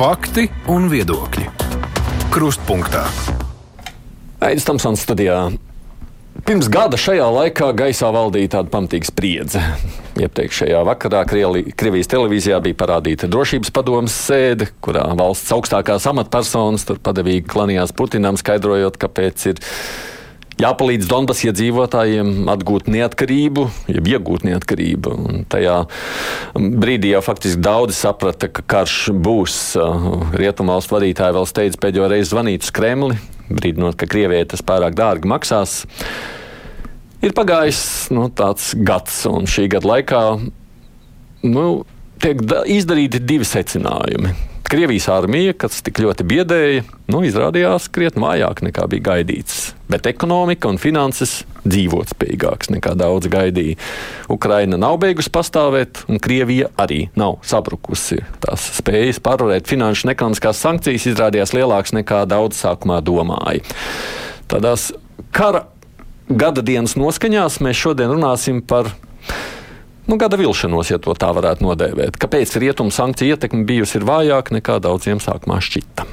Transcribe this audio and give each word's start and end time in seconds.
Fakti 0.00 0.46
un 0.72 0.86
viedokļi. 0.88 1.42
Krustpunktā. 2.32 3.02
Aizsmeļamies 4.40 4.64
Tamsons 4.64 5.02
studijā. 5.04 5.34
Pirms 6.46 6.70
gada 6.72 6.96
šajā 6.96 7.26
laikā 7.28 7.68
gaisā 7.76 8.08
valdīja 8.16 8.54
tāda 8.54 8.72
pamatīga 8.72 9.10
spriedze. 9.10 9.60
Iepriekšējā 10.16 10.80
vakarā 10.88 11.20
Krieli, 11.28 11.66
Krievijas 11.76 12.08
televīzijā 12.14 12.62
bija 12.64 12.78
parādīta 12.80 13.28
drošības 13.28 13.74
padomas 13.76 14.16
sēde, 14.16 14.70
kurā 14.80 15.04
valsts 15.20 15.52
augstākās 15.52 16.08
amatpersonas 16.08 16.88
tur 16.88 17.02
padevīgi 17.04 17.44
klanījās 17.52 17.92
Putinam, 17.92 18.40
skaidrojot, 18.40 18.96
kāpēc 19.04 19.46
ir 19.52 19.60
jāpalīdz 20.60 21.08
Donbass 21.10 21.44
iedzīvotājiem 21.48 22.48
atgūt 22.52 22.88
neatkarību, 22.92 23.66
jeb 23.90 24.10
iegūt 24.12 24.44
neatkarību. 24.48 25.14
Un 25.16 25.44
tajā 25.50 25.76
brīdī 26.54 27.14
jau 27.14 27.22
faktiski 27.24 27.62
daudzi 27.64 27.96
saprata, 27.98 28.50
ka 28.52 28.64
karš 28.74 28.98
būs. 29.16 29.58
Rietumvalstu 30.36 30.98
vadītāji 30.98 31.36
vēl 31.38 31.48
steidz 31.48 31.80
pēdējo 31.80 32.10
reizi 32.12 32.32
zvanīt 32.32 32.66
uz 32.66 32.74
Kremli, 32.76 33.16
brīdinot, 33.50 33.96
ka 34.00 34.08
Krievijai 34.10 34.48
tas 34.52 34.64
pārāk 34.66 34.98
dārgi 34.98 35.30
maksās. 35.30 35.80
Ir 37.20 37.34
pagājis 37.36 37.82
nu, 38.16 38.28
tāds 38.32 38.72
gads, 38.76 39.24
un 39.28 39.48
šī 39.50 39.66
gada 39.74 39.90
laikā 39.90 40.22
nu, 41.48 41.66
tiek 42.20 42.40
izdarīti 42.76 43.20
divi 43.24 43.48
secinājumi. 43.48 44.49
Krievijas 44.70 45.08
armija, 45.10 45.50
kas 45.58 45.80
tik 45.82 45.98
ļoti 45.98 46.22
biedēja, 46.30 46.82
nu, 47.10 47.24
izrādījās 47.26 47.88
krietni 47.90 48.22
vājāk 48.22 48.60
nekā 48.68 48.84
bija 48.92 49.02
gaidīts. 49.08 49.72
Bet 49.90 50.06
ekonomika 50.06 50.70
un 50.70 50.78
finanses 50.78 51.40
dzīvot 51.64 52.12
spējīgākas 52.12 52.70
nekā 52.70 52.92
daudz 52.94 53.26
gaidīja. 53.32 53.74
Ukraina 54.30 54.78
nav 54.78 55.00
beigusi 55.02 55.32
pastāvēt, 55.34 56.04
un 56.06 56.22
Krievija 56.22 56.70
arī 56.78 57.00
nav 57.18 57.40
sabrukusi. 57.42 58.20
Tās 58.46 58.68
spējas 58.78 59.18
pārvarēt 59.26 59.66
finanšu 59.66 60.06
un 60.06 60.14
ekonomiskās 60.14 60.62
sankcijas 60.62 61.08
izrādījās 61.16 61.56
lielākas 61.56 61.96
nekā 61.98 62.22
daudz 62.30 62.62
sākumā 62.62 63.02
domāja. 63.02 63.66
Tādās 64.54 64.92
kara 65.34 65.66
gada 66.30 66.62
dienas 66.62 66.94
noskaņās 66.94 67.58
mēs 67.66 67.82
šodien 67.88 68.14
runāsim 68.14 68.62
par 68.62 68.94
nu, 70.09 70.17
gada 70.17 70.37
vilšanos, 70.37 70.91
ja 70.91 70.99
tā 70.99 71.31
varētu 71.37 71.65
nodēvēt. 71.65 72.19
Kāpēc 72.21 72.57
rietumu 72.61 72.91
sankciju 72.91 73.35
ietekme 73.35 73.65
bijusi 73.65 73.99
vājāka 73.99 74.55
nekā 74.59 74.79
daudziem 74.79 75.19
sākumā 75.23 75.61
šķita? 75.61 76.05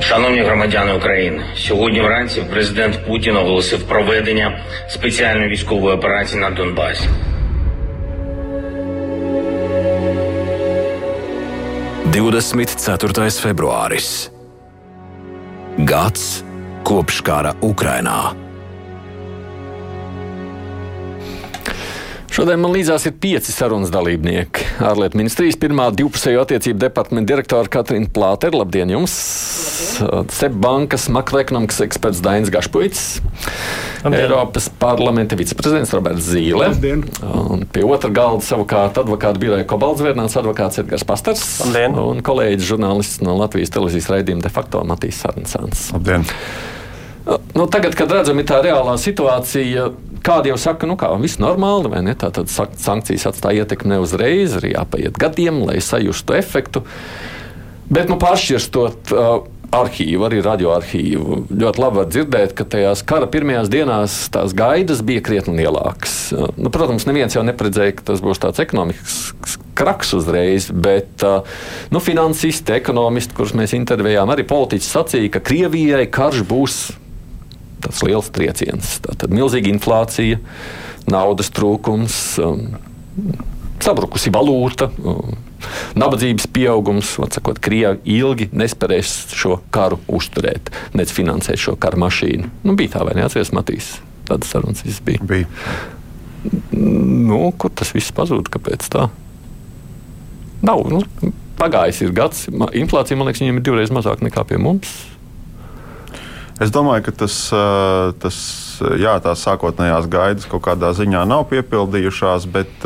Шановні 0.00 0.40
громадяни 0.40 0.92
України, 0.92 1.42
сьогодні 1.56 2.00
вранці 2.00 2.42
президент 2.50 3.06
Путін 3.06 3.36
оголосив 3.36 3.82
проведення 3.82 4.58
спеціальної 4.88 5.48
військової 5.48 5.96
операції 5.96 6.40
на 6.40 6.50
Донбасі. 6.50 7.08
Divdesmit 12.14 12.70
ceturtais 12.70 13.36
februāris. 13.42 14.30
Gads 15.78 16.44
kopš 16.84 17.20
kara 17.26 17.52
Ukrainā. 17.60 18.20
Šodien 22.39 22.61
man 22.63 22.71
līdzās 22.71 23.03
ir 23.09 23.17
pieci 23.19 23.51
sarunas 23.51 23.89
dalībnieki. 23.91 24.63
Ārlietu 24.87 25.19
ministrijas 25.19 25.57
pirmā 25.59 25.89
divpusējo 25.91 26.45
attiecību 26.45 26.79
departamenta 26.79 27.27
direktora 27.33 27.67
Katrīna 27.67 28.07
Plāte. 28.15 28.47
Labdien 28.53 28.93
jums! 28.93 29.15
SEB 30.31 30.55
bankas 30.63 31.09
makroekonomikas 31.11 31.81
eksperts 31.83 32.21
Dainis 32.23 32.53
Gašpuits. 32.53 33.03
Eiropas 34.07 34.69
parlamenta 34.79 35.35
viceprezidents 35.35 35.91
Roberts 35.91 36.31
Zīle. 36.31 36.63
Labdien. 36.63 37.03
Un 37.27 37.67
pie 37.67 37.83
otra 37.83 38.07
galda 38.15 38.47
savukārt 38.47 39.03
advokāta 39.03 39.43
biroja 39.43 39.67
Kobalts 39.67 40.07
Vērnāts, 40.07 40.39
advokāts 40.39 40.79
Edgars 40.79 41.03
Pastars. 41.11 41.45
Labdien. 41.65 41.99
Un 41.99 42.23
kolēģis 42.23 42.71
žurnālists 42.71 43.19
no 43.25 43.35
Latvijas 43.41 43.75
televīzijas 43.75 44.13
raidījuma 44.15 44.47
de 44.47 44.55
facto 44.55 44.87
Matīs 44.87 45.19
Sarnsāns. 45.25 45.89
Labdien! 45.91 46.23
Nu, 47.53 47.67
tagad, 47.69 47.93
kad 47.99 48.09
redzam, 48.09 48.39
ir 48.41 48.47
tā 48.49 48.61
reālā 48.63 48.95
situācija, 48.97 49.89
kādi 50.25 50.51
jau 50.51 50.57
saka, 50.59 50.87
nu, 50.89 50.97
kā 50.99 51.11
viss 51.21 51.41
normāli, 51.41 51.91
vai 51.91 52.03
ne? 52.05 52.15
Tātad 52.19 52.51
sankcijas 52.51 53.29
atstāja 53.31 53.65
ietekmi 53.65 53.93
ne 53.93 54.01
uzreiz, 54.03 54.57
arī 54.59 54.73
jāpaiet 54.75 55.19
gadiem, 55.19 55.63
lai 55.67 55.79
sajustu 55.83 56.37
efektu. 56.39 56.83
Bet, 57.89 58.09
nu, 58.11 58.19
pāršķirstot 58.21 59.13
uh, 59.15 59.29
arhīvu, 59.75 60.25
arī 60.25 60.41
radioarhīvu, 60.45 61.39
ļoti 61.53 61.81
labi 61.81 61.99
var 61.99 62.09
dzirdēt, 62.09 62.53
ka 62.57 62.65
tajās 62.69 63.03
kara 63.07 63.29
pirmajās 63.29 63.69
dienās 63.71 64.17
tās 64.33 64.53
gaidas 64.57 65.03
bija 65.05 65.23
krietni 65.25 65.59
lielākas. 65.61 66.15
Uh, 66.33 66.49
nu, 66.57 66.71
protams, 66.73 67.07
neviens 67.09 67.37
jau 67.37 67.45
neparedzēja, 67.45 67.97
ka 67.97 68.07
tas 68.11 68.23
būs 68.25 68.41
tāds 68.41 68.61
ekonomikas 68.61 69.57
kraks 69.79 70.13
uzreiz, 70.17 70.69
bet 70.73 71.25
uh, 71.25 71.45
nu, 71.93 72.01
finansisti, 72.03 72.75
ekonomisti, 72.77 73.37
kurus 73.37 73.55
mēs 73.57 73.75
intervējām, 73.77 74.31
arī 74.33 74.45
politiķi 74.49 74.89
sacīja, 74.89 75.35
ka 75.37 75.45
Krievijai 75.49 76.05
karš 76.11 76.43
būs 76.49 76.81
tāds 77.83 78.01
liels 78.05 78.31
trieciens. 78.35 78.97
Tātad 79.05 79.33
milzīga 79.33 79.71
inflācija, 79.71 80.39
naudas 81.09 81.51
trūkums, 81.55 82.17
um, 82.43 82.65
sabrukusi 83.83 84.33
valūta, 84.35 84.89
um, 85.03 85.37
nabadzības 85.99 86.47
pieaugums. 86.55 87.15
Sakot, 87.33 87.61
Krievija 87.63 87.95
ilgi 88.03 88.49
nespēs 88.55 89.15
šo 89.35 89.59
karu 89.73 89.99
uzturēt, 90.07 90.71
nec 90.97 91.11
finansēt 91.13 91.61
šo 91.61 91.75
karu 91.79 92.03
mašīnu. 92.05 92.51
Nu, 92.65 92.75
bija 92.79 92.97
tā, 92.97 93.05
vai 93.07 93.17
ne? 93.17 93.25
Atcerieties, 93.27 93.55
Matīs. 93.55 93.93
Tādas 94.29 94.51
sarunas 94.53 94.83
viss 94.85 95.01
bija. 95.03 95.23
bija. 95.25 95.47
Nu, 96.71 97.49
kur 97.59 97.73
tas 97.75 97.91
viss 97.95 98.13
pazūd? 98.15 98.51
Kāpēc 98.53 98.85
tā? 98.93 99.09
Nav. 100.65 100.83
Nu, 100.91 101.01
pagājis 101.59 102.03
ir 102.05 102.15
gads. 102.15 102.45
Inflācija, 102.77 103.17
man 103.19 103.29
liekas, 103.29 103.43
viņiem 103.43 103.59
ir 103.59 103.65
divreiz 103.65 103.93
mazāk 103.95 104.23
nekā 104.25 104.45
pie 104.47 104.59
mums. 104.61 104.91
Es 106.59 106.73
domāju, 106.75 107.05
ka 107.07 107.13
tas, 107.21 107.35
tas 108.19 108.37
jā, 108.99 109.13
tās 109.23 109.43
sākotnējās 109.47 110.09
gaidas 110.11 110.47
kaut 110.49 110.65
kādā 110.65 110.91
ziņā 110.97 111.21
nav 111.29 111.45
piepildījušās, 111.53 112.47
bet, 112.51 112.83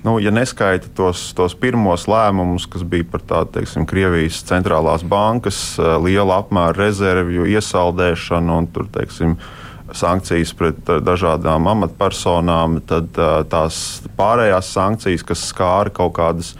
nu, 0.00 0.14
ja 0.24 0.32
neskaita 0.32 0.88
tos, 0.96 1.26
tos 1.36 1.52
pirmos 1.52 2.06
lēmumus, 2.08 2.64
kas 2.72 2.86
bija 2.88 3.04
par 3.12 3.24
tādu, 3.28 3.52
teiksim, 3.58 3.84
Krievijas 3.90 4.40
centrālās 4.48 5.04
bankas 5.04 5.60
liela 6.00 6.40
apmēra 6.40 6.72
rezervju 6.86 7.44
iesaldēšanu 7.52 8.56
un 8.62 8.70
tur, 8.72 8.88
teiksim, 8.96 9.36
sankcijas 9.92 10.54
pret 10.56 10.80
dažādām 11.04 11.68
amatpersonām, 11.68 12.80
tad 12.88 13.12
tās 13.52 14.00
pārējās 14.16 14.72
sankcijas, 14.72 15.28
kas 15.28 15.44
skāra 15.52 15.92
kaut 15.92 16.16
kādas 16.16 16.54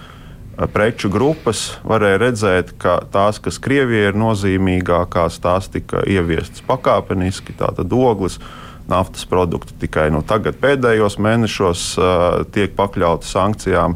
preču 0.72 1.10
grupas 1.12 1.78
varēja 1.86 2.20
redzēt, 2.20 2.74
ka 2.80 3.00
tās, 3.12 3.40
kas 3.42 3.60
Krievijai 3.62 4.10
ir 4.10 4.18
nozīmīgākās, 4.20 5.40
tās 5.42 5.70
tika 5.72 6.04
ieviestas 6.08 6.64
pakāpeniski, 6.68 7.56
tātad 7.58 7.92
ogles. 7.96 8.40
Naftas 8.90 9.22
produkti 9.30 9.76
tikai 9.84 10.08
nu, 10.10 10.24
tagad, 10.26 10.56
pēdējos 10.60 11.14
mēnešos, 11.22 11.84
uh, 12.00 12.42
tiek 12.52 12.74
pakļauti 12.76 13.28
sankcijām. 13.30 13.94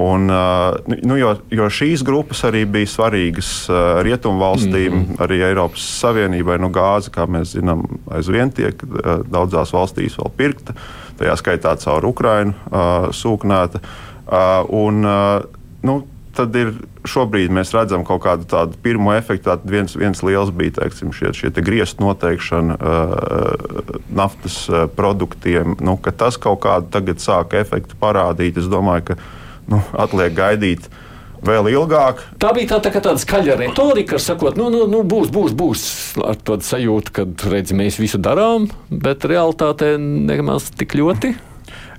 Un, 0.00 0.30
uh, 0.30 0.76
nu, 1.02 1.16
jo, 1.18 1.32
jo 1.50 1.66
šīs 1.66 2.04
grupas 2.06 2.44
arī 2.46 2.62
bija 2.62 2.86
svarīgas 2.88 3.50
uh, 3.66 3.98
rietumvalstīm, 4.06 4.94
mm 4.94 5.20
arī 5.20 5.42
Eiropas 5.48 5.82
Savienībai. 5.98 6.60
Nu, 6.62 6.70
gāze, 6.72 7.10
kā 7.12 7.26
mēs 7.28 7.56
zinām, 7.58 7.82
aizvien 8.14 8.54
tiek 8.54 8.78
uh, 8.86 9.26
daudzās 9.26 9.74
valstīs 9.74 10.14
vēl 10.22 10.30
pirkta, 10.38 10.78
tajā 11.18 11.34
skaitā 11.42 11.74
caur 11.82 12.06
Ukrainu 12.06 12.54
uh, 12.70 13.10
sūknēta. 13.10 13.82
Uh, 14.30 14.62
un, 14.78 15.02
uh, 15.02 15.59
nu, 15.86 16.02
tad 16.36 16.54
ir 16.56 16.72
šobrīd 17.08 17.52
mēs 17.54 17.72
redzam 17.74 18.04
kaut 18.06 18.22
kādu 18.24 18.46
tādu 18.48 18.78
pirmo 18.82 19.12
efektu. 19.16 19.48
Tātad 19.48 19.70
viens, 19.72 19.96
viens 19.98 20.22
liels 20.26 20.52
bija 20.54 20.78
teiksim, 20.80 21.12
šie, 21.16 21.32
šie 21.36 21.52
te 21.54 21.64
griestu 21.64 22.04
noteikšana 22.04 22.78
uh, 22.78 23.92
naftas 24.14 24.62
produktiem. 24.96 25.76
Nu, 25.82 25.98
tas 26.10 26.38
kaut 26.40 26.62
kādu 26.66 26.90
tagad 26.92 27.22
sāk 27.22 27.56
efektu 27.60 27.98
parādīt. 28.00 28.60
Es 28.60 28.70
domāju, 28.70 29.12
ka 29.12 29.20
nu, 29.70 29.82
atliek 29.98 30.34
gaidīt. 30.36 30.90
Vēl 31.40 31.70
ilgāk. 31.72 32.18
Tā 32.36 32.50
bija 32.52 32.74
tā, 32.74 32.78
tā, 32.84 32.90
tāda 33.00 33.16
skaļa 33.16 33.54
retorika, 33.56 34.18
sakot, 34.20 34.58
nu, 34.60 34.66
nu, 34.68 34.82
nu 34.92 35.00
būs, 35.08 35.30
būs, 35.32 35.54
būs 35.56 35.84
ar 36.20 36.36
tādu 36.36 36.66
sajūtu, 36.68 37.14
ka 37.16 37.24
redz, 37.48 37.72
mēs 37.72 37.96
visu 37.96 38.20
darām, 38.20 38.68
bet 38.92 39.24
realitātē 39.24 39.94
nemaz 39.96 40.68
tik 40.76 40.98
ļoti. 41.00 41.32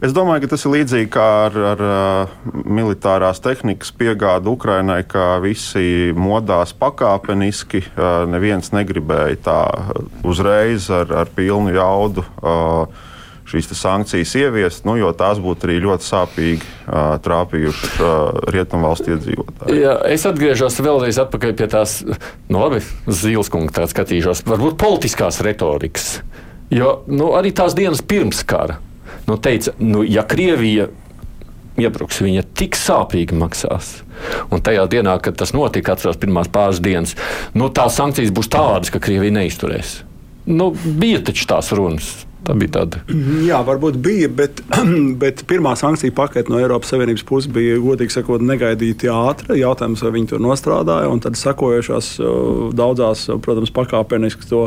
Es 0.01 0.15
domāju, 0.17 0.41
ka 0.41 0.55
tas 0.55 0.63
ir 0.65 0.71
līdzīgi 0.73 1.09
kā 1.13 1.25
ar, 1.45 1.57
ar 1.75 1.81
militārās 2.49 3.37
tehnikas 3.43 3.91
piegādi 3.93 4.49
Ukrainai, 4.49 5.03
ka 5.05 5.35
visi 5.43 6.09
modās 6.17 6.73
pakāpeniski. 6.73 7.83
Neviens 8.33 8.73
negribēja 8.73 9.37
tā 9.45 9.59
uzreiz 10.25 10.89
ar, 10.89 11.13
ar 11.21 11.29
pilnu 11.37 11.75
jaudu 11.77 12.25
šīs 13.51 13.69
sankcijas 13.77 14.33
ieviest, 14.41 14.85
nu, 14.89 14.95
jo 14.97 15.13
tās 15.17 15.37
būtu 15.43 15.67
arī 15.67 15.79
ļoti 15.83 16.07
sāpīgi 16.07 16.61
uh, 16.63 17.17
trāpījušas 17.21 17.97
uh, 17.99 18.43
rietumvalstu 18.55 19.11
iedzīvotājiem. 19.11 19.79
Jā, 19.81 19.95
es 20.07 20.23
atgriežos 20.29 20.77
vēlreiz 20.79 21.19
pie 21.29 21.67
tās, 21.67 21.97
nu, 22.47 22.61
labi, 22.61 22.79
Zīles 23.11 23.51
kunga 23.51 23.81
tā 23.81 23.89
skatīšos, 23.91 24.45
varbūt 24.47 24.79
politiskās 24.79 25.41
retorikas. 25.43 26.13
Jo 26.71 27.01
nu, 27.11 27.33
arī 27.35 27.51
tās 27.51 27.75
dienas 27.75 27.99
pirms 28.07 28.45
kara 28.47 28.79
nu, 29.31 29.39
teica, 29.39 29.71
nu, 29.79 30.03
ja 30.03 30.25
Krievija 30.27 30.89
iebruks, 31.79 32.19
viņa 32.23 32.43
tik 32.57 32.75
sāpīgi 32.75 33.37
maksās. 33.39 34.01
Un 34.53 34.61
tajā 34.61 34.83
dienā, 34.91 35.15
kad 35.23 35.37
tas 35.39 35.53
notika, 35.55 35.95
atceros 35.95 36.19
pirmās 36.21 36.51
pāris 36.51 36.81
dienas, 36.83 37.15
nu, 37.57 37.71
tās 37.73 37.95
sankcijas 37.97 38.33
būs 38.35 38.51
tādas, 38.51 38.91
ka 38.93 39.01
Krievija 39.01 39.33
neizturēs. 39.39 40.01
Nu, 40.51 40.71
bija 40.75 41.21
taču 41.25 41.47
tās 41.49 41.71
runas. 41.77 42.11
Tā 42.41 42.55
bija 42.57 42.71
tāda. 42.79 43.01
Jā, 43.45 43.59
varbūt 43.65 43.99
bija, 44.01 44.25
bet, 44.33 44.63
bet 45.21 45.43
pirmā 45.49 45.75
sankcija 45.77 46.13
pakete 46.17 46.49
no 46.49 46.57
Eiropas 46.57 46.89
Savienības 46.89 47.23
puses 47.29 47.51
bija, 47.53 47.75
godīgi 47.81 48.15
sakot, 48.15 48.41
negaidīti 48.41 49.11
ātra. 49.13 49.53
Jautājums, 49.59 50.01
vai 50.01 50.13
viņi 50.15 50.31
to 50.31 50.39
nostrādāja, 50.41 51.11
un 51.13 51.21
tad 51.21 51.37
sekojušās 51.37 52.15
daudzās, 52.77 53.27
protams, 53.45 53.69
pakāpeniski 53.75 54.49
to 54.49 54.63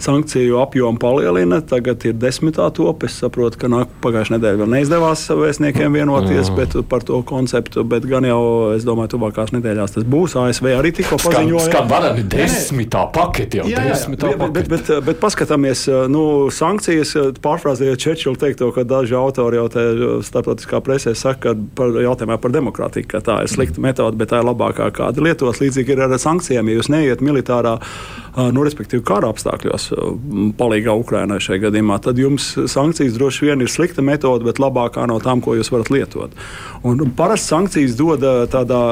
sankciju 0.00 0.62
apjomu 0.62 1.00
palielina. 1.02 1.60
Tagad 1.60 2.06
ir 2.08 2.16
desmitā 2.16 2.70
top. 2.76 3.04
Es 3.04 3.18
saprotu, 3.20 3.60
ka 3.60 3.84
pagājušajā 4.00 4.38
nedēļā 4.38 4.62
vēl 4.62 4.72
neizdevās 4.78 5.26
vēstniekiem 5.42 6.00
vienoties 6.00 6.48
par 6.88 7.04
to 7.04 7.20
konceptu, 7.28 7.84
bet 7.84 8.08
gan 8.08 8.24
jau, 8.24 8.40
es 8.78 8.88
domāju, 8.88 9.18
tuvākās 9.18 9.52
nedēļās 9.58 9.98
tas 9.98 10.08
būs. 10.08 10.38
ASV 10.40 10.72
arī 10.78 10.94
tikko 10.96 11.20
paziņoja. 11.20 11.68
Kā 11.76 11.84
varētu 11.90 12.24
desmitā 12.32 13.04
pakete 13.12 13.60
jau 13.60 13.68
jā, 13.68 13.84
desmitā 13.90 14.32
jā, 14.32 14.40
bet, 14.40 14.56
bet, 14.56 14.72
bet, 14.72 14.90
bet 15.04 15.20
paskatāmies, 15.20 15.84
nu, 16.08 16.24
sankcijas 16.54 17.09
es 17.16 17.40
pārfrāzēju 17.42 17.98
Čečulu 18.00 18.38
teikto, 18.40 18.70
ka 18.74 18.84
daži 18.88 19.16
autori 19.18 19.58
jau 19.58 19.66
te 19.72 19.84
starptautiskā 20.26 20.80
presē 20.84 21.14
saka 21.18 21.54
par 21.76 21.94
jautājumā 22.00 22.38
par 22.40 22.54
demokrātiju, 22.54 23.08
ka 23.10 23.22
tā 23.24 23.40
ir 23.44 23.52
slikta 23.52 23.82
metode, 23.82 24.18
bet 24.20 24.32
tā 24.32 24.40
ir 24.40 24.48
labākā, 24.48 24.90
kāda 24.94 25.24
lietos. 25.24 25.60
Līdzīgi 25.62 25.94
ir 25.94 26.04
ar 26.06 26.16
sankcijām. 26.20 26.70
Ja 26.70 26.80
jūs 26.80 26.90
neiet 26.92 27.24
militārā, 27.24 27.76
nu, 28.54 28.64
respektīvi 28.66 29.02
kara 29.06 29.30
apstākļos, 29.32 29.90
palīgā 30.58 30.94
Ukrainai 31.00 31.40
šajā 31.42 31.64
gadījumā, 31.66 31.98
tad 32.04 32.20
jums 32.20 32.52
sankcijas 32.70 33.16
droši 33.16 33.48
vien 33.48 33.64
ir 33.64 33.72
slikta 33.72 34.04
metode, 34.06 34.46
bet 34.46 34.60
labākā 34.62 35.06
no 35.10 35.18
tām, 35.22 35.42
ko 35.44 35.56
jūs 35.58 35.72
varat 35.72 35.90
lietot. 35.92 36.36
Un 36.86 37.02
parasti 37.16 37.52
sankcijas 37.54 37.96
dod 37.98 38.24
tādā 38.52 38.82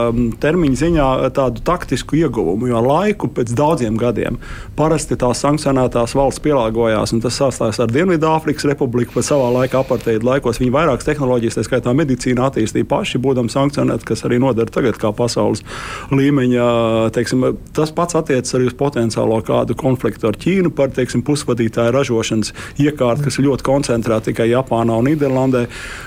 termiņa 0.43 0.82
ziņā 0.82 1.09
tādu 1.37 1.62
taktisku 1.67 2.19
ieguvumu, 2.19 2.69
jo 2.71 2.82
laiku 2.85 3.31
pēc 3.32 3.55
daudziem 3.56 3.99
gadiem 4.00 4.41
parasti 4.79 5.17
tās 5.19 5.43
sankcionētās 5.44 6.14
valsts 6.19 6.43
pielāgojās, 6.44 7.14
un 7.14 7.23
tas 7.25 7.38
sāstās 7.38 7.81
ar 7.82 7.93
Dienvidāfrikas 8.09 8.65
Republiku, 8.65 9.13
pa 9.19 9.23
savā 9.25 9.51
laikā 9.53 9.83
apartheid 9.83 10.25
laikos. 10.25 10.59
Viņi 10.63 10.73
vairākas 10.73 11.05
tehnoloģijas, 11.05 11.59
tā 11.59 11.65
skaitā 11.67 11.93
medicīnu, 11.97 12.41
attīstīja 12.47 12.87
paši, 12.89 13.21
būdami 13.21 13.53
sankcionēti, 13.53 14.07
kas 14.09 14.25
arī 14.25 14.39
nodara 14.41 14.73
tagad 14.73 14.97
kā 15.01 15.11
pasaules 15.13 15.61
līmeņa. 16.09 16.69
Teiksim, 17.13 17.45
tas 17.77 17.93
pats 17.93 18.17
attiecas 18.17 18.57
arī 18.57 18.71
uz 18.71 18.77
potenciālo 18.79 19.41
kādu 19.45 19.77
konfliktu 19.79 20.31
ar 20.31 20.39
Ķīnu 20.41 20.73
par 20.73 20.95
teiksim, 20.97 21.21
pusvadītāju 21.27 21.93
ražošanas 21.99 22.55
iekārtu, 22.81 23.27
kas 23.27 23.39
ir 23.39 23.49
ļoti 23.51 23.67
koncentrēta 23.69 24.31
tikai 24.31 24.49
Japānā 24.55 24.97
un 24.97 25.11
Nīderlandē, 25.11 25.67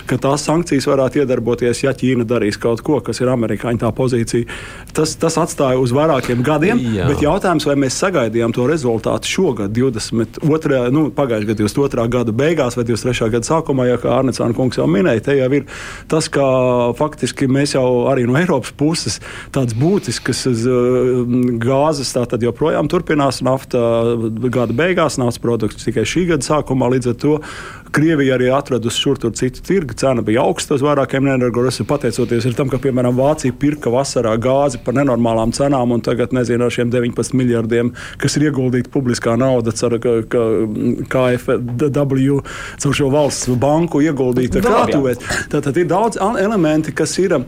ka 0.09 0.17
tās 0.21 0.47
sankcijas 0.49 0.89
varētu 0.89 1.21
iedarboties, 1.21 1.83
ja 1.85 1.93
Ķīna 1.93 2.25
darīs 2.25 2.57
kaut 2.61 2.81
ko, 2.85 2.97
kas 3.05 3.21
ir 3.21 3.29
amerikāņu 3.29 3.83
tā 3.85 3.93
pozīcija. 3.93 4.49
Tas, 4.97 5.13
tas 5.21 5.37
atstāja 5.37 5.77
uz 5.77 5.93
vairākiem 5.93 6.41
gadiem, 6.45 6.81
Jā. 6.97 7.11
bet 7.11 7.21
jautājums, 7.21 7.69
vai 7.69 7.77
mēs 7.85 8.01
sagaidījām 8.01 8.57
to 8.57 8.65
rezultātu 8.71 9.29
šogad, 9.29 9.75
22. 9.77 10.81
Nu, 10.91 11.07
pagājušajā 11.13 11.51
gadā, 11.51 11.61
22. 11.61 11.90
22. 11.91 12.07
gada 12.11 12.31
beigās 12.31 12.77
vai 12.77 12.85
23. 12.87 13.29
gada 13.33 13.47
sākumā, 13.47 13.87
ja 13.89 13.97
kā 14.01 14.13
Arnēcāna 14.19 14.55
kungs 14.55 14.79
jau 14.79 14.87
minēja, 14.89 15.23
te 15.25 15.35
jau 15.37 15.49
ir 15.55 15.67
tas, 16.11 16.29
ka 16.31 16.45
faktiski 16.97 17.49
mēs 17.51 17.75
jau 17.75 17.85
arī 18.11 18.25
no 18.29 18.37
Eiropas 18.39 18.73
puses 18.77 19.19
tādas 19.53 19.75
būtiskas 19.77 20.45
gāzes 21.61 22.13
tātad 22.15 22.43
joprojām 22.45 22.89
turpinās 22.91 23.41
nafta 23.45 23.81
gada 24.51 24.75
beigās, 24.75 25.19
naftas 25.21 25.41
produkts 25.41 25.87
tikai 25.87 26.05
šī 26.07 26.27
gada 26.33 26.47
sākumā. 26.47 26.91
Līdz 26.95 27.11
ar 27.13 27.19
to 27.21 27.37
Krievija 27.91 28.37
arī 28.37 28.47
atradusi 28.55 29.01
šur 29.03 29.19
tur 29.19 29.33
citu 29.35 29.63
tirgu. 29.67 29.95
Cena 29.99 30.23
bija 30.23 30.45
augsta 30.45 30.77
uz 30.77 30.83
vairākiem 30.85 31.27
energoresursiem, 31.27 31.87
pateicoties 31.89 32.47
tam, 32.55 32.69
ka, 32.71 32.79
piemēram, 32.81 33.17
Vācija 33.17 33.55
pirka 33.59 33.91
vasarā 33.91 34.37
gāzi 34.41 34.79
par 34.85 34.95
nenormālām 34.95 35.51
cenām, 35.55 35.91
un 35.95 36.03
tagad, 36.05 36.31
nezinu, 36.35 36.67
ar 36.67 36.75
šiem 36.75 36.91
19 36.93 37.35
miljardiem, 37.37 37.91
kas 38.21 38.37
ir 38.39 38.47
ieguldīti 38.47 38.91
publiskā 38.93 39.35
nauda, 39.39 39.75
cer, 39.75 39.97
ka, 40.03 40.21
ka 40.31 40.45
KFW 41.11 42.39
caur 42.85 42.97
šo 43.01 43.11
valsts 43.11 43.51
banku 43.61 44.03
ieguldīta 44.05 44.63
krātuvēs. 44.63 45.21
Tātad 45.51 45.77
ir 45.81 45.91
daudz 45.91 46.19
elementi, 46.21 46.95
kas 46.95 47.17
ir 47.19 47.41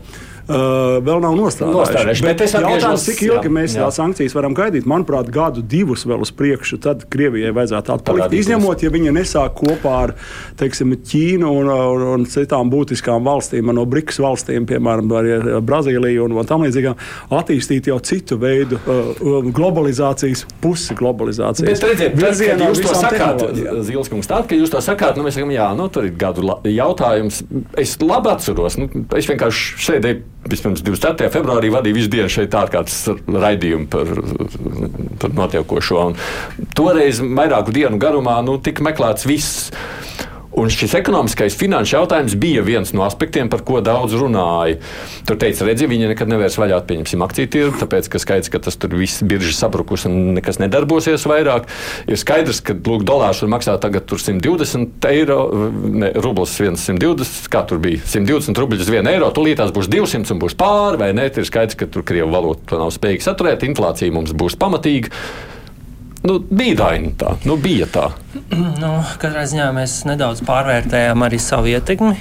uh, 0.48 0.98
vēl 1.04 1.22
nav 1.24 1.36
nostrādājuši. 1.38 2.24
Bet, 2.24 2.38
bet 2.38 2.44
es 2.46 2.54
jautājums, 2.56 3.06
cik 3.08 3.22
ilgi 3.26 3.50
jā, 3.50 3.54
mēs 3.58 3.76
jā. 3.76 3.84
tās 3.84 3.98
sankcijas 4.00 4.36
varam 4.36 4.56
gaidīt? 4.56 4.88
Manuprāt, 4.88 5.30
gadu 5.32 5.64
divus 5.64 6.04
vēl 6.08 6.24
uz 6.24 6.32
priekšu, 6.34 6.78
tad 6.84 7.06
Krievijai 7.12 7.54
vajadzētu 7.56 7.94
atpalikt. 7.96 8.36
Izņemot, 8.38 8.84
ja 8.84 8.92
viņa 8.94 9.14
nesāk 9.16 9.56
kopā 9.60 9.94
ar 10.08 10.14
teiksim, 10.60 10.94
Ķīnu 11.04 11.50
un, 11.60 11.70
un, 11.70 12.04
un 12.14 12.26
citām 12.30 12.70
būtiskām 12.72 13.24
valstīm, 13.26 13.72
no 13.74 13.84
BRICS 13.88 14.20
valstīm, 14.24 14.68
piemēram, 14.68 15.12
arī 15.18 15.38
Brazīliju 15.64 16.28
un, 16.28 16.36
un 16.40 16.48
tam 16.48 16.64
līdzīgām, 16.66 16.98
attīstīt 17.34 17.90
jau 17.90 17.98
citu 18.04 18.38
veidu 18.40 18.78
uh, 18.80 19.48
globalizācijas 19.54 20.44
pusi 20.62 20.96
globalizācijas. 20.98 21.68
Bet 21.68 21.88
redziet, 21.90 22.18
virzienā, 22.18 22.70
jūs 22.72 22.84
to 22.84 22.94
sakāt, 22.98 23.44
Zils 23.88 24.12
kungs, 24.12 24.28
tā, 24.30 24.42
ka 24.48 24.58
jūs 24.58 24.72
to 24.72 24.82
sakāt, 24.84 25.18
nu 25.18 25.26
mēs 25.26 25.38
sakam, 25.38 25.52
jā, 25.54 25.70
nu 25.76 25.88
tur 25.92 26.08
ir 26.08 26.16
gadu 26.18 26.46
jautājums. 26.68 27.42
Es 27.80 27.96
labi 28.02 28.32
atceros, 28.32 28.78
nu, 28.80 28.88
es 29.18 29.28
vienkārši 29.30 29.84
sēdēju 29.88 30.33
Vispirms 30.50 30.82
24. 30.84 31.30
februārī 31.32 31.70
vadīja 31.72 31.96
visu 31.96 32.10
dienu 32.12 32.30
šeit 32.32 32.54
ārkārtas 32.58 33.06
raidījumu 33.24 33.88
par, 33.92 34.10
par 35.22 35.36
notiekošo. 35.38 36.02
Un 36.10 36.68
toreiz 36.76 37.22
vairāku 37.24 37.72
dienu 37.74 38.00
garumā 38.02 38.40
nu, 38.44 38.58
tika 38.60 38.84
meklēts 38.84 39.28
viss 39.28 39.70
Un 40.54 40.70
šis 40.70 40.92
ekonomiskais 40.94 41.56
finanšu 41.58 41.96
jautājums 41.96 42.36
bija 42.38 42.62
viens 42.62 42.92
no 42.94 43.02
aspektiem, 43.02 43.48
par 43.50 43.64
ko 43.66 43.80
daudz 43.82 44.14
runāja. 44.14 44.78
Tur 45.26 45.38
teica, 45.40 45.66
redzi, 45.66 45.88
viņi 45.90 46.12
nekad 46.12 46.30
nevērs 46.30 46.58
vaļā, 46.60 46.78
pieņemsim, 46.86 47.24
akciju 47.26 47.50
tirgu, 47.50 47.80
tāpēc, 47.80 48.06
ka 48.12 48.20
skaidrs, 48.22 48.50
ka 48.52 48.60
tas 48.62 48.78
tur 48.78 48.94
viss 48.94 49.24
biržas 49.26 49.58
sabrukus 49.58 50.06
un 50.06 50.36
nekas 50.36 50.60
nedarbosies 50.62 51.26
vairāk. 51.26 51.66
Ir 52.06 52.20
skaidrs, 52.20 52.62
ka, 52.62 52.76
lūk, 52.76 53.02
dolārs 53.08 53.42
var 53.42 53.50
maksāt 53.56 53.82
tagad 53.82 54.06
120 54.06 55.08
eiro, 55.10 55.40
ne, 55.90 56.12
rublis 56.22 56.54
120, 56.60 57.48
kā 57.50 57.64
tur 57.66 57.82
bija 57.82 58.04
120 58.06 58.62
rubļus 58.62 58.86
uz 58.86 58.92
1 58.94 59.10
eiro, 59.10 59.32
tūlīt 59.34 59.58
tās 59.58 59.74
būs 59.74 59.90
200 59.90 60.36
un 60.36 60.44
būs 60.44 60.54
pāri, 60.60 61.00
vai 61.02 61.10
ne? 61.18 61.26
Ir 61.34 61.48
skaidrs, 61.48 61.74
ka 61.80 61.90
tur 61.90 62.06
Krievu 62.06 62.30
valūta 62.30 62.78
nav 62.78 62.94
spējīga 62.94 63.26
saturēt, 63.26 63.66
inflācija 63.66 64.14
mums 64.14 64.36
būs 64.38 64.54
pamatīga. 64.60 65.10
Nu, 66.24 66.38
daina 66.48 67.10
tā, 67.20 67.34
nu, 67.44 67.58
bija 67.60 67.84
tā. 67.92 68.06
Nu, 68.54 68.94
katrā 69.20 69.42
ziņā 69.48 69.66
mēs 69.76 69.98
nedaudz 70.08 70.40
pārvērtējām 70.46 71.24
arī 71.26 71.40
savu 71.42 71.68
ietekmi. 71.74 72.14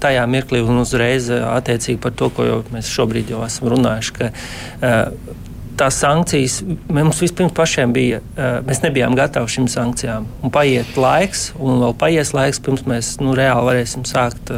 Tajā 0.00 0.22
mirklī 0.32 0.62
un 0.64 0.80
uzreiz 0.80 1.28
attiecīgi 1.28 2.00
par 2.00 2.16
to, 2.16 2.30
ko 2.32 2.48
mēs 2.72 2.88
šobrīd 2.88 3.34
jau 3.34 3.42
esam 3.44 3.68
runājuši. 3.74 4.16
Ka, 4.16 4.30
uh, 4.32 5.36
tās 5.80 5.96
sankcijas 6.02 6.58
mums 6.92 7.20
vispirms 7.22 7.54
pašiem 7.56 7.92
bija, 7.94 8.20
mēs 8.66 8.82
nebijām 8.84 9.14
gatavi 9.16 9.52
šīm 9.54 9.68
sankcijām. 9.72 10.26
Un 10.44 10.52
paiet 10.52 10.96
laiks, 11.00 11.50
un 11.56 11.80
vēl 11.84 11.94
paies 12.00 12.34
laiks, 12.36 12.60
pirms 12.64 12.84
mēs 12.88 13.10
nu, 13.22 13.32
reāli 13.38 13.68
varēsim 13.70 14.04
sākt 14.08 14.52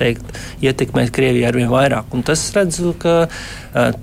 teikt, 0.00 0.38
ietekmēt 0.64 1.12
Krieviju 1.14 1.46
ar 1.48 1.58
vien 1.60 1.70
vairāk. 1.70 2.10
Un 2.16 2.26
tas 2.26 2.42
redzu, 2.56 2.94
ka 2.98 3.16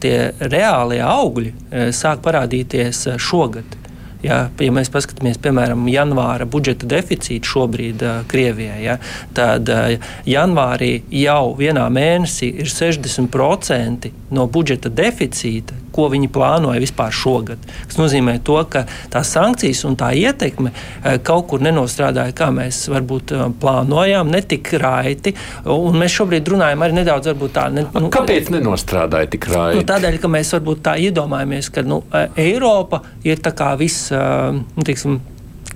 tie 0.04 0.18
reālie 0.40 1.02
augļi 1.04 1.54
sāk 1.96 2.24
parādīties 2.26 3.08
šogad. 3.22 3.80
Ja, 4.24 4.38
ja 4.56 4.72
mēs 4.72 4.88
paskatāmies, 4.94 5.40
piemēram, 5.44 5.84
janvāra 5.92 6.48
budžeta 6.48 6.88
deficītu 6.88 7.50
šobrīd 7.54 8.04
uh, 8.08 8.22
Krievijai, 8.32 8.80
ja, 8.86 8.98
tad 9.36 9.68
uh, 9.68 10.12
janvārī 10.30 10.94
jau 11.12 11.54
vienā 11.60 11.90
mēnesī 11.92 12.54
ir 12.64 12.72
60% 12.72 14.14
no 14.32 14.48
budžeta 14.48 14.92
deficīta, 14.94 15.76
ko 15.94 16.10
viņi 16.12 16.30
plānoja 16.34 16.82
vispār 16.84 17.14
šogad. 17.16 17.64
Tas 17.88 18.00
nozīmē, 18.00 18.38
to, 18.46 18.58
ka 18.70 18.86
tās 19.14 19.34
sankcijas 19.36 19.84
un 19.90 19.98
tā 20.00 20.12
ietekme 20.18 20.72
eh, 20.74 21.20
kaut 21.26 21.48
kur 21.52 21.64
nenostrādāja, 21.64 22.36
kā 22.38 22.50
mēs 22.54 22.84
varbūt 22.94 23.36
eh, 23.36 23.44
plānojām, 23.62 24.32
netik 24.34 24.74
raiti. 24.82 25.36
Mēs 25.64 26.18
šobrīd 26.20 26.54
runājam 26.54 26.86
arī 26.86 27.00
nedaudz 27.02 27.34
tā. 27.54 27.68
Ne, 27.74 27.86
nu, 27.98 28.10
Kāpēc 28.14 28.52
nenostrādāja 28.54 29.32
tik 29.36 29.50
raiti? 29.52 29.82
Nu, 29.82 29.88
tādēļ, 29.90 30.20
ka 30.22 30.32
mēs 30.32 30.54
varbūt 30.58 30.84
tā 30.86 30.98
iedomājamies, 31.08 31.72
ka 31.74 31.86
nu, 31.86 32.04
eh, 32.14 32.42
Eiropa 32.50 33.04
ir 33.28 33.44
tā 33.44 33.54
kā 33.56 33.74
viss. 33.80 34.12
Nu, 34.14 34.84
tiksim, 34.86 35.20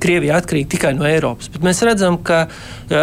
Krievija 0.01 0.37
atkarīga 0.41 0.71
tikai 0.75 0.93
no 0.97 1.07
Eiropas. 1.07 1.49
Bet 1.53 1.65
mēs 1.65 1.81
redzam, 1.85 2.19
ka 2.25 2.45
uh, 2.47 2.97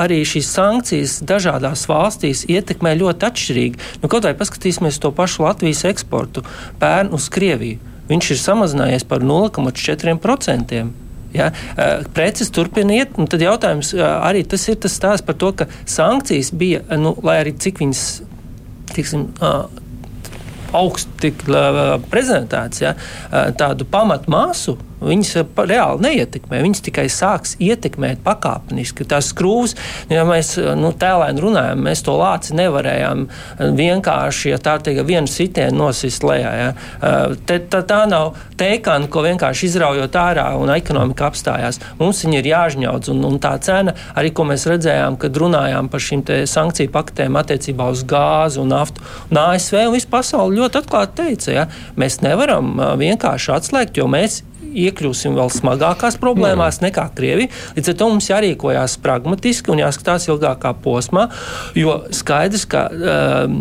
arī 0.00 0.22
šīs 0.28 0.50
sankcijas 0.54 1.18
dažādās 1.26 1.86
valstīs 1.90 2.46
ietekmē 2.50 2.96
ļoti 3.00 3.28
atšķirīgi. 3.30 3.84
Nu, 4.02 4.10
kaut 4.12 4.28
vai 4.28 4.34
paskatīsimies 4.38 5.00
to 5.02 5.12
pašu 5.14 5.46
Latvijas 5.46 5.84
eksportu 5.90 6.44
pērn 6.82 7.14
uz 7.16 7.28
Krieviju. 7.32 7.80
Viņš 8.10 8.32
ir 8.34 8.42
samazinājies 8.42 9.06
par 9.06 9.22
0,4%. 9.22 10.82
Ja, 11.30 11.52
preces 12.14 12.50
turpina 12.50 12.96
iet, 12.96 13.14
un 13.14 13.28
tad 13.30 13.42
jautājums 13.44 13.92
arī 14.02 14.42
tas 14.50 14.64
ir 14.66 14.80
tas 14.82 14.96
stāsts 14.98 15.22
par 15.26 15.36
to, 15.38 15.52
ka 15.54 15.68
sankcijas 15.86 16.50
bija, 16.50 16.82
nu, 16.98 17.14
lai 17.22 17.36
arī 17.44 17.52
cik 17.54 17.78
viņas 17.84 18.02
tiksim, 18.90 19.28
augst, 20.74 21.10
tik 21.22 21.44
prezentēts, 22.10 22.82
ja, 22.82 22.96
tādu 23.58 23.86
pamatmasu 23.90 24.76
viņas 25.00 25.32
reāli 25.70 26.04
neietekmē. 26.06 26.60
Viņas 26.64 26.84
tikai 26.86 27.06
sāks 27.12 27.56
ietekmēt 27.62 28.22
pakāpeniski. 28.24 29.06
Tas 29.08 29.30
skrūves, 29.32 29.76
ja 30.10 30.24
mēs 30.28 30.54
nu, 30.78 30.92
tēlēni 30.96 31.42
runājam, 31.42 31.84
mēs 31.86 32.04
to 32.06 32.16
lāci 32.20 32.56
nevarējām 32.58 33.26
vienkārši, 33.78 34.52
ja 34.54 34.60
tā 34.62 34.76
teikt, 34.82 35.02
vienu 35.08 35.30
sitienu 35.30 35.86
nosist 35.86 36.24
lejā. 36.26 36.52
Ja. 36.60 36.70
Te, 37.46 37.60
tā, 37.72 37.82
tā 37.86 38.02
nav 38.10 38.34
teikana, 38.60 39.08
ko 39.10 39.24
vienkārši 39.24 39.70
izraujot 39.70 40.18
ārā 40.20 40.48
un 40.60 40.72
ekonomika 40.74 41.30
apstājās. 41.30 41.80
Mums 42.00 42.22
viņa 42.24 42.40
ir 42.40 42.50
jāžņaudz, 42.50 43.12
un, 43.14 43.24
un 43.28 43.38
tā 43.42 43.54
cena, 43.64 43.94
arī 44.18 44.32
ko 44.36 44.46
mēs 44.48 44.66
redzējām, 44.70 45.18
kad 45.20 45.40
runājām 45.40 45.90
par 45.92 46.04
šīm 46.04 46.24
sankciju 46.50 46.92
paketēm 46.94 47.38
attiecībā 47.40 47.88
uz 47.94 48.04
gāzi 48.08 48.60
un 48.62 48.72
naftu. 48.74 49.04
Un 49.30 49.40
ASV 49.40 49.80
un 49.86 49.96
visu 49.96 50.10
pasauli 50.12 50.60
ļoti 50.60 50.82
atklāti 50.82 51.18
teica, 51.22 51.54
ja, 51.54 51.66
mēs 52.00 52.20
nevaram 52.24 52.74
vienkārši 53.00 53.54
atslēgt, 53.56 54.00
jo 54.00 54.08
mēs 54.10 54.42
iekļūsim 54.70 55.36
vēl 55.38 55.52
smagākās 55.54 56.18
problēmās 56.20 56.80
mm. 56.80 56.88
nekā 56.88 57.08
Krievija. 57.16 57.52
Līdz 57.76 57.92
ar 57.92 57.98
to 58.00 58.08
mums 58.12 58.30
jārīkojas 58.30 58.96
pragmatiski 59.02 59.74
un 59.74 59.82
jāskatās 59.84 60.28
ilgākā 60.30 60.74
posmā, 60.84 61.28
jo 61.78 62.00
skaidrs, 62.14 62.66
ka 62.70 62.86
um, 62.90 63.60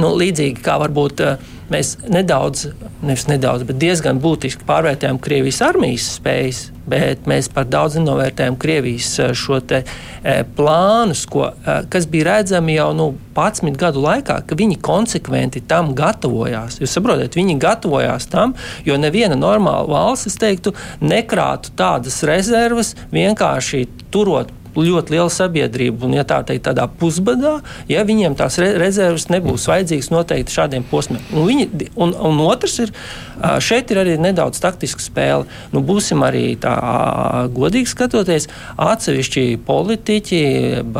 nu, 0.00 0.14
līdzīgi 0.18 0.64
kā 0.64 0.78
varbūt. 0.82 1.24
Uh, 1.24 1.54
mēs 1.72 1.94
nedaudz, 2.08 2.68
nevis 3.04 3.26
nedaudz, 3.28 3.64
bet 3.68 3.78
diezgan 3.80 4.20
būtiski 4.22 4.66
pārvērtējam 4.68 5.20
Krievijas 5.22 5.60
armijas 5.64 6.08
spējas, 6.16 6.60
bet 6.88 7.28
mēs 7.28 7.50
par 7.52 7.68
daudz 7.68 7.98
novērtējam 8.00 8.56
Krievijas 8.60 9.10
eh, 9.20 9.32
šo 9.36 9.60
te, 9.60 9.82
e, 10.22 10.36
plānus, 10.56 11.26
ko, 11.28 11.50
kas 11.92 12.08
bija 12.10 12.30
redzami 12.32 12.78
jau 12.78 12.90
nu, 12.96 13.10
11 13.36 13.76
gadu 13.78 14.02
laikā, 14.02 14.40
ka 14.48 14.58
viņi 14.58 14.80
konsekventi 14.82 15.62
tam 15.68 15.92
gatavojās. 15.98 16.80
Jūs 16.80 16.96
saprotat, 16.96 17.36
viņi 17.38 17.58
gatavojās 17.62 18.26
tam, 18.32 18.56
jo 18.88 18.96
neviena 18.98 19.36
normāla 19.38 19.86
valsts, 19.92 20.32
es 20.32 20.40
teiktu, 20.40 20.74
nekrātu 21.04 21.74
tādas 21.78 22.22
rezerves 22.26 22.94
vienkārši 23.12 23.84
turot 24.14 24.54
ļoti 24.86 25.14
liela 25.14 25.30
sabiedrība, 25.32 26.06
un, 26.06 26.16
ja 26.18 26.24
tā 26.28 26.40
teikt, 26.46 26.66
tādā 26.68 26.86
pusbadā, 27.00 27.58
ja 27.90 28.04
viņiem 28.06 28.36
tās 28.38 28.58
re 28.62 28.74
rezerves 28.78 29.28
nebūs 29.32 29.66
vajadzīgas 29.70 30.10
noteikti 30.12 30.54
šādiem 30.54 30.86
posmiem. 30.88 31.22
Un, 31.32 31.46
viņi, 31.48 31.90
un, 31.96 32.14
un 32.14 32.40
otrs 32.44 32.78
ir, 32.84 32.92
šeit 33.64 33.90
ir 33.92 34.02
arī 34.02 34.16
nedaudz 34.20 34.60
taktiska 34.62 35.02
spēle. 35.02 35.46
Nu, 35.72 35.82
būsim 35.84 36.22
arī 36.26 36.52
tā 36.60 36.74
godīgi 37.54 37.90
skatoties, 37.90 38.48
atsevišķi 38.78 39.44
politiķi, 39.66 40.42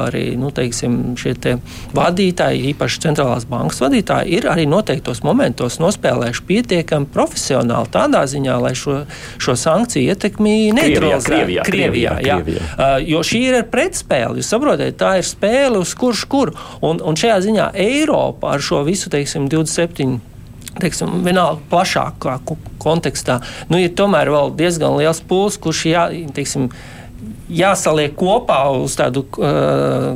arī 0.08 0.24
nu, 0.40 0.52
teiksim, 0.54 0.98
šie 1.18 1.34
te 1.38 1.56
vadītāji, 1.96 2.72
īpaši 2.72 3.02
centrālās 3.06 3.46
bankas 3.48 3.82
vadītāji, 3.84 4.38
ir 4.38 4.48
arī 4.50 4.66
noteiktos 4.70 5.22
momentos 5.26 5.80
nospēlējuši 5.82 6.46
pietiekami 6.48 7.10
profesionāli 7.14 7.92
tādā 7.94 8.24
ziņā, 8.30 8.58
lai 8.62 8.74
šo, 8.78 9.02
šo 9.42 9.56
sankciju 9.58 10.14
ietekmi 10.14 10.56
neutralizētu. 10.76 11.28
Krievijā, 11.28 11.64
Krievijā, 11.66 12.16
Krievijā, 12.18 12.38
Krievijā. 12.42 12.66
Uh, 12.78 12.96
jo 13.08 13.22
šī 13.26 13.42
ir 13.50 13.58
pretspēle. 13.72 14.38
Jūs 14.40 14.50
saprotat, 14.52 14.96
tā 15.00 15.16
ir 15.20 15.26
spēle 15.26 15.82
uz 15.82 15.94
kurš 15.98 16.24
kur. 16.30 16.54
Un, 16.84 17.02
un 17.04 17.18
šajā 17.18 17.38
ziņā 17.46 17.70
Eiropa 17.78 18.54
ar 18.56 18.64
šo 18.64 18.82
visu 18.88 19.12
teiksim, 19.12 19.48
27 19.52 20.18
teiksim, 20.78 21.22
vienalga 21.24 21.62
plašākā 21.72 22.36
kontekstā, 22.78 23.40
nu, 23.70 23.80
ir 23.82 23.94
tomēr 23.98 24.30
vēl 24.30 24.52
diezgan 24.58 24.94
liels 24.98 25.20
pūls, 25.26 25.58
kurš 25.58 25.84
jā, 25.90 26.04
teiksim, 26.36 26.68
jāsaliek 27.50 28.14
kopā 28.18 28.60
uz 28.76 28.94
tādu. 28.98 29.24
Uh, 29.40 30.14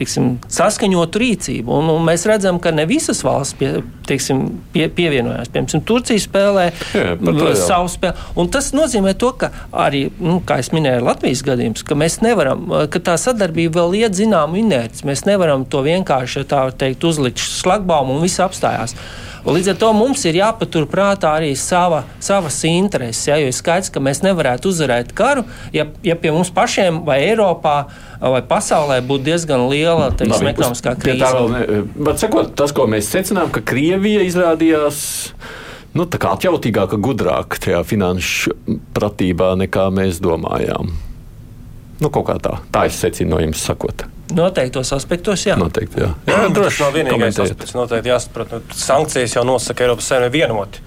tiksim, 0.00 0.32
saskaņotu 0.50 1.20
rīcību. 1.20 1.76
Un, 1.76 1.90
un 1.92 2.04
mēs 2.06 2.24
redzam, 2.28 2.60
ka 2.62 2.72
ne 2.74 2.86
visas 2.88 3.20
valsts 3.26 3.56
pie, 3.60 3.70
tiksim, 4.08 4.46
pie, 4.74 4.86
pievienojās. 4.96 5.52
Piemēram, 5.52 5.84
Turcija 5.86 6.22
spēlē 6.22 6.66
Jā, 6.96 7.14
savu 7.60 7.90
spēli. 7.92 8.28
Un 8.40 8.50
tas 8.52 8.72
nozīmē 8.76 9.14
to, 9.20 9.32
ka 9.40 9.52
arī, 9.86 10.06
nu, 10.22 10.38
kā 10.46 10.60
jau 10.62 10.76
minēju, 10.78 11.06
Latvijas 11.06 11.44
gadījums, 11.46 11.84
ka 11.86 11.98
mēs 11.98 12.20
nevaram, 12.24 12.66
ka 12.92 13.02
tā 13.10 13.16
sadarbība 13.20 13.82
vēl 13.82 13.98
iet 14.02 14.16
zināmu 14.18 14.60
inerci. 14.62 15.06
Mēs 15.08 15.26
nevaram 15.28 15.66
to 15.68 15.84
vienkārši 15.86 16.46
tā 16.50 16.66
teikt, 16.80 17.04
uzlikt 17.06 17.42
šlagbaumu 17.42 18.16
un 18.16 18.24
viss 18.24 18.42
apstājās. 18.42 18.96
Līdz 19.46 19.72
ar 19.72 19.78
to 19.80 19.90
mums 19.96 20.22
ir 20.28 20.36
jāpaturprātā 20.36 21.32
arī 21.38 21.54
sava, 21.56 22.02
savas 22.20 22.58
intereses. 22.68 23.22
Ja, 23.28 23.38
jo 23.40 23.48
ir 23.48 23.56
skaidrs, 23.56 23.88
ka 23.92 24.02
mēs 24.04 24.20
nevarētu 24.24 24.68
uzvarēt 24.68 25.14
karu, 25.16 25.46
ja, 25.72 25.86
ja 26.04 26.16
pie 26.20 26.34
mums 26.34 26.52
pašiem 26.54 27.02
vai 27.06 27.20
Eiropā 27.30 27.76
vai 28.20 28.42
pasaulē 28.46 29.00
būtu 29.06 29.26
diezgan 29.30 29.64
liela 29.70 30.10
teiksim, 30.12 30.50
ekonomiskā 30.52 30.94
krīze. 31.00 31.32
Ne, 31.54 31.82
bet 31.96 32.20
sakot, 32.20 32.52
tas, 32.58 32.74
ko 32.76 32.84
mēs 32.90 33.08
secinām, 33.12 33.48
ka 33.54 33.64
Krievija 33.64 34.26
izrādījās 34.28 35.02
nu, 35.96 36.04
atjautīgāka, 36.04 37.00
gudrāka 37.00 37.64
tajā 37.64 37.80
finanšu 37.86 38.54
pratībā 38.96 39.54
nekā 39.64 39.88
mēs 39.94 40.20
domājām. 40.22 40.92
Nu, 42.00 42.08
kaut 42.08 42.28
kā 42.28 42.36
tā. 42.40 42.58
Tā 42.72 42.86
es 42.88 43.00
secinu 43.00 43.34
no 43.34 43.42
jums 43.42 43.64
sakot. 43.64 44.06
Noteiktos 44.36 44.92
aspektos, 44.96 45.44
jā. 45.46 45.56
Noteikti, 45.60 46.02
jā. 46.02 46.10
jā, 46.28 46.38
jā 46.44 46.50
droši 46.54 46.84
nav 46.84 46.96
vienīgais 46.96 47.40
aspekts. 47.44 47.74
Noteikti 47.76 48.12
jāsaprot, 48.12 48.54
nu, 48.56 48.76
sankcijas 48.76 49.36
jau 49.36 49.44
nosaka 49.48 49.86
Eiropas 49.86 50.10
Savienība 50.12 50.36
vienoti. 50.38 50.84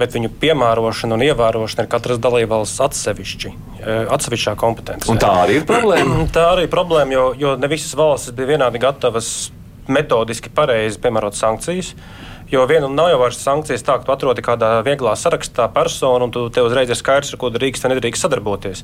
Bet 0.00 0.14
viņu 0.16 0.30
piemērošana 0.40 1.18
un 1.18 1.24
ievērošana 1.26 1.84
ir 1.84 1.90
katras 1.92 2.20
dalībvalsts 2.24 2.80
atsevišķi, 2.86 3.50
e, 3.82 3.96
atsevišķā 4.16 4.54
kompetence. 4.60 5.10
Un 5.12 5.20
tā 5.20 5.28
arī 5.42 5.58
ir 5.60 5.68
problēma. 5.68 6.24
tā 6.36 6.46
arī 6.54 6.64
ir 6.68 6.72
problēma, 6.72 7.16
jo, 7.16 7.26
jo 7.36 7.54
ne 7.60 7.68
visas 7.70 7.92
valstis 7.98 8.36
bija 8.36 8.54
vienādi 8.54 8.80
gatavas 8.80 9.50
metodiski 9.90 10.52
pareizi 10.54 11.02
piemērot 11.02 11.36
sankcijas. 11.36 11.92
Uh, 11.92 12.29
Jo 12.50 12.64
viena 12.66 12.88
nav 12.90 13.12
jau 13.12 13.18
vairs 13.20 13.36
sankcijas 13.38 13.84
tā, 13.86 13.94
ka 14.00 14.08
tu 14.08 14.10
atrodi 14.10 14.42
kādā 14.42 14.68
vieglā 14.82 15.12
sarakstā 15.14 15.68
personu 15.70 16.26
un 16.26 16.32
tu 16.34 16.40
tev 16.50 16.66
uzreiz 16.66 16.90
ir 16.90 16.98
skaidrs, 16.98 17.28
ar 17.30 17.38
ko 17.38 17.46
drīkst 17.54 17.84
vai 17.86 17.92
nedrīkst 17.92 18.26
sadarboties. 18.26 18.80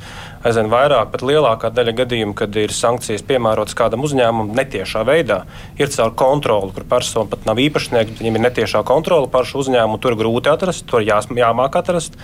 Aizvien 0.46 0.68
vairāk, 0.70 1.10
pat 1.10 1.24
lielākā 1.26 1.72
daļa 1.74 1.96
gadījumu, 1.98 2.36
kad 2.38 2.54
ir 2.62 2.70
sankcijas 2.70 3.24
piemērotas 3.26 3.74
kādam 3.74 4.06
uzņēmumam 4.06 4.52
netiešā 4.54 5.02
veidā, 5.08 5.40
ir 5.82 5.90
caur 5.90 6.14
kontroli, 6.14 6.70
kur 6.76 6.86
persona 6.86 7.26
pat 7.32 7.48
nav 7.48 7.58
īpašnieks, 7.64 8.12
bet 8.12 8.22
viņiem 8.22 8.38
ir 8.38 8.44
netiešā 8.44 8.84
kontrole 8.86 9.26
par 9.34 9.50
šo 9.50 9.64
uzņēmumu. 9.64 9.98
Tur 9.98 10.14
ir 10.14 10.20
grūti 10.22 10.52
atrast, 10.52 10.86
tur 10.86 11.02
jās, 11.02 11.26
jāmāk 11.34 11.80
atrast. 11.82 12.14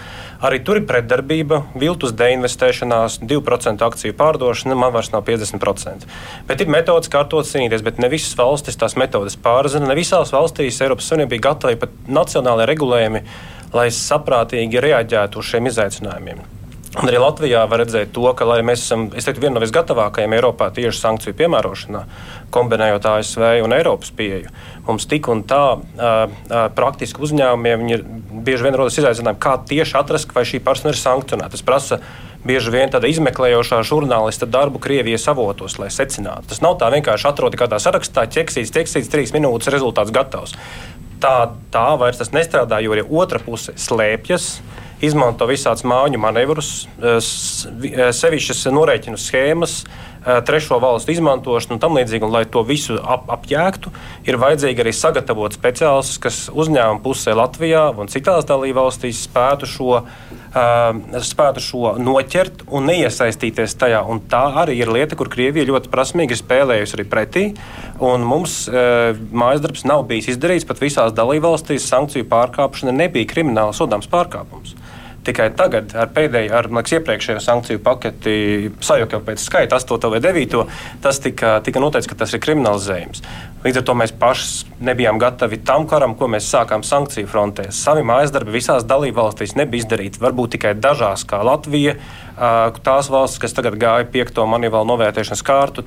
Arī 0.46 0.62
tur 0.62 0.78
ir 0.78 0.86
pretdarbība, 0.86 1.64
viltus 1.74 2.14
deinvestēšanās, 2.22 3.18
2% 3.26 3.82
akciju 3.88 4.14
pārdošana, 4.18 4.78
man 4.78 4.94
vairs 4.94 5.10
nav 5.10 5.26
50%. 5.26 6.06
Bet 6.46 6.62
ir 6.62 6.70
metodas, 6.70 7.10
kā 7.10 7.24
ar 7.24 7.30
to 7.34 7.42
cīnīties, 7.46 7.82
bet 7.82 7.98
ne 8.02 8.10
visas 8.14 8.38
valstis 8.38 8.78
tās 8.78 8.94
metodas 8.98 9.38
pārzina. 9.38 9.90
Ne 9.90 9.98
visās 9.98 10.30
valstīs 10.34 10.78
Eiropas 10.82 11.10
Savienībā 11.10 11.31
bija 11.32 11.48
gatavi 11.50 11.80
pat 11.82 12.00
nacionālajie 12.20 12.70
regulējumi, 12.72 13.26
lai 13.72 13.90
saprātīgi 13.96 14.82
reaģētu 14.84 15.40
uz 15.40 15.52
šiem 15.52 15.70
izaicinājumiem. 15.72 16.42
Un 16.92 17.08
arī 17.08 17.16
Latvijā 17.22 17.62
var 17.72 17.80
redzēt 17.80 18.10
to, 18.12 18.26
ka 18.36 18.44
mēs 18.60 18.82
esam 18.82 19.06
teiktu, 19.08 19.40
viena 19.40 19.56
no 19.56 19.62
visgatavākajām 19.62 20.34
Eiropā 20.36 20.66
tieši 20.76 20.98
sankciju 20.98 21.36
piemērošanā, 21.38 22.02
kombinējot 22.52 23.08
ASV 23.08 23.46
un 23.64 23.72
Eiropas 23.72 24.12
pieeju. 24.12 24.52
Mums 24.84 25.08
tik 25.08 25.30
un 25.32 25.40
tā 25.48 25.62
uh, 25.78 26.34
praktiski 26.76 27.24
uzņēmumiem 27.24 27.86
ir 27.94 28.04
bieži 28.44 28.68
vien 28.68 28.76
rodas 28.76 29.00
izaicinājumi, 29.00 29.40
kā 29.40 29.56
tieši 29.72 29.96
atrast, 30.02 30.36
vai 30.36 30.44
šī 30.44 30.60
persona 30.66 30.92
ir 30.92 31.00
sankcionēta. 31.00 31.54
Tas 31.56 31.64
prasa 31.64 32.00
bieži 32.44 32.74
vien 32.74 32.92
tāda 32.92 33.08
izmeklējošā 33.08 33.80
žurnālista 33.88 34.44
darbu 34.44 34.82
Krievijas 34.82 35.24
avotos, 35.32 35.78
lai 35.80 35.88
secinātu. 35.94 36.50
Tas 36.52 36.60
nav 36.60 36.76
tā 36.82 36.92
vienkārši 36.92 37.30
atrodi 37.30 37.56
kādā 37.56 37.80
sarakstā, 37.80 38.28
ķeksīts, 38.36 38.74
ķeksīts, 38.74 39.08
trīs 39.08 39.32
minūtes, 39.32 39.72
rezultāts 39.72 40.12
gatavs 40.12 40.58
tā, 41.22 41.34
tā 41.72 41.88
vairs 42.00 42.20
tas 42.20 42.32
nestrādā, 42.34 42.80
jo 42.82 42.94
arī 42.94 43.04
otra 43.08 43.40
puse 43.42 43.74
slēpjas. 43.78 44.56
Izmanto 45.02 45.48
visādus 45.50 45.82
māju 45.88 46.20
manevrus, 46.22 46.84
sevišķas 47.02 48.68
norēķinu 48.70 49.18
schēmas, 49.18 49.80
eh, 49.82 50.11
trešo 50.24 50.78
valstu 50.82 51.14
izmantošanu 51.14 51.76
un 51.76 51.82
tam 51.82 51.96
līdzīgi. 51.98 52.26
Un, 52.26 52.34
lai 52.34 52.44
to 52.48 52.62
visu 52.66 52.98
ap, 53.00 53.28
apjēgtu, 53.32 53.92
ir 54.28 54.38
vajadzīgi 54.42 54.84
arī 54.84 54.94
sagatavot 54.96 55.56
speciālistus, 55.56 56.20
kas 56.22 56.42
uzņēmuma 56.52 57.02
pusē 57.04 57.36
Latvijā 57.38 57.88
un 57.98 58.10
citās 58.12 58.46
dalībvalstīs 58.48 59.26
spētu 59.28 59.70
šo 59.70 60.02
spētu 60.52 61.62
šo 61.64 61.94
noķert 61.96 62.66
un 62.68 62.86
neiesaistīties 62.90 63.74
tajā. 63.80 64.02
Un 64.04 64.20
tā 64.28 64.42
arī 64.62 64.76
ir 64.82 64.92
lieta, 64.92 65.16
kur 65.16 65.30
Krievija 65.32 65.64
ļoti 65.68 65.88
prasmīgi 65.92 66.36
spēlējusi 66.36 66.98
arī 66.98 67.06
pretī. 67.08 67.44
Mums 68.00 68.66
e, 68.68 69.14
mājas 69.32 69.62
darbs 69.64 69.86
nav 69.88 70.04
bijis 70.10 70.34
izdarīts 70.34 70.68
pat 70.68 70.82
visās 70.82 71.14
dalībvalstīs. 71.16 71.88
Sankciju 71.88 72.28
pārkāpšana 72.28 72.92
nebija 72.92 73.30
krimināla 73.32 73.72
sodāms 73.76 74.10
pārkāpums. 74.12 74.76
Tikai 75.22 75.52
tagad, 75.54 75.92
ar 75.94 76.08
pēdējo, 76.10 76.50
ar 76.58 76.66
liekas, 76.66 76.96
iepriekšējo 76.96 77.40
sankciju 77.44 77.78
paketi, 77.84 78.32
sajūta 78.82 79.14
jau 79.14 79.20
pēc 79.22 79.44
skaita, 79.44 79.78
8 79.78 80.10
vai 80.10 80.18
9, 80.24 80.56
tas 81.04 81.20
tika, 81.22 81.52
tika 81.62 81.82
noteikts, 81.82 82.08
ka 82.10 82.18
tas 82.18 82.34
ir 82.34 82.42
kriminālizējums. 82.42 83.22
Līdz 83.62 83.78
ar 83.78 83.86
to 83.86 83.94
mēs 84.00 84.14
paši 84.18 84.72
nebijām 84.82 85.20
gatavi 85.22 85.60
tam 85.62 85.86
karam, 85.86 86.16
ko 86.18 86.26
mēs 86.32 86.50
sākām 86.50 86.82
sankciju 86.82 87.30
frontē. 87.30 87.68
Savi 87.70 88.02
mājas 88.02 88.34
darbi 88.34 88.56
visās 88.56 88.82
dalībvalstīs 88.82 89.54
nebija 89.54 89.84
izdarīti. 89.84 90.18
Varbūt 90.22 90.56
tikai 90.56 90.74
dažās, 90.74 91.22
kā 91.30 91.38
Latvija, 91.46 91.94
tās 92.82 93.10
valstis, 93.14 93.44
kas 93.46 93.54
tagad 93.54 93.78
gāja 93.78 94.10
piekto 94.10 94.48
manivālu 94.50 94.90
novērtēšanas 94.90 95.46
kārtu, 95.46 95.86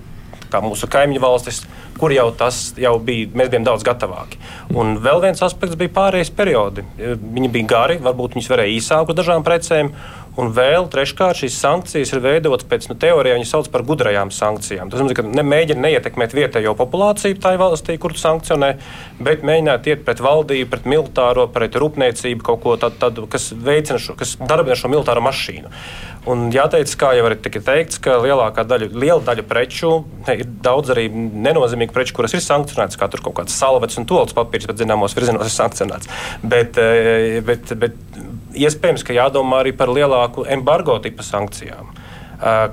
kā 0.51 0.61
mūsu 0.63 0.89
kaimiņu 0.91 1.21
valstis, 1.23 1.63
kur 1.99 2.13
jau 2.13 2.27
tas 2.35 2.73
jau 2.79 2.95
bija, 3.03 3.29
mēs 3.37 3.51
bijām 3.53 3.65
daudz 3.67 3.85
gatavāki. 3.87 4.39
Un 4.75 4.97
vēl 5.03 5.21
viens 5.23 5.43
aspekts 5.45 5.77
bija 5.79 5.93
pārējais 5.95 6.33
periodi. 6.35 6.83
Viņi 6.97 7.51
bija 7.53 7.71
gari, 7.71 7.99
varbūt 8.03 8.35
viņus 8.35 8.51
varēja 8.51 8.75
īsāk 8.77 9.11
uz 9.11 9.19
dažām 9.19 9.45
precēm. 9.47 9.93
Un 10.41 10.51
vēl 10.55 10.89
treškārt 10.91 11.39
šīs 11.39 11.57
sankcijas 11.61 12.11
ir 12.11 12.21
veidotas 12.23 12.67
pēc 12.67 12.89
nu, 12.91 12.97
teorijām, 12.99 13.39
viņas 13.39 13.53
sauc 13.55 13.69
par 13.71 13.85
gudrajām 13.87 14.33
sankcijām. 14.35 14.91
Tas 14.91 14.99
nozīmē, 14.99 15.15
ka 15.15 15.23
ne, 15.27 15.45
mēģina 15.47 15.85
neietekmēt 15.85 16.35
vietējo 16.35 16.73
populāciju 16.75 17.39
tajā 17.43 17.61
valstī, 17.61 17.95
kur 18.01 18.17
sankcionē, 18.19 18.73
bet 19.23 19.45
mēģināt 19.47 19.87
iet 19.91 20.03
pret 20.07 20.23
valdību, 20.25 20.67
pret 20.73 20.89
militāro, 20.91 21.47
pret 21.55 21.79
rūpniecību, 21.79 22.43
kaut 22.43 22.61
ko 22.65 22.75
tādu, 22.81 22.99
tā, 22.99 23.29
kas 23.31 23.53
veicina 23.55 24.01
šo, 24.01 24.17
kas 24.19 24.35
darbina 24.43 24.75
šo 24.79 24.91
militāro 24.91 25.23
mašīnu. 25.23 25.71
Un 26.25 26.47
jāteic, 26.49 26.89
kā 26.97 27.11
jau 27.15 27.29
tika 27.37 27.61
teikts, 27.61 27.99
ka 28.01 28.17
lielākā 28.23 28.65
daļa, 28.67 28.89
liela 28.97 29.21
daļa 29.23 29.43
preču, 29.45 29.91
ne, 30.25 30.39
ir 30.41 30.49
daudz 30.65 30.89
arī 30.95 31.05
nenozīmīgu 31.13 31.93
preču, 31.93 32.15
kuras 32.17 32.33
ir 32.33 32.41
sankcionētas, 32.43 32.97
kā 32.97 33.07
tur 33.13 33.21
kaut 33.27 33.37
kāds 33.39 33.55
salvets 33.55 34.01
un 34.01 34.07
tolis 34.09 34.33
papīrs, 34.35 34.65
bet 34.67 34.81
zināmos 34.81 35.13
virzienos 35.15 35.45
ir 35.45 35.53
sankcionēts. 35.53 36.09
Bet, 36.41 36.81
eh, 36.81 37.43
bet, 37.45 37.75
bet 37.77 37.93
iespējams, 38.55 39.05
ka 39.05 39.15
jādomā 39.15 39.63
arī 39.63 39.75
par 39.77 39.91
lielāku 39.93 40.47
embargo 40.49 40.97
tipu 41.03 41.25
sankcijām 41.25 41.93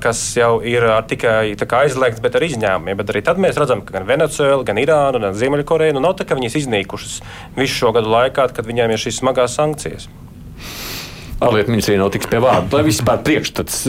kas 0.03 0.19
jau 0.35 0.57
ir 0.67 0.83
tikai 1.09 1.85
aizliegts, 1.85 2.21
bet 2.21 2.35
ar 2.35 2.43
izņēmumiem. 2.43 2.97
Bet 2.99 3.12
arī 3.12 3.23
tad 3.25 3.39
mēs 3.41 3.57
redzam, 3.61 3.85
ka 3.87 3.95
gan 3.95 4.09
Venecuēla, 4.09 4.67
gan 4.67 4.81
Irāna, 4.83 5.21
gan 5.23 5.37
Ziemeļkoreja 5.39 5.95
nu, 5.95 6.03
nav 6.03 6.17
tā, 6.19 6.27
ka 6.27 6.35
viņas 6.35 6.59
iznīkušas 6.65 7.21
visu 7.55 7.77
šo 7.77 7.93
gadu 7.95 8.11
laikā, 8.11 8.49
kad 8.57 8.67
viņiem 8.67 8.91
ir 8.91 9.05
šīs 9.05 9.23
smagās 9.23 9.55
sankcijas 9.61 10.11
ārlietu 11.43 11.73
ministrija 11.73 11.99
nav 11.99 12.12
tiks 12.15 12.29
pie 12.31 12.41
vārda. 12.43 12.79
Lai 12.79 12.85
vispār 12.87 13.23
priekšstats, 13.27 13.85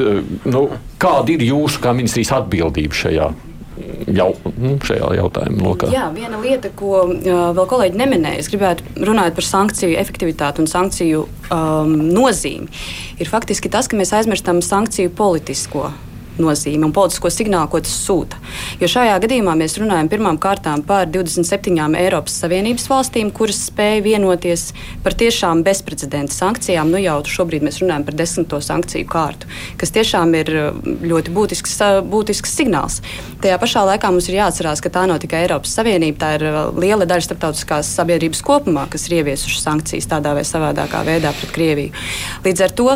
nu, 0.50 0.64
kāda 1.02 1.36
ir 1.36 1.46
jūsu 1.46 1.82
kā 1.84 1.94
ministrijas 1.96 2.34
atbildība 2.40 2.98
šajā? 2.98 3.28
Jau, 4.14 4.30
nu, 4.58 4.76
šajā 4.84 5.12
jautājumā. 5.20 5.60
Lokā. 5.64 5.90
Jā, 5.94 6.08
viena 6.16 6.40
lieta, 6.42 6.72
ko 6.76 7.04
uh, 7.06 7.44
vēl 7.56 7.68
kolēģi 7.70 8.00
neminēja, 8.00 8.42
es 8.44 8.50
gribētu 8.52 9.06
runāt 9.08 9.38
par 9.38 9.48
sankciju 9.48 9.98
efektivitāti 10.02 10.64
un 10.64 10.72
sankciju 10.72 11.28
um, 11.54 11.94
nozīmi, 12.14 12.68
ir 13.22 13.30
faktiski 13.32 13.72
tas, 13.74 13.90
ka 13.90 14.00
mēs 14.00 14.16
aizmirstam 14.18 14.64
sankciju 14.66 15.14
politisko 15.18 15.92
nozīme 16.42 16.88
un 16.88 16.94
politisko 16.96 17.30
signālu, 17.34 17.70
ko 17.72 17.82
tas 17.84 17.94
sūta. 18.06 18.40
Jo 18.82 18.90
šajā 18.90 19.16
gadījumā 19.24 19.56
mēs 19.60 19.78
runājam 19.82 20.10
pirmām 20.12 20.40
kārtām 20.42 20.84
par 20.88 21.10
27 21.12 21.98
Eiropas 22.00 22.36
Savienības 22.44 22.88
valstīm, 22.90 23.32
kuras 23.36 23.60
spēja 23.70 24.02
vienoties 24.06 24.72
par 25.04 25.16
tiešām 25.20 25.64
bezprecedenta 25.66 26.34
sankcijām. 26.36 26.92
Nu 26.94 27.02
jau 27.02 27.20
šobrīd 27.28 27.66
mēs 27.66 27.82
runājam 27.84 28.08
par 28.08 28.18
desmito 28.20 28.60
sankciju 28.64 29.08
kārtu, 29.10 29.50
kas 29.82 29.94
tiešām 29.96 30.34
ir 30.40 30.54
uh, 30.54 30.82
ļoti 31.04 31.34
būtisks, 31.36 31.78
uh, 31.86 32.02
būtisks 32.06 32.56
signāls. 32.60 33.02
Tajā 33.44 33.60
pašā 33.62 33.86
laikā 33.92 34.12
mums 34.14 34.30
ir 34.30 34.40
jāatcerās, 34.42 34.84
ka 34.84 34.94
tā 34.94 35.06
nav 35.10 35.22
tikai 35.24 35.44
Eiropas 35.46 35.74
Savienība, 35.78 36.20
tā 36.26 36.34
ir 36.40 36.48
uh, 36.50 36.62
liela 36.78 37.08
daļa 37.10 37.28
starptautiskās 37.30 37.92
sabiedrības 37.98 38.44
kopumā, 38.46 38.88
kas 38.92 39.08
ir 39.10 39.20
ieviesušas 39.22 39.68
sankcijas 39.68 40.10
tādā 40.12 40.36
vai 40.38 40.46
savādākā 40.48 41.04
veidā 41.08 41.34
pret 41.38 41.54
Krieviju. 41.56 42.06
Līdz 42.46 42.66
ar 42.66 42.78
to 42.78 42.90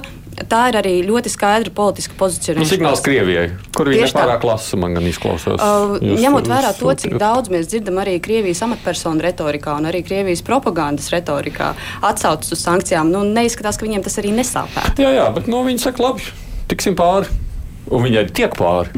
tā 0.45 0.61
ir 0.71 0.77
arī 0.79 0.93
ļoti 1.07 1.31
skaidra 1.33 1.71
politiska 1.73 2.17
pozīcija. 2.19 2.57
Nu, 2.59 2.67
signāls 2.67 3.01
Krievijai, 3.05 3.49
kur 3.75 3.89
viņa 3.89 4.09
nepārāk 4.09 4.45
lasa, 4.47 4.77
man 4.79 4.97
gan 4.97 5.07
izklausās. 5.09 5.57
Uh, 5.57 5.97
ņemot 6.03 6.49
vērā 6.49 6.73
to, 6.77 6.93
cik 7.01 7.17
daudz 7.21 7.51
mēs 7.53 7.69
dzirdam 7.71 7.97
arī 8.03 8.17
Krievijas 8.23 8.61
amatpersonu 8.67 9.25
retorikā 9.25 9.77
un 9.79 9.89
arī 9.89 10.03
Krievijas 10.05 10.45
propagandas 10.45 11.09
retorikā 11.13 11.73
atsaucas 12.05 12.53
uz 12.53 12.63
sankcijām, 12.63 13.11
nu, 13.13 13.25
neizskatās, 13.25 13.79
ka 13.79 13.87
viņiem 13.87 14.05
tas 14.05 14.19
arī 14.21 14.35
nesāpētu. 14.37 15.01
Jā, 15.05 15.13
jā, 15.17 15.27
bet 15.33 15.49
nu, 15.51 15.63
viņi 15.65 15.87
saka, 15.87 16.05
labi, 16.09 16.25
tiksim 16.71 16.97
pāri. 16.99 17.31
Un 17.87 18.03
viņai 18.03 18.27
tiek 18.35 18.53
pāri. 18.57 18.91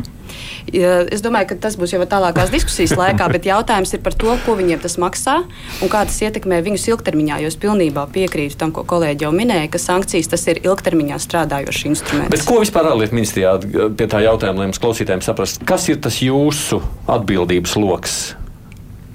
Es 0.69 1.23
domāju, 1.25 1.51
ka 1.51 1.57
tas 1.67 1.77
būs 1.79 1.93
jau 1.95 2.01
tālākās 2.09 2.51
diskusijas 2.53 2.95
laikā, 2.99 3.29
bet 3.33 3.47
jautājums 3.49 3.93
ir 3.95 4.03
par 4.05 4.15
to, 4.17 4.35
ko 4.45 4.55
viņiem 4.59 4.81
tas 4.83 4.97
maksā 5.01 5.39
un 5.81 5.91
kā 5.91 6.03
tas 6.09 6.19
ietekmē 6.25 6.61
viņus 6.65 6.87
ilgtermiņā. 6.91 7.39
Jo 7.43 7.51
es 7.51 7.57
pilnībā 7.59 8.05
piekrītu 8.13 8.59
tam, 8.59 8.73
ko 8.75 8.85
kolēģi 8.87 9.25
jau 9.27 9.31
minēja, 9.35 9.71
ka 9.73 9.81
sankcijas 9.81 10.29
tas 10.31 10.45
ir 10.51 10.61
ilgtermiņā 10.65 11.19
strādājošs 11.23 11.85
instruments. 11.89 12.33
Bet 12.33 12.45
ko 12.47 12.59
vispār 12.63 12.91
ārlietu 12.91 13.17
ministrijā 13.17 13.55
pie 13.97 14.09
tā 14.09 14.23
jautājuma, 14.25 14.61
lai 14.61 14.69
mums 14.69 14.81
klausītājiem 14.83 15.25
saprast, 15.25 15.63
kas 15.67 15.89
ir 15.89 16.01
tas 16.03 16.21
jūsu 16.23 16.81
atbildības 17.09 17.75
lokus? 17.79 18.19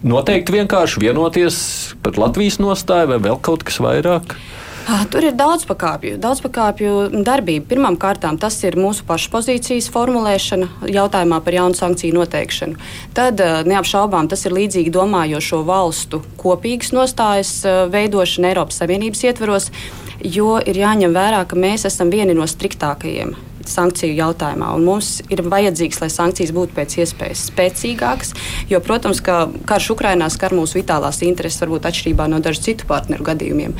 Noteikti 0.05 0.53
vienkārši 0.53 1.00
vienoties 1.00 1.57
par 2.05 2.18
Latvijas 2.20 2.59
nostāju 2.61 3.14
vai 3.14 3.22
vēl 3.24 3.38
kaut 3.40 3.64
kas 3.64 3.81
vairāk? 3.81 4.35
Ah, 4.85 5.07
tur 5.09 5.25
ir 5.25 5.33
daudz 5.33 5.62
pakāpju, 5.64 6.18
daudz 6.20 6.42
pakāpju 6.44 7.23
darbība. 7.25 7.64
Pirmkārt, 7.70 8.27
tas 8.40 8.59
ir 8.68 8.77
mūsu 8.77 9.07
pašu 9.09 9.31
pozīcijas 9.33 9.88
formulēšana 9.94 10.90
jautājumā 10.92 11.38
par 11.40 11.57
jaunu 11.57 11.79
sankciju 11.79 12.18
noteikšanu. 12.18 12.77
Tad 13.16 13.40
eh, 13.40 13.62
neapšaubām 13.64 14.29
tas 14.29 14.44
ir 14.44 14.53
līdzīgi 14.53 14.92
domājošo 14.92 15.62
valstu 15.64 16.20
kopīgas 16.37 16.92
nostājas 16.92 17.55
eh, 17.64 17.81
veidošana 17.97 18.53
Eiropas 18.53 18.83
Savienības 18.83 19.25
ietvaros, 19.25 19.70
jo 20.20 20.59
ir 20.61 20.85
jāņem 20.85 21.16
vērā, 21.16 21.40
ka 21.49 21.57
mēs 21.57 21.88
esam 21.88 22.12
vieni 22.12 22.37
no 22.37 22.44
striktākajiem 22.44 23.33
sankciju 23.70 24.14
jautājumā. 24.18 24.72
Un 24.77 24.87
mums 24.88 25.18
ir 25.33 25.42
vajadzīgs, 25.46 26.00
lai 26.03 26.11
sankcijas 26.12 26.53
būtu 26.55 26.77
pēc 26.77 26.98
iespējas 27.03 27.46
spēcīgākas, 27.50 28.35
jo, 28.70 28.81
protams, 28.85 29.22
ka 29.24 29.44
karš 29.68 29.92
Ukrainā 29.96 30.29
skar 30.33 30.55
mūsu 30.57 30.81
vitālās 30.81 31.22
intereses, 31.27 31.62
varbūt 31.62 31.88
atšķirībā 31.90 32.29
no 32.31 32.40
dažu 32.44 32.64
citu 32.68 32.88
partneru 32.90 33.27
gadījumiem. 33.27 33.77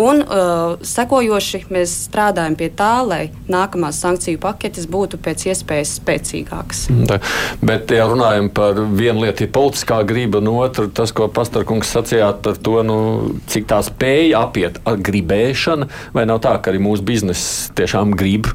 Un 0.00 0.22
uh, 0.22 0.76
sekojoši 0.86 1.64
mēs 1.72 1.94
strādājam 2.06 2.56
pie 2.58 2.70
tā, 2.76 2.92
lai 3.06 3.22
nākamās 3.50 3.98
sankciju 4.02 4.40
paketes 4.42 4.86
būtu 4.90 5.18
pēc 5.22 5.48
iespējas 5.50 5.96
spēcīgākas. 6.00 6.84
Da, 7.10 7.18
bet, 7.64 7.90
ja 7.94 8.06
runājam 8.10 8.50
par 8.54 8.78
vienu 8.78 9.24
lietu, 9.24 9.46
ir 9.46 9.54
politiskā 9.54 10.00
griba, 10.06 10.40
un 10.40 10.52
otru 10.54 10.88
tas, 10.94 11.12
ko 11.16 11.28
Pastarkungs 11.32 11.90
sacījāt 11.90 12.42
par 12.46 12.60
to, 12.60 12.78
nu, 12.86 13.00
cik 13.50 13.66
tā 13.70 13.80
spēja 13.86 14.44
apiet 14.46 14.80
ar 14.88 15.00
gribēšanu, 15.10 15.90
vai 16.14 16.26
nav 16.28 16.42
tā, 16.44 16.56
ka 16.62 16.72
arī 16.72 16.82
mūsu 16.82 17.06
biznesa 17.06 17.74
tiešām 17.78 18.14
grib 18.18 18.50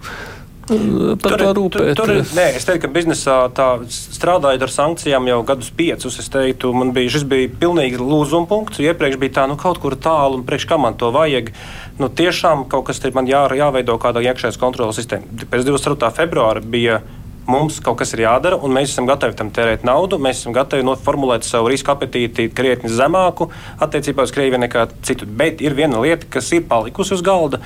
par 0.66 1.36
to 1.40 1.50
rūpēties? 1.58 1.98
Tur, 1.98 2.12
tur, 2.12 2.38
nē, 2.38 2.46
es 2.58 2.66
teiktu, 2.68 2.86
ka 2.86 2.92
biznesā 2.96 3.38
tā 3.56 3.68
strādājot 3.92 4.66
ar 4.66 4.74
sankcijām 4.74 5.30
jau 5.30 5.42
gadus 5.48 5.72
piecus, 5.76 6.20
es 6.22 6.30
teiktu, 6.34 6.72
man 6.76 6.94
bija 6.96 7.16
šis 7.16 7.26
bija 7.30 7.52
pilnīgi 7.62 8.00
lūzuma 8.02 8.50
punkts. 8.50 8.82
Iepriekš 8.84 9.20
bija 9.22 9.38
tā, 9.40 9.50
nu 9.52 9.60
kaut 9.62 9.82
kur 9.84 9.98
tālu, 10.00 10.40
un 10.40 10.48
priekš 10.48 10.70
kā 10.72 10.80
man 10.82 10.98
to 11.00 11.12
vajag. 11.16 11.54
Nu, 12.02 12.10
tiešām 12.10 12.66
kaut 12.72 12.88
kas 12.90 13.04
ir 13.06 13.14
man 13.16 13.30
jā, 13.30 13.46
jāveido 13.56 14.00
kāda 14.02 14.24
iekšējās 14.26 14.60
kontrolas 14.62 14.98
sistēma. 15.00 15.46
Pēc 15.52 15.68
24. 15.68 16.12
februāra 16.18 16.64
bija 16.64 17.02
mums 17.46 17.78
kaut 17.84 18.00
kas 18.00 18.14
ir 18.16 18.24
jādara, 18.26 18.58
un 18.58 18.74
mēs 18.74 18.94
esam 18.94 19.08
gatavi 19.10 19.38
tam 19.38 19.52
tērēt 19.54 19.86
naudu. 19.88 20.18
Mēs 20.22 20.42
esam 20.42 20.56
gatavi 20.56 20.86
noformulēt 20.86 21.46
savu 21.46 21.70
riska 21.72 21.94
apetīti 21.94 22.50
krietni 22.54 22.90
zemāku 22.90 23.52
attiecībā 23.86 24.26
uz 24.26 24.34
Krieviju 24.36 24.64
nekā 24.66 24.88
citu. 25.06 25.30
Bet 25.30 25.62
ir 25.62 25.78
viena 25.78 26.02
lieta, 26.02 26.28
kas 26.38 26.52
ir 26.58 26.66
palikusi 26.70 27.16
uz 27.16 27.24
galda. 27.26 27.62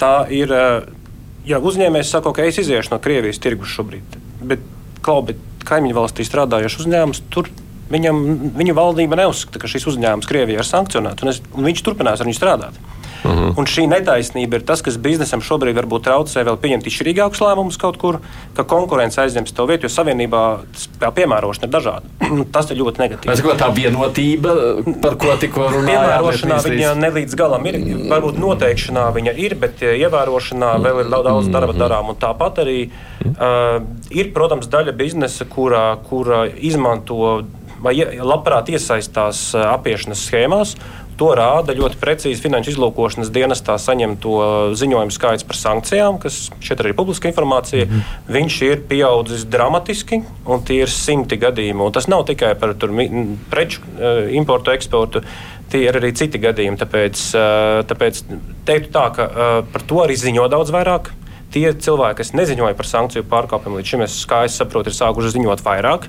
Tā 0.00 0.26
ir 0.34 0.52
uh, 0.52 0.84
ja 1.48 1.60
uzņēmējs 1.60 2.14
saka, 2.16 2.32
ka 2.36 2.46
es 2.48 2.60
iziešu 2.62 2.94
no 2.94 3.00
Krievijas 3.02 3.40
tirgus 3.42 3.72
šobrīd, 3.74 4.18
bet, 4.44 4.64
klau, 5.04 5.20
bet 5.26 5.40
kaimiņu 5.68 5.96
valstī 5.96 6.26
strādājošs 6.26 6.82
uzņēmums, 6.84 7.22
tur 7.32 7.50
viņam, 7.92 8.20
viņa 8.56 8.76
valdība 8.76 9.18
neuzskata, 9.20 9.60
ka 9.62 9.70
šis 9.70 9.88
uzņēmums 9.92 10.28
Krievijā 10.28 10.62
ir 10.62 10.68
sankcionēts, 10.68 11.24
un, 11.24 11.32
es, 11.32 11.40
un 11.52 11.68
viņš 11.68 11.84
turpinās 11.86 12.22
ar 12.22 12.28
viņu 12.28 12.38
strādāt. 12.38 12.78
Uh 13.24 13.30
mhm. 13.30 13.44
-huh. 13.44 13.58
Un 13.58 13.64
šī 13.64 13.86
netaisnība 13.88 14.56
ir 14.56 14.62
tas, 14.62 14.82
kas 14.82 14.98
biznesam 14.98 15.40
šobrīd 15.40 15.76
varbūt 15.76 16.04
traucē 16.04 16.44
vēl 16.44 16.56
pieņemt 16.60 16.86
izšķirīgākus 16.86 17.40
lēmumus 17.40 17.78
kaut 17.80 17.96
kur, 17.96 18.18
ka 18.56 18.64
konkurence 18.64 19.20
aizņems 19.20 19.52
to 19.52 19.66
vietu, 19.66 19.86
jo 19.86 19.88
savienībā 19.88 20.42
tā 21.00 21.10
piemērošana 21.10 21.64
ir 21.64 21.72
dažāda. 21.72 22.02
tas 22.54 22.70
ir 22.70 22.76
ļoti 22.76 23.00
negatīvi. 23.00 23.32
Es 23.32 23.40
gribētu 23.40 23.64
tā 23.64 23.70
vienotība, 23.74 24.54
par 25.02 25.16
ko 25.16 25.36
tikko 25.40 25.68
runājām. 25.68 26.04
Piemērošanā 26.04 26.60
viņa 26.68 26.94
ne 26.94 27.10
līdz 27.10 27.34
galam 27.34 27.66
ir. 27.66 27.80
Varbūt 28.12 28.38
noteikšanā 28.38 29.08
viņa 29.16 29.36
ir, 29.46 29.56
bet 29.60 29.82
eh, 29.82 29.96
ievērošanā 30.04 30.76
vēl 30.84 31.04
ir 31.04 31.12
daudz 31.14 31.48
darba 31.48 31.72
mhm. 31.72 31.80
darām. 31.80 32.12
Un 32.12 32.20
tāpat 32.20 32.62
arī 32.64 32.78
uh, 32.86 33.80
ir, 34.10 34.32
protams, 34.36 34.68
daļa 34.68 34.92
biznesa, 34.92 35.44
kurā, 35.48 35.96
kurā 36.08 36.44
izmanto 36.56 37.44
vai 37.84 37.94
labprāt 38.00 38.70
iesaistās 38.72 39.50
eh, 39.54 39.64
apiešanas 39.74 40.24
schēmās. 40.28 40.74
To 41.20 41.30
rāda 41.38 41.74
ļoti 41.76 41.98
precīzi 42.00 42.42
finanšu 42.42 42.72
izlūkošanas 42.72 43.30
dienestā 43.34 43.76
saņemto 43.78 44.34
ziņojumu 44.78 45.14
skaits 45.14 45.46
par 45.46 45.58
sankcijām, 45.58 46.18
kas 46.22 46.48
šeit 46.64 46.82
arī 46.82 46.90
ir 46.90 46.98
publiska 46.98 47.30
informācija. 47.30 47.86
Mm. 47.86 48.04
Viņš 48.34 48.60
ir 48.66 48.84
pieaudzis 48.90 49.46
dramatiski, 49.50 50.22
un 50.50 50.64
tie 50.66 50.80
ir 50.82 50.92
simti 50.92 51.38
gadījumi. 51.40 51.86
Un 51.86 51.94
tas 51.94 52.10
nav 52.10 52.26
tikai 52.30 52.54
par 52.58 52.74
tur, 52.78 52.94
preču 53.52 53.84
eh, 53.94 54.32
importu, 54.38 54.74
eksportu. 54.74 55.22
Tie 55.70 55.86
ir 55.86 55.96
arī 55.98 56.10
citi 56.18 56.42
gadījumi. 56.42 56.80
Tāpēc, 56.82 57.26
eh, 57.38 57.82
tāpēc 57.90 58.24
teiktu 58.66 58.94
tā, 58.94 59.10
ka 59.14 59.28
par 59.70 59.86
to 59.86 60.02
arī 60.02 60.18
ziņo 60.18 60.48
daudz 60.50 60.74
vairāk 60.74 61.14
tie 61.54 61.70
cilvēki, 61.86 62.18
kas 62.20 62.32
neziņoja 62.34 62.74
par 62.78 62.88
sankciju 62.88 63.26
pārkāpumiem, 63.30 63.78
līdz 63.80 63.92
šim, 63.92 64.04
es, 64.06 64.16
kā 64.30 64.42
es 64.48 64.56
saprotu, 64.58 64.90
ir 64.90 64.96
sākuši 64.96 65.34
ziņot 65.36 65.62
vairāk. 65.64 66.08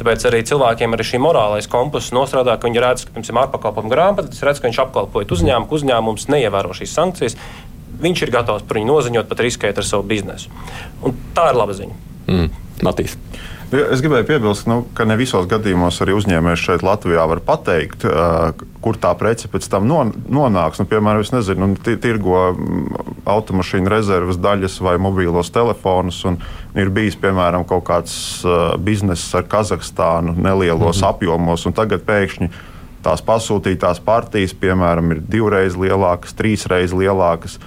Tāpēc 0.00 0.24
arī 0.30 0.40
cilvēkiem 0.48 0.96
arī 0.96 1.04
šī 1.04 1.20
morālais 1.22 1.68
kompass 1.70 2.14
nostrādā, 2.16 2.56
ka 2.56 2.68
viņi 2.68 2.82
redz, 2.82 3.04
ka 3.06 3.14
piemēram 3.16 3.42
ārpakalpojumu 3.44 3.92
grāmatā, 3.92 4.32
redz, 4.48 4.62
ka 4.62 4.70
viņš 4.70 4.80
apkalpoja 4.86 5.28
uzņēmumu, 5.36 5.68
ka 5.68 5.76
uzņēmums 5.78 6.28
neievēro 6.32 6.76
šīs 6.78 6.94
sankcijas. 6.96 7.36
Viņš 8.02 8.24
ir 8.24 8.32
gatavs 8.34 8.64
par 8.66 8.80
viņu 8.80 8.88
noziņot, 8.88 9.28
pat 9.30 9.42
riskēt 9.44 9.78
ar 9.78 9.86
savu 9.86 10.06
biznesu. 10.08 10.50
Un 11.04 11.14
tā 11.36 11.50
ir 11.52 11.60
laba 11.60 11.76
ziņa. 11.76 11.98
Mm. 12.26 12.48
Matīs. 12.82 13.18
Es 13.72 14.02
gribēju 14.04 14.26
piebilst, 14.28 14.66
nu, 14.68 14.82
ka 14.92 15.06
ne 15.08 15.14
visos 15.16 15.46
gadījumos 15.48 16.02
arī 16.04 16.12
uzņēmējs 16.18 16.64
šeit 16.66 16.82
Latvijā 16.84 17.22
var 17.30 17.40
pateikt, 17.40 18.04
kur 18.84 18.98
tā 19.00 19.12
prece 19.16 19.48
pēc 19.48 19.68
tam 19.72 19.86
non, 19.88 20.10
nonāks. 20.28 20.82
Nu, 20.82 20.84
piemēram, 20.90 21.22
es 21.24 21.32
nezinu, 21.32 21.70
nu, 21.72 21.94
tirgo 22.02 22.42
automašīnu 23.32 23.88
rezerves 23.88 24.36
daļas 24.44 24.76
vai 24.84 24.98
mobīlos 25.00 25.48
telefonus. 25.54 26.20
Ir 26.76 26.92
bijis 26.92 27.16
piemēram 27.22 27.64
kaut 27.68 27.86
kāds 27.88 28.14
bizness 28.84 29.32
ar 29.38 29.48
Kazahstānu 29.48 30.36
nelielos 30.36 31.00
mm 31.00 31.06
-hmm. 31.06 31.08
apjomos, 31.08 31.64
un 31.66 31.72
tagad 31.72 32.04
pēkšņi 32.04 32.50
tās 33.02 33.24
pasūtītās 33.24 34.02
partijas, 34.04 34.52
piemēram, 34.54 35.14
ir 35.14 35.22
divreiz 35.28 35.76
lielākas, 35.78 36.36
trīsreiz 36.36 36.92
lielākas. 36.92 37.58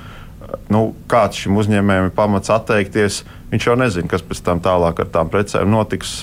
Nu, 0.69 0.93
kāds 1.09 1.41
šim 1.41 1.57
uzņēmējam 1.57 2.09
ir 2.09 2.15
pamats 2.15 2.49
atteikties? 2.53 3.23
Viņš 3.55 3.65
jau 3.69 3.75
nezina, 3.79 4.09
kas 4.11 4.19
pēc 4.19 4.41
tam 4.43 4.59
tālāk 4.59 4.97
ar 4.99 5.07
tām 5.13 5.29
precēm 5.31 5.69
notiks. 5.71 6.17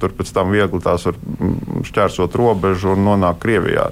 Tur 0.00 0.12
pēc 0.16 0.30
tam 0.32 0.54
viegli 0.54 0.80
tās 0.80 1.04
var 1.04 1.18
šķērsot 1.84 2.36
robežu 2.40 2.94
un 2.94 3.04
nonākt 3.04 3.42
Krievijā. 3.42 3.90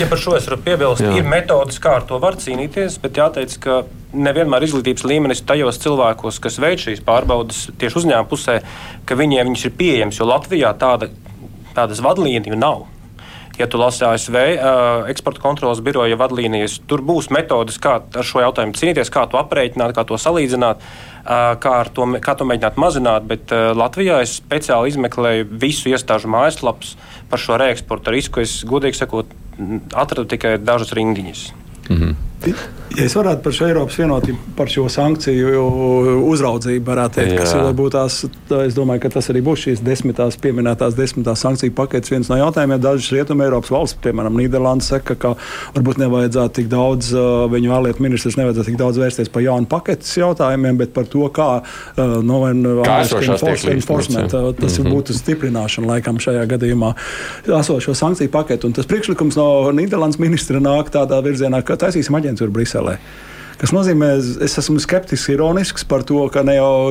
Ja 0.00 0.06
par 0.08 0.20
šo 0.20 0.32
es 0.38 0.46
varu 0.48 0.62
piebilst, 0.64 1.04
Jā. 1.04 1.12
ir 1.20 1.28
metodas, 1.28 1.76
kā 1.82 1.98
ar 1.98 2.06
to 2.08 2.16
var 2.22 2.38
cīnīties, 2.40 2.96
bet 3.02 3.20
jāteic, 3.20 3.54
ka 3.62 3.76
nevienmēr 4.16 4.64
izglītības 4.64 5.04
līmenis 5.06 5.44
tajos 5.48 5.78
cilvēkos, 5.84 6.40
kas 6.42 6.56
veic 6.62 6.86
šīs 6.86 7.04
pārbaudas 7.04 7.66
tieši 7.80 8.00
uzņēmuma 8.00 8.30
pusē, 8.32 8.58
ka 9.08 9.16
viņiem 9.18 9.52
viņas 9.52 9.68
ir 9.68 9.76
pieejamas, 9.76 10.18
jo 10.20 10.28
Latvijā 10.28 10.72
tāda, 10.80 11.12
tādas 11.76 12.02
vadlīniju 12.04 12.58
nav. 12.58 12.88
Ja 13.60 13.68
tu 13.68 13.76
lasi 13.76 14.04
ASV 14.08 14.36
uh, 14.36 15.08
eksporta 15.12 15.42
kontrolas 15.44 15.84
biroja 15.84 16.16
vadlīnijas, 16.16 16.78
tur 16.88 17.04
būs 17.04 17.28
metodes, 17.32 17.76
kā 17.80 17.98
ar 18.00 18.26
šo 18.26 18.40
jautājumu 18.40 18.76
cīnīties, 18.78 19.12
kā 19.12 19.26
to 19.28 19.40
aprēķināt, 19.40 19.92
kā 19.96 20.06
to 20.08 20.16
salīdzināt, 20.20 20.80
uh, 20.80 21.11
kā, 21.24 21.74
to, 21.94 22.06
kā 22.22 22.34
to 22.38 22.46
mēģināt 22.48 22.80
mazināt. 22.80 23.26
Bet 23.28 23.52
Latvijā 23.52 24.22
es 24.24 24.38
speciāli 24.40 24.92
izmeklēju 24.92 25.48
visu 25.62 25.92
iestāžu 25.92 26.30
mājaslapas 26.32 26.96
par 27.30 27.42
šo 27.42 27.58
reeksporta 27.62 28.14
risku. 28.14 28.42
Es 28.42 28.62
godīgi 28.68 28.98
sakot, 28.98 29.30
atradu 29.94 30.28
tikai 30.34 30.56
dažas 30.58 30.92
rindiņas. 30.98 31.46
Mm 31.88 31.96
-hmm. 31.96 32.31
Ja 32.92 33.06
es 33.06 33.14
varētu 33.16 33.40
par 33.44 33.54
šo 33.56 33.66
Eiropas 33.70 33.96
vienotību, 33.96 34.38
par 34.56 34.68
šo 34.68 34.82
sankciju 34.92 35.62
uzraudzību, 36.28 36.84
varētu 36.84 37.18
teikt, 37.18 37.38
kas 37.40 37.54
būtu 37.76 37.92
tās, 37.94 38.18
es 38.66 38.76
domāju, 38.76 39.00
ka 39.04 39.10
tas 39.14 39.30
arī 39.32 39.40
būs 39.44 39.62
šīs 39.64 39.82
desmitās 39.84 40.36
pieminētās 40.42 40.96
desmitās 40.98 41.40
sankciju 41.44 41.72
paketes 41.76 42.12
viens 42.12 42.28
no 42.28 42.36
jautājumiem. 42.36 42.80
Dažas 42.82 43.08
rietumē 43.14 43.46
Eiropas 43.46 43.72
valsts, 43.72 43.98
piemēram, 44.04 44.36
Nīderlanda, 44.36 44.84
saka, 44.84 45.16
ka 45.16 45.32
varbūt 45.76 46.02
nevajadzētu 46.02 46.56
tik 46.58 46.68
daudz, 46.72 47.14
viņu 47.54 47.72
ārlietu 47.78 48.04
ministrs 48.04 48.36
nevajadzētu 48.40 48.68
tik 48.68 48.80
daudz 48.82 49.00
vērsties 49.00 49.32
par 49.32 49.46
jaunu 49.46 49.70
paketes 49.72 50.12
jautājumiem, 50.20 50.82
bet 50.82 50.92
par 50.92 51.08
to, 51.08 51.24
kā 51.32 51.48
no 51.96 52.42
enforcement, 53.72 54.30
tas 54.30 54.78
mm 54.78 54.84
-hmm. 54.84 54.92
būtu 54.92 55.16
stiprināšana 55.16 55.94
laikam 55.94 56.20
šajā 56.20 56.44
gadījumā 56.46 56.92
esošo 57.60 57.94
sankciju 57.94 58.30
paketu. 58.30 58.66
Un 58.66 58.72
tas 58.72 58.86
priekšlikums 58.86 59.36
no 59.36 59.72
Nīderlandes 59.72 60.20
ministra 60.20 60.60
nāk 60.60 60.92
tādā 60.92 61.22
virzienā, 61.24 61.62
ka 61.62 61.76
taisīsim 61.76 62.20
aģentūru 62.20 62.31
Briselē. 62.52 62.96
Tas 63.62 63.70
nozīmē, 63.70 64.08
es 64.42 64.56
esmu 64.58 64.80
skeptisks, 64.82 65.28
ironisks 65.30 65.84
par 65.86 66.02
to, 66.02 66.18
ka 66.34 66.42
ne 66.42 66.56
jau, 66.56 66.90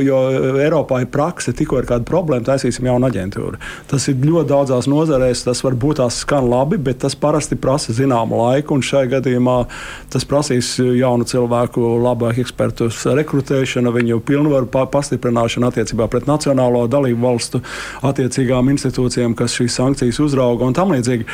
Eiropā 0.56 1.01
ir 1.04 1.10
prakse, 1.12 1.51
tikko 1.51 1.82
ir 1.82 1.88
kāda 1.89 2.08
problēma, 2.08 2.45
taisīsim 2.47 2.88
jaunu 2.88 3.10
aģentūru. 3.10 3.60
Tas 3.91 4.06
ir 4.08 4.21
ļoti 4.23 4.47
daudzās 4.54 4.88
nozarēs, 4.88 5.41
tas 5.43 5.60
varbūt 5.65 5.99
tās 5.99 6.21
skan 6.23 6.47
labi, 6.47 6.80
bet 6.80 7.01
tas 7.04 7.17
parasti 7.19 7.60
prasa 7.60 7.91
zināmu 7.97 8.39
laiku, 8.39 8.77
un 8.77 8.86
šajā 8.88 9.12
gadījumā 9.17 9.58
tas 10.15 10.23
prasīs 10.23 10.77
jaunu 10.80 11.27
cilvēku, 11.27 11.84
labāku 12.06 12.45
ekspertu 12.45 12.88
rekrutēšanu, 13.19 13.91
viņu 13.97 14.23
pilnvaru 14.32 14.71
pastiprināšanu 14.71 15.67
attiecībā 15.73 16.08
pret 16.08 16.32
nacionālo 16.32 16.86
dalību 16.88 17.25
valstu 17.25 17.60
attiecīgām 17.99 18.71
institūcijām, 18.77 19.36
kas 19.36 19.60
šīs 19.60 19.75
sankcijas 19.75 20.23
uzrauga 20.23 20.71
un 20.71 20.80
tam 20.80 20.95
līdzīgi. 20.95 21.27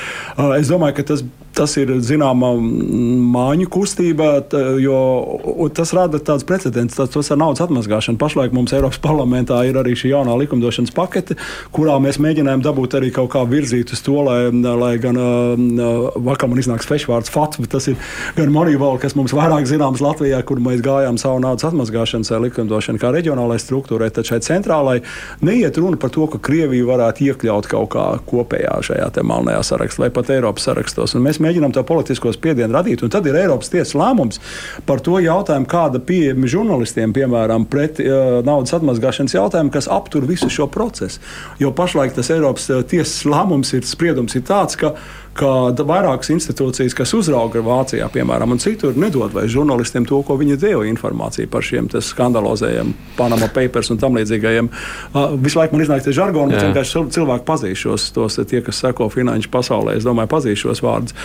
Es 0.58 0.74
domāju, 0.74 0.98
ka 0.98 1.12
tas, 1.14 1.22
tas 1.58 1.74
ir 1.80 1.92
zināma 2.06 2.52
māņu 2.58 3.68
kustība, 3.74 4.30
jo 4.82 5.68
tas 5.76 5.94
rada 5.98 6.20
tāds 6.22 6.46
precedents, 6.48 6.98
tas, 6.98 7.32
ar 7.34 7.40
naudas 7.42 7.64
atmazgāšanu. 7.66 8.20
Pašlaik 8.22 8.54
mums 8.56 8.74
Eiropas 8.76 9.00
parlamentā 9.04 9.60
ir 9.68 9.80
arī 9.80 9.96
šī 9.98 10.14
jaunā 10.14 10.38
likumdošanas 10.44 10.94
pakete, 10.96 11.38
kurā 11.76 11.98
mēs 12.04 12.20
mēģinājām 12.24 12.64
dabūt 12.66 12.98
arī 13.00 13.12
kaut 13.16 13.32
kā 13.34 13.44
virzīt 13.50 13.94
uz 13.96 14.04
to, 14.06 14.20
lai, 14.28 14.40
lai 14.52 14.94
gan 15.02 15.20
uh, 15.22 16.20
vakar 16.30 16.52
man 16.52 16.62
iznāks 16.62 16.90
fešvārds 16.90 17.34
FATS, 17.34 17.62
bet 17.64 17.74
tas 17.76 17.90
ir 17.92 17.98
gan 18.38 18.54
Moneyval, 18.54 19.00
kas 19.02 19.18
mums 19.18 19.36
vairāk 19.38 19.68
zināms 19.70 20.04
Latvijā, 20.04 20.42
kur 20.48 20.62
mēs 20.64 20.84
gājām 20.86 21.20
savu 21.22 21.42
naudas 21.44 21.68
atmazgāšanas 21.70 22.34
likumdošanu 22.48 23.02
kā 23.02 23.12
reģionālai 23.16 23.60
struktūrai. 23.62 24.12
Tad 24.14 24.30
šai 24.30 24.42
centrālai 24.46 25.00
neiet 25.46 25.78
runa 25.82 26.00
par 26.00 26.14
to, 26.14 26.28
ka 26.32 26.42
Krieviju 26.48 26.88
varētu 26.90 27.28
iekļaut 27.28 27.70
kaut 27.72 27.92
kā 27.96 28.06
kopējā 28.30 28.78
šajā 28.88 29.10
melnajā 29.28 29.64
sarakstā 29.66 30.06
vai 30.06 30.12
pat 30.14 30.30
Eiropas 30.34 30.68
sarakstos. 30.68 31.16
Un 31.18 31.26
mēs 31.26 31.40
mēģinām 31.48 31.76
to 31.76 31.84
politisko 31.88 32.34
spiedienu 32.36 32.76
radīt, 32.76 33.04
un 33.06 33.14
tad 33.14 33.28
ir 33.30 33.40
Eiropas 33.40 33.72
tiesas 33.74 33.96
lēmums 33.98 34.42
par 34.88 35.02
to 35.04 35.18
jautājumu, 35.24 35.70
kāda 35.72 36.02
pieejama 36.04 36.50
žurnālistiem, 36.52 37.16
piemēram, 37.16 37.68
pret 37.72 38.02
uh, 38.04 38.40
naudas 38.46 38.76
atmazgāšanas 38.78 39.38
jautājumu, 39.38 39.74
kas 39.74 39.90
aptur 39.92 40.28
visu 40.30 40.52
šo 40.54 40.70
procesu. 40.72 41.24
Jo 41.62 41.74
pašlaik 41.76 42.16
tas 42.18 42.32
Eiropas 42.34 42.70
tiesas 42.92 43.24
lēmums 43.28 43.74
ir 43.78 43.88
spriedums 43.88 44.38
ir 44.38 44.46
tāds, 44.48 44.78
ka 44.80 44.96
ka 45.38 45.52
vairākas 45.88 46.32
institūcijas, 46.34 46.96
kas 46.98 47.14
uzrauga 47.18 47.62
Vācijā, 47.66 48.08
piemēram, 48.14 48.56
un 48.56 48.62
citur, 48.62 48.98
nedod 49.00 49.34
vai 49.36 49.46
žurnālistiem 49.52 50.08
to, 50.10 50.22
ko 50.26 50.38
viņi 50.40 50.58
deva 50.62 50.86
informāciju 50.90 51.50
par 51.54 51.66
šiem 51.66 51.90
skandalozējiem, 51.92 52.94
Panama 53.18 53.50
Papers 53.54 53.92
un 53.94 54.02
tam 54.02 54.18
līdzīgajiem. 54.18 54.70
Visu 55.44 55.62
laiku 55.62 55.78
man 55.78 55.86
iznāk 55.86 56.06
tie 56.06 56.16
žargoni, 56.16 56.56
bet 56.56 56.68
vienkārši 56.68 57.06
cilvēki 57.18 57.48
pazīst 57.48 57.86
šos, 57.86 58.10
tos 58.16 58.40
tie, 58.50 58.62
kas 58.66 58.82
seko 58.84 59.10
finanšu 59.14 59.52
pasaulē, 59.54 59.98
es 59.98 60.08
domāju, 60.08 60.34
pazīst 60.34 60.66
šos 60.66 60.84
vārdus. 60.86 61.18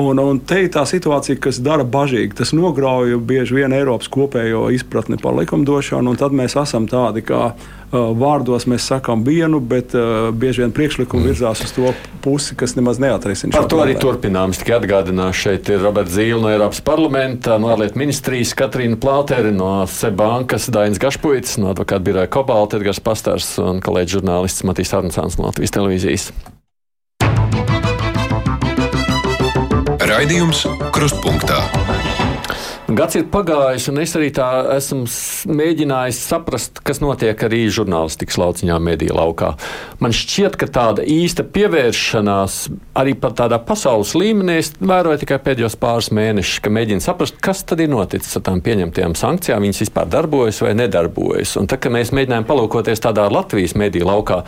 Un, 0.00 0.20
un 0.22 0.38
te 0.40 0.62
ir 0.64 0.70
tā 0.72 0.86
situācija, 0.88 1.38
kas 1.42 1.58
dara 1.60 1.84
bažīgi. 1.84 2.36
Tas 2.38 2.54
nograuj 2.56 3.18
bieži 3.26 3.58
vien 3.58 3.74
Eiropas 3.76 4.08
kopējo 4.12 4.68
izpratni 4.74 5.18
par 5.20 5.36
likumdošanu, 5.36 6.14
un 6.14 6.20
tad 6.20 6.36
mēs 6.36 6.56
esam 6.60 6.88
tādi 6.88 7.24
kā 7.26 7.50
vārdos 7.90 8.66
mēs 8.70 8.86
sakām 8.90 9.24
vienu, 9.26 9.60
bet 9.60 9.94
uh, 9.98 10.30
bieži 10.30 10.64
vien 10.64 10.74
priekšlikumi 10.74 11.24
mm. 11.24 11.30
virzās 11.30 11.62
uz 11.64 11.72
to 11.74 11.92
pusi, 12.24 12.54
kas 12.58 12.76
nemaz 12.78 13.00
neatrisina. 13.02 13.54
Par 13.56 13.66
to 13.70 13.80
arī 13.82 13.96
turpinājums. 14.00 14.60
Tikai 14.62 14.76
atgādināšu, 14.78 15.40
šeit 15.46 15.72
ir 15.72 15.82
Roberts 15.82 16.14
Zīle 16.14 16.40
no 16.44 16.52
Eiropas 16.52 16.82
parlamenta, 16.86 17.58
no 17.62 17.72
ārlietu 17.74 17.98
ministrijas, 18.00 18.54
Katrīna 18.58 18.98
Plāteri, 19.00 19.50
no 19.56 19.72
Sebankas, 19.90 20.70
Dainis 20.72 21.02
Gašpuits, 21.02 21.58
no 21.62 21.72
advokāta 21.74 22.06
biroja 22.06 22.30
Kobalta, 22.30 22.78
Edgars 22.80 23.02
Pastārs 23.02 23.52
un 23.62 23.82
kolēģis 23.84 24.20
žurnālists 24.20 24.66
Matīs 24.68 24.94
Arnsāns 24.96 25.40
no 25.40 25.50
Latvijas 25.50 25.74
televīzijas. 25.78 26.30
Raidījums 30.10 30.66
Krustpunktā. 30.94 31.62
Gads 32.90 33.14
ir 33.20 33.26
pagājis, 33.30 33.84
un 33.92 34.00
es 34.02 34.12
arī 34.18 34.32
tā 34.34 34.46
esmu 34.74 35.04
mēģinājis 35.54 36.18
saprast, 36.26 36.80
kas 36.82 36.98
notiek 37.02 37.38
arī 37.46 37.60
žurnālistikas 37.70 38.38
lauciņā, 38.40 38.78
mediju 38.82 39.14
laukā. 39.14 39.52
Man 40.02 40.14
šķiet, 40.16 40.56
ka 40.58 40.66
tāda 40.74 41.04
īsta 41.06 41.44
pievēršanās 41.46 42.56
arī 42.98 43.14
pat 43.20 43.38
tādā 43.42 43.60
pasaules 43.62 44.16
līmenī 44.18 44.58
es 44.64 44.72
vēroju 44.82 45.22
tikai 45.22 45.38
pēdējos 45.46 45.78
pāris 45.78 46.10
mēnešus, 46.18 46.58
ka 46.64 46.74
mēģinu 46.74 47.04
saprast, 47.04 47.38
kas 47.38 47.62
tad 47.62 47.84
ir 47.84 47.92
noticis 47.94 48.40
ar 48.40 48.48
tām 48.50 48.58
pieņemtajām 48.66 49.14
sankcijām, 49.22 49.62
viņas 49.68 49.84
vispār 49.86 50.10
darbojas 50.10 50.58
vai 50.66 50.74
nedarbojas. 50.82 51.54
Un 51.60 51.70
tad, 51.70 51.84
kad 51.84 51.94
mēs 51.94 52.10
mēģinājām 52.16 52.48
palūkoties 52.50 53.06
tādā 53.06 53.30
Latvijas 53.30 53.78
mediju 53.78 54.10
laukā, 54.10 54.42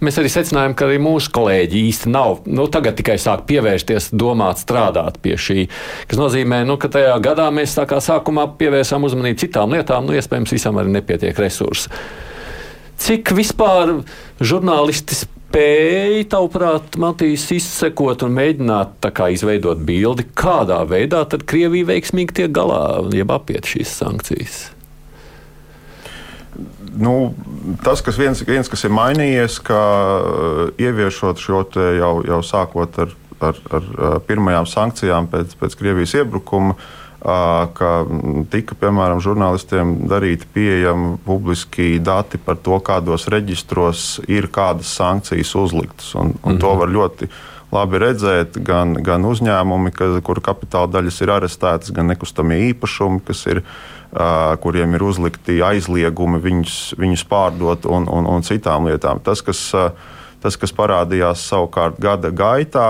Mēs 0.00 0.16
arī 0.16 0.30
secinājām, 0.32 0.72
ka 0.76 0.86
arī 0.86 0.96
mūsu 1.02 1.28
kolēģi 1.36 1.80
īsti 1.90 2.12
nav. 2.12 2.38
Nu, 2.48 2.64
tagad 2.72 2.96
tikai 2.96 3.18
sāk 3.20 3.44
pievērsties, 3.50 4.08
domāt, 4.16 4.62
strādāt 4.62 5.18
pie 5.20 5.36
šī. 5.36 5.66
Tas 6.08 6.20
nozīmē, 6.20 6.62
nu, 6.68 6.78
ka 6.80 6.88
tajā 6.92 7.18
gadā 7.24 7.50
mēs 7.52 7.76
tā 7.76 7.84
kā 7.90 7.98
sākumā 8.04 8.46
pievērsām 8.60 9.04
uzmanību 9.08 9.42
citām 9.44 9.76
lietām, 9.76 10.08
nu, 10.08 10.16
iespējams, 10.16 10.56
visam 10.56 10.80
arī 10.80 10.94
nepietiek 10.96 11.36
resursu. 11.44 11.92
Cik 13.00 13.34
vispār 13.36 13.98
žurnālisti 14.40 15.20
spēja, 15.20 16.24
tavuprāt, 16.32 16.96
Matīs, 17.00 17.46
izsekot 17.52 18.24
un 18.24 18.36
mēģināt 18.40 19.08
kā, 19.16 19.30
izveidot 19.36 19.84
bildi, 19.84 20.30
kādā 20.32 20.80
veidā 20.88 21.26
tad 21.28 21.44
Krievija 21.48 21.92
veiksmīgi 21.92 22.40
tiek 22.42 22.52
galā, 22.56 23.00
jeb 23.12 23.32
apiet 23.36 23.68
šīs 23.68 23.96
sankcijas? 24.00 24.60
Nu, 26.96 27.34
tas, 27.82 28.02
kas 28.02 28.18
viens, 28.18 28.42
viens 28.46 28.70
kas 28.70 28.84
ir 28.86 28.94
mainījies, 28.94 29.58
ka 29.64 29.80
uh, 29.80 30.62
ieviešot 30.80 31.42
šo 31.42 31.64
jau, 31.74 32.14
jau 32.26 32.40
sākot 32.46 32.98
ar, 33.04 33.12
ar, 33.40 33.60
ar 33.70 33.90
uh, 33.90 34.16
pirmajām 34.26 34.66
sankcijām 34.68 35.28
pēc, 35.30 35.54
pēc 35.60 35.76
Krievijas 35.78 36.16
iebrukuma, 36.20 36.76
uh, 36.76 37.68
ka 37.76 37.92
tika, 38.52 38.78
piemēram, 38.80 39.22
žurnālistiem 39.22 40.08
darīti 40.10 40.48
pieejami 40.54 41.18
publiski 41.26 41.98
dati 42.02 42.40
par 42.40 42.58
to, 42.58 42.80
kādos 42.84 43.28
reģistros 43.32 44.20
ir 44.28 44.50
kādas 44.52 44.90
sankcijas 44.96 45.54
uzliktas. 45.54 46.14
Un, 46.14 46.20
un 46.20 46.32
mm 46.32 46.42
-hmm. 46.42 46.60
to 46.60 46.70
mhm. 46.70 46.78
var 46.78 46.88
ļoti 46.88 47.30
labi 47.70 47.98
redzēt, 47.98 48.58
gan, 48.66 48.94
gan 48.94 49.22
uzņēmumi, 49.24 49.92
ka, 49.94 50.20
kur 50.26 50.40
kapitāla 50.40 50.90
daļas 50.90 51.20
ir 51.22 51.30
arestētas, 51.30 51.92
gan 51.94 52.06
nekustamie 52.06 52.58
īpašumi, 52.72 53.20
kas 53.24 53.46
ir 53.46 53.62
Uh, 53.62 53.99
kuriem 54.60 54.96
ir 54.96 55.04
uzlikti 55.06 55.60
aizliegumi 55.62 56.40
viņus, 56.42 56.78
viņus 56.98 57.26
pārdot 57.30 57.86
un, 57.86 58.08
un, 58.10 58.26
un 58.26 58.46
citām 58.46 58.88
lietām. 58.90 59.20
Tas, 59.22 59.42
kas, 59.46 59.60
tas, 60.42 60.58
kas 60.58 60.74
parādījās 60.74 61.44
savukārt 61.52 62.00
gada 62.02 62.32
gaitā, 62.34 62.88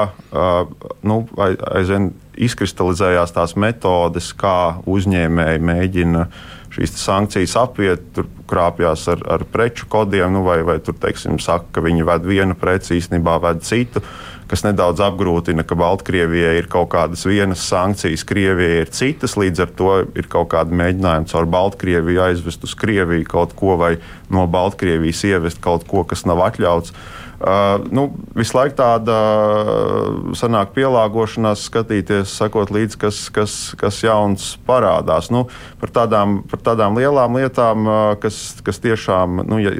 nu, 1.04 1.20
aizvien 1.36 2.12
izkristalizējās 2.40 3.36
tās 3.36 3.52
metodes, 3.60 4.32
kā 4.32 4.80
uzņēmēji 4.88 5.60
mēģina 5.68 6.24
šīs 6.70 6.96
sankcijas 7.02 7.56
apiet, 7.58 8.04
tur 8.14 8.30
krāpjas 8.48 9.08
ar, 9.10 9.20
ar 9.28 9.44
preču 9.52 9.90
kodiem, 9.90 10.30
nu, 10.32 10.44
vai, 10.46 10.60
vai 10.64 10.78
tur, 10.80 10.96
teiksim, 11.02 11.36
saka, 11.42 11.66
ka 11.74 11.84
viņi 11.84 12.06
ved 12.06 12.28
vienu 12.30 12.56
preci, 12.56 12.96
īstenībā 12.96 13.36
ved 13.42 13.64
citu. 13.66 14.00
Uh, 14.00 14.29
kas 14.50 14.64
nedaudz 14.66 14.98
apgrūtina, 15.04 15.62
ka 15.66 15.76
Baltkrievijai 15.78 16.56
ir 16.58 16.68
kaut 16.70 16.90
kādas 16.94 17.22
vienas 17.28 17.62
sankcijas, 17.70 18.24
Krievijai 18.26 18.82
ir 18.82 18.90
citas. 18.94 19.36
Līdz 19.38 19.62
ar 19.62 19.72
to 19.78 19.92
ir 20.18 20.26
kaut 20.30 20.50
kāda 20.54 20.74
mēģinājuma 20.74 21.30
caur 21.30 21.46
Baltkrieviju 21.54 22.24
aizvest 22.26 22.66
uz 22.66 22.74
Krieviju 22.78 23.28
kaut 23.30 23.54
ko 23.58 23.76
vai 23.80 23.94
no 24.32 24.48
Baltkrievijas 24.50 25.22
ievest 25.30 25.62
kaut 25.62 25.86
ko, 25.90 26.02
kas 26.08 26.26
nav 26.26 26.42
atļauts. 26.48 26.94
Uh, 27.40 27.80
nu, 27.88 28.02
visu 28.36 28.52
laiku 28.52 28.74
tāda 28.76 29.14
uh, 29.16 30.32
sanāk 30.36 30.74
pielāgošanās, 30.76 31.62
skatīties, 31.70 32.34
sakot 32.36 32.68
līdzi, 32.68 32.98
kas, 33.00 33.20
kas, 33.32 33.54
kas 33.80 34.02
jauns 34.04 34.50
parādās. 34.68 35.30
Nu, 35.32 35.46
par, 35.80 35.88
tādām, 36.02 36.42
par 36.50 36.60
tādām 36.66 37.00
lielām 37.00 37.38
lietām, 37.40 37.88
uh, 37.88 38.02
kas, 38.20 38.60
kas 38.66 38.82
tiešām, 38.84 39.40
nu, 39.48 39.62
ja, 39.64 39.72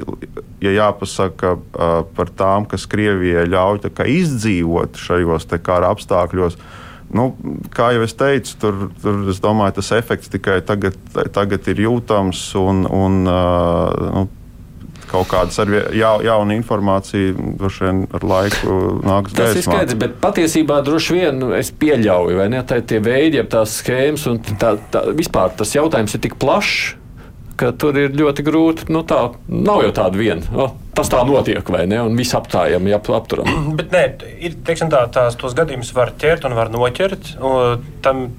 ja 0.65 0.73
jāpasaka 0.79 1.53
uh, 1.53 1.93
par 2.17 2.33
tām, 2.33 2.65
kas 2.65 2.89
Krievijai 2.89 3.45
ļauj 3.53 3.85
izdzīvot 4.09 4.97
šajos 4.97 5.45
kara 5.61 5.93
apstākļos. 5.93 6.57
Nu, 7.13 7.29
kā 7.77 7.91
jau 7.93 8.01
es 8.07 8.17
teicu, 8.17 8.57
tur, 8.57 8.83
tur 9.05 9.21
es 9.29 9.37
domāju, 9.43 9.77
tas 9.77 9.93
efekts 10.01 10.33
tikai 10.33 10.63
tagad, 10.65 10.97
tagad 11.13 11.69
ir 11.69 11.85
jūtams. 11.85 12.47
Un, 12.57 12.87
un, 12.89 13.21
uh, 13.29 14.13
nu, 14.17 14.29
kaut 15.11 15.27
kādas 15.31 15.59
ar 15.61 15.71
ja, 15.95 16.13
jaunu 16.23 16.55
informāciju, 16.55 17.51
droši 17.59 17.85
vien 17.87 18.01
ar 18.15 18.25
laiku 18.33 18.77
nāks 19.03 19.35
gaismā. 19.35 19.41
Tas 19.41 19.59
ir 19.59 19.67
skaidrs, 19.67 19.99
bet 19.99 20.17
patiesībā 20.23 20.79
droši 20.87 21.17
vien 21.17 21.43
es 21.59 21.73
pieļauju, 21.81 22.39
vai 22.39 22.47
ne, 22.53 22.63
tā 22.67 22.79
tie 22.87 23.01
veidi, 23.03 23.41
ja 23.41 23.45
tās 23.49 23.79
schēmas 23.81 24.27
un 24.31 24.41
tā, 24.47 24.75
tā, 24.93 25.05
vispār 25.17 25.53
tas 25.59 25.75
jautājums 25.75 26.17
ir 26.17 26.23
tik 26.23 26.37
plašs, 26.41 26.95
ka 27.59 27.73
tur 27.77 27.97
ir 27.99 28.15
ļoti 28.17 28.45
grūti. 28.45 28.87
Nu, 28.93 29.03
tā 29.07 29.19
nav 29.47 29.83
jau 29.85 29.93
tāda 30.01 30.17
viena. 30.17 30.47
Oh, 30.57 30.73
tas 30.97 31.11
tā 31.11 31.21
notiek, 31.27 31.67
vai 31.73 31.83
ne? 31.89 31.99
Un 32.07 32.17
viss 32.17 32.33
aptājam, 32.37 32.87
ja 32.89 33.01
apturam. 33.01 33.49
Bet 33.79 33.93
nē, 33.93 34.05
ir, 34.41 34.57
teiksim, 34.65 34.89
tā, 34.93 35.03
tās 35.13 35.37
tos 35.39 35.57
gadījumus 35.57 35.93
var 35.97 36.15
ķert 36.21 36.47
un 36.49 36.57
var 36.57 36.73
noķert. 36.73 37.35
Un 37.37 37.83
tam, 38.05 38.29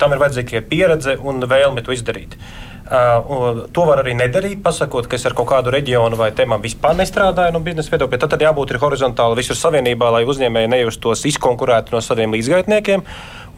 tam 0.00 0.16
ir 0.16 0.22
vajadzīga 0.24 0.64
pieredze 0.70 1.18
un 1.22 1.44
vēlme 1.46 1.84
to 1.86 1.94
izdarīt. 1.94 2.34
Uh, 2.34 2.66
Uh, 2.86 3.64
to 3.74 3.82
var 3.82 3.98
arī 3.98 4.12
nedarīt, 4.14 4.60
pasakot, 4.62 5.08
ka 5.10 5.18
es 5.18 5.24
ar 5.26 5.34
kaut 5.34 5.48
kādu 5.50 5.72
reģionu 5.74 6.14
vai 6.20 6.28
tēmām 6.30 6.62
vispār 6.62 6.94
nestrādāju 6.94 7.56
no 7.56 7.60
biznesa 7.64 7.90
viedokļa. 7.90 8.20
Tad, 8.22 8.36
tad 8.36 8.44
jābūt 8.44 8.76
horizontāli 8.78 9.40
visur 9.40 9.58
savienībā, 9.58 10.12
lai 10.14 10.20
uzņēmēji 10.22 10.70
nejustos 10.70 11.24
izkonkurēti 11.32 11.90
no 11.90 11.98
saviem 12.04 12.36
līdzgaitniekiem. 12.36 13.02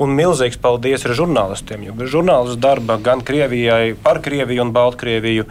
Un 0.01 0.15
milzīgs 0.17 0.57
paldies 0.63 1.05
arī 1.05 1.19
žurnālistiem. 1.19 1.85
Jo 1.85 2.09
žurnālistu 2.09 2.57
darba 2.63 2.97
gan 3.05 3.21
Krievijai, 3.21 3.99
par 4.01 4.23
Krieviju 4.25 4.65
un 4.65 4.73
Baltkrieviju, 4.73 5.45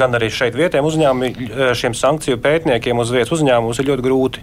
gan 0.00 0.18
arī 0.18 0.30
šeit 0.32 0.58
vietējiem 0.58 0.88
uzņēmumiem, 0.88 1.76
šiem 1.78 1.94
sankciju 1.94 2.40
pētniekiem 2.42 2.98
uz 2.98 3.12
vietas 3.14 3.36
uzņēmumus 3.36 3.78
ir 3.78 3.90
ļoti 3.92 4.06
grūti. 4.08 4.42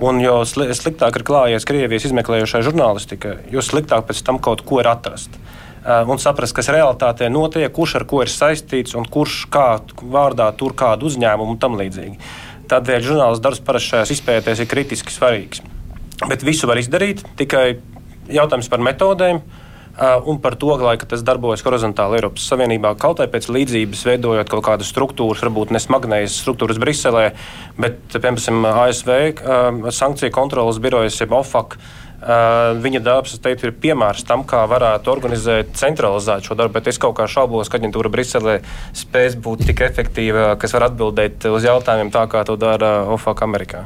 Un 0.00 0.22
jo 0.22 0.40
sliktāk 0.48 1.20
ir 1.20 1.26
klājies 1.26 1.68
Krievijas 1.68 2.08
izmeklējošai 2.08 2.62
žurnālistikai, 2.70 3.36
jo 3.52 3.60
sliktāk 3.62 4.08
pēc 4.08 4.24
tam 4.24 4.40
kaut 4.42 4.64
ko 4.64 4.80
ir 4.80 4.88
atrast. 4.90 5.36
Eh, 5.84 6.08
un 6.08 6.16
saprast, 6.16 6.54
kas 6.56 6.70
realitātē 6.72 7.26
notiek, 7.28 7.68
kurš 7.68 7.98
ar 7.98 8.06
ko 8.08 8.22
ir 8.24 8.30
saistīts 8.32 8.94
un 8.96 9.04
kurš 9.04 9.42
kā 9.52 9.66
vārdā 10.00 10.46
tur 10.56 10.72
kādu 10.72 11.10
uzņēmumu 11.10 11.52
un 11.52 11.58
tam 11.60 11.76
līdzīgi. 11.76 12.16
Tādēļ 12.70 13.02
žurnālists 13.04 13.44
darbs 13.44 13.60
parasti 13.66 13.92
šajās 13.92 14.14
izpētēs 14.14 14.62
ir 14.64 14.70
kritiski 14.70 15.12
svarīgs. 15.12 15.60
Bet 16.24 16.46
visu 16.46 16.70
var 16.70 16.80
izdarīt, 16.80 17.20
tikai 17.36 17.66
jautājums 18.32 18.72
par 18.72 18.80
metodēm. 18.80 19.42
Uh, 19.94 20.18
un 20.26 20.40
par 20.42 20.56
to, 20.58 20.72
lai 20.82 20.96
tas 20.98 21.20
darbojas 21.22 21.62
horizontāli 21.62 22.16
Eiropas 22.18 22.48
Savienībā, 22.50 22.96
kaut 22.98 23.20
arī 23.22 23.30
pēc 23.30 23.44
līdzības 23.46 24.00
veidojot 24.08 24.48
kaut 24.50 24.64
kādas 24.66 24.88
struktūras, 24.90 25.44
varbūt 25.44 25.70
ne 25.70 25.78
smagnējas 25.78 26.40
struktūras 26.42 26.80
Briselē, 26.82 27.28
bet, 27.78 28.00
piemēram, 28.10 28.66
ASV 28.72 29.12
uh, 29.12 29.86
sankciju 29.94 30.34
kontrolas 30.34 30.80
birojas, 30.82 31.20
jeb 31.22 31.36
OFAC, 31.38 31.78
viņa 32.84 33.00
darbs, 33.04 33.34
es 33.36 33.42
teiktu, 33.44 33.68
ir 33.68 33.76
piemērs 33.80 34.24
tam, 34.28 34.44
kā 34.48 34.62
varētu 34.70 35.12
organizēt, 35.12 35.74
centralizēt 35.78 36.46
šo 36.46 36.56
darbu. 36.58 36.76
Bet 36.78 36.88
es 36.92 37.00
kaut 37.00 37.16
kā 37.18 37.26
šaubos, 37.30 37.68
ka 37.68 37.78
aģentūra 37.80 38.12
Briselē 38.12 38.56
spēs 38.96 39.36
būt 39.44 39.66
tik 39.68 39.84
efektīva, 39.84 40.54
kas 40.60 40.74
var 40.76 40.88
atbildēt 40.88 41.44
uz 41.50 41.68
jautājumiem 41.68 42.12
tā, 42.14 42.24
kā 42.32 42.44
to 42.48 42.56
dara 42.60 43.04
OFAC 43.12 43.44
Amerikā. 43.44 43.84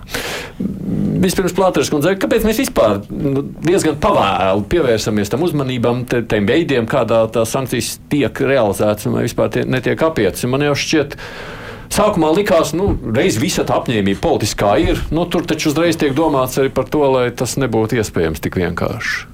Vispirms, 1.18 1.55
Plāters 1.57 1.90
kundze, 1.90 2.14
kāpēc 2.20 2.46
mēs 2.46 2.62
vispār 2.62 3.01
nu, 3.11 3.42
diezgan 3.64 3.98
pavēlu 4.01 4.66
pievērsamies 4.70 5.33
tam 5.33 5.42
uzmanībam, 5.46 6.05
te, 6.09 6.22
tiem 6.31 6.46
veidiem, 6.48 6.87
kādā 6.90 7.24
tās 7.35 7.55
sankcijas 7.55 7.96
tiek 8.12 8.42
realizētas 8.46 9.11
un 9.11 9.18
vai 9.18 9.27
vispār 9.27 9.51
tie 9.55 9.66
netiek 9.66 10.03
apietas? 10.07 10.46
Man 10.51 10.62
jau 10.68 10.77
šķiet, 10.79 11.18
ka 11.18 11.58
Sākumā 11.88 12.31
likās, 12.37 12.74
ka 12.74 12.79
nu, 12.79 12.92
reiz 13.16 13.38
visa 13.40 13.64
tā 13.66 13.79
apņēmība 13.81 14.20
politiskā 14.22 14.74
ir. 14.85 15.01
Nu, 15.14 15.24
tur 15.31 15.46
taču 15.48 15.72
uzreiz 15.72 15.96
tiek 15.98 16.14
domāts 16.16 16.61
arī 16.61 16.70
par 16.74 16.87
to, 16.92 17.03
lai 17.11 17.29
tas 17.35 17.57
nebūtu 17.61 17.98
iespējams 17.98 18.44
tik 18.44 18.61
vienkārši. 18.61 19.27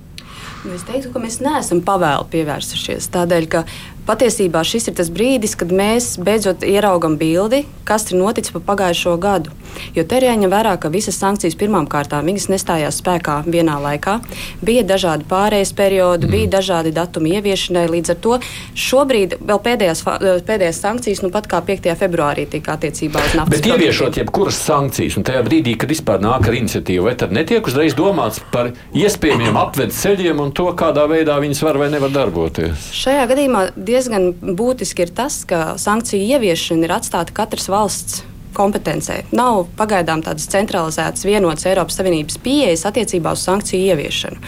Es 0.73 0.81
teiktu, 0.89 1.11
ka 1.13 1.21
mēs 1.21 1.43
neesam 1.45 1.83
pavēlu 1.85 2.25
pievērsušies. 2.33 3.11
Tādēļ, 3.13 3.49
ka 3.53 3.65
patiesībā 4.07 4.63
šis 4.67 4.91
ir 4.91 4.99
tas 4.99 5.11
brīdis, 5.13 5.57
kad 5.59 5.73
mēs 5.75 6.15
beidzot 6.23 6.65
ieraugam 6.67 7.19
bildi, 7.21 7.65
kas 7.89 8.09
ir 8.11 8.21
noticis 8.21 8.55
pa 8.55 8.63
pagājušo 8.73 9.17
gadu. 9.21 9.53
Jo 9.95 10.05
te 10.07 10.19
ir 10.19 10.29
jāņem 10.29 10.53
vērā, 10.53 10.75
ka 10.81 10.91
visas 10.93 11.19
sankcijas 11.21 11.57
pirmām 11.59 11.89
kārtām 11.91 12.29
nestājās 12.31 13.01
spēkā 13.01 13.41
vienā 13.47 13.77
laikā. 13.83 14.19
Bija 14.65 14.85
dažādi 14.87 15.27
pārējais 15.31 15.75
periodi, 15.77 16.29
mm. 16.29 16.35
bija 16.35 16.51
dažādi 16.57 16.93
datumi 16.95 17.35
ieviešanai. 17.39 17.87
Līdz 17.91 18.15
ar 18.15 18.19
to 18.25 18.39
šobrīd 18.79 19.37
vēl 19.43 19.61
pēdējās, 19.65 20.05
pēdējās 20.47 20.81
sankcijas, 20.85 21.23
nu 21.25 21.31
pat 21.35 21.49
kā 21.51 21.61
5. 21.65 21.91
februārī 22.01 22.47
tika 22.51 22.77
attiecībā 22.79 23.23
uz 23.23 23.37
naftas. 23.39 23.57
Bet 23.57 23.69
ieviešot 23.71 24.21
jebkuras 24.21 24.61
sankcijas, 24.67 25.19
un 25.19 25.27
tajā 25.27 25.43
brīdī, 25.47 25.77
kad 25.81 25.91
vispār 25.91 26.23
nāk 26.25 26.49
ar 26.51 26.59
iniciatīvu, 26.59 27.09
vai 27.09 27.17
tad 27.19 27.35
netiek 27.35 27.67
uzreiz 27.67 27.97
domāts 27.99 28.41
par 28.55 28.73
iespējamiem 28.95 29.59
apvedes 29.61 30.01
ceļiem 30.05 30.43
un 30.45 30.55
to, 30.57 30.69
kādā 30.79 31.07
veidā 31.11 31.39
viņas 31.43 31.65
var 31.67 31.81
vai 31.83 31.91
nevar 31.95 32.15
darboties? 32.15 32.91
Šajā 32.95 33.27
gadījumā 33.31 33.67
diezgan 33.95 34.33
būtiski 34.35 35.07
ir 35.07 35.15
tas, 35.15 35.43
ka 35.49 35.75
sankciju 35.81 36.35
ieviešana 36.35 36.89
ir 36.89 36.97
atstāta 36.99 37.35
katras 37.37 37.71
valsts 37.71 38.25
kompetencē. 38.55 39.17
Nav 39.35 39.65
pagaidām 39.79 40.23
tādas 40.25 40.47
centralizētas, 40.53 41.27
vienotas 41.27 41.67
Eiropas 41.69 41.99
Savienības 41.99 42.39
pieejas 42.45 42.85
attiecībā 42.89 43.35
uz 43.35 43.43
sankciju 43.47 43.91
ieviešanu. 43.91 44.39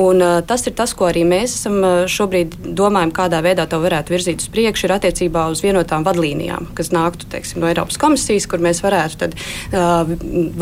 Un, 0.00 0.22
uh, 0.24 0.40
tas 0.48 0.64
ir 0.68 0.76
tas, 0.78 0.94
ko 0.96 1.10
arī 1.10 1.24
mēs 1.28 1.58
esam 1.58 1.78
uh, 1.82 1.92
šobrīd 2.10 2.56
domājam, 2.78 3.12
kādā 3.14 3.42
veidā 3.44 3.66
to 3.68 3.80
varētu 3.82 4.16
virzīt 4.16 4.44
uz 4.44 4.48
priekšu, 4.52 4.88
ir 4.88 4.96
attiecībā 4.96 5.46
uz 5.52 5.62
vienotām 5.64 6.06
vadlīnijām, 6.08 6.72
kas 6.78 6.92
nāktu 6.96 7.28
teiksim, 7.32 7.62
no 7.62 7.70
Eiropas 7.70 8.00
komisijas, 8.00 8.48
kur 8.50 8.64
mēs 8.64 8.82
varētu 8.84 9.20
tad, 9.26 9.36
uh, 9.36 10.02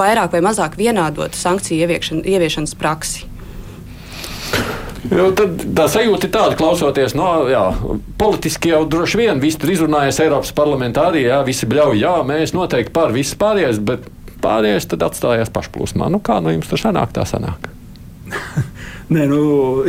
vairāk 0.03 0.35
vai 0.35 0.45
mazāk 0.51 0.79
vienādot 0.81 1.39
sankciju 1.39 1.87
ieviešanas 2.27 2.75
praksi. 2.81 3.29
Jo 5.09 5.31
tad 5.33 5.63
tā 5.77 5.87
sajūta 5.89 6.29
ir 6.29 6.33
tāda, 6.35 6.57
klausoties, 6.59 7.15
no 7.17 7.29
jā, 7.49 7.63
politiski 8.21 8.75
jau 8.75 8.83
droši 8.91 9.21
vien 9.23 9.41
viss 9.41 9.57
tur 9.61 9.73
izrunājas 9.73 10.21
Eiropas 10.21 10.53
parlamentā 10.57 11.07
arī, 11.09 11.25
jā, 11.31 11.41
visi 11.47 11.69
bļauj, 11.71 12.03
jā, 12.03 12.15
mēs 12.29 12.53
noteikti 12.57 12.93
par 12.93 13.15
visu 13.17 13.39
pārējais, 13.41 13.81
bet 13.81 14.05
pārējais 14.45 14.91
tad 14.93 15.07
atstājās 15.09 15.53
pašplūsmā. 15.55 16.11
Nu, 16.13 16.21
kā 16.25 16.41
no 16.45 16.53
jums 16.53 16.69
tur 16.69 16.83
sanāk, 16.83 17.15
tā 17.17 17.25
sanāk? 17.29 17.71
Nē, 19.11 19.25
nu, 19.27 19.39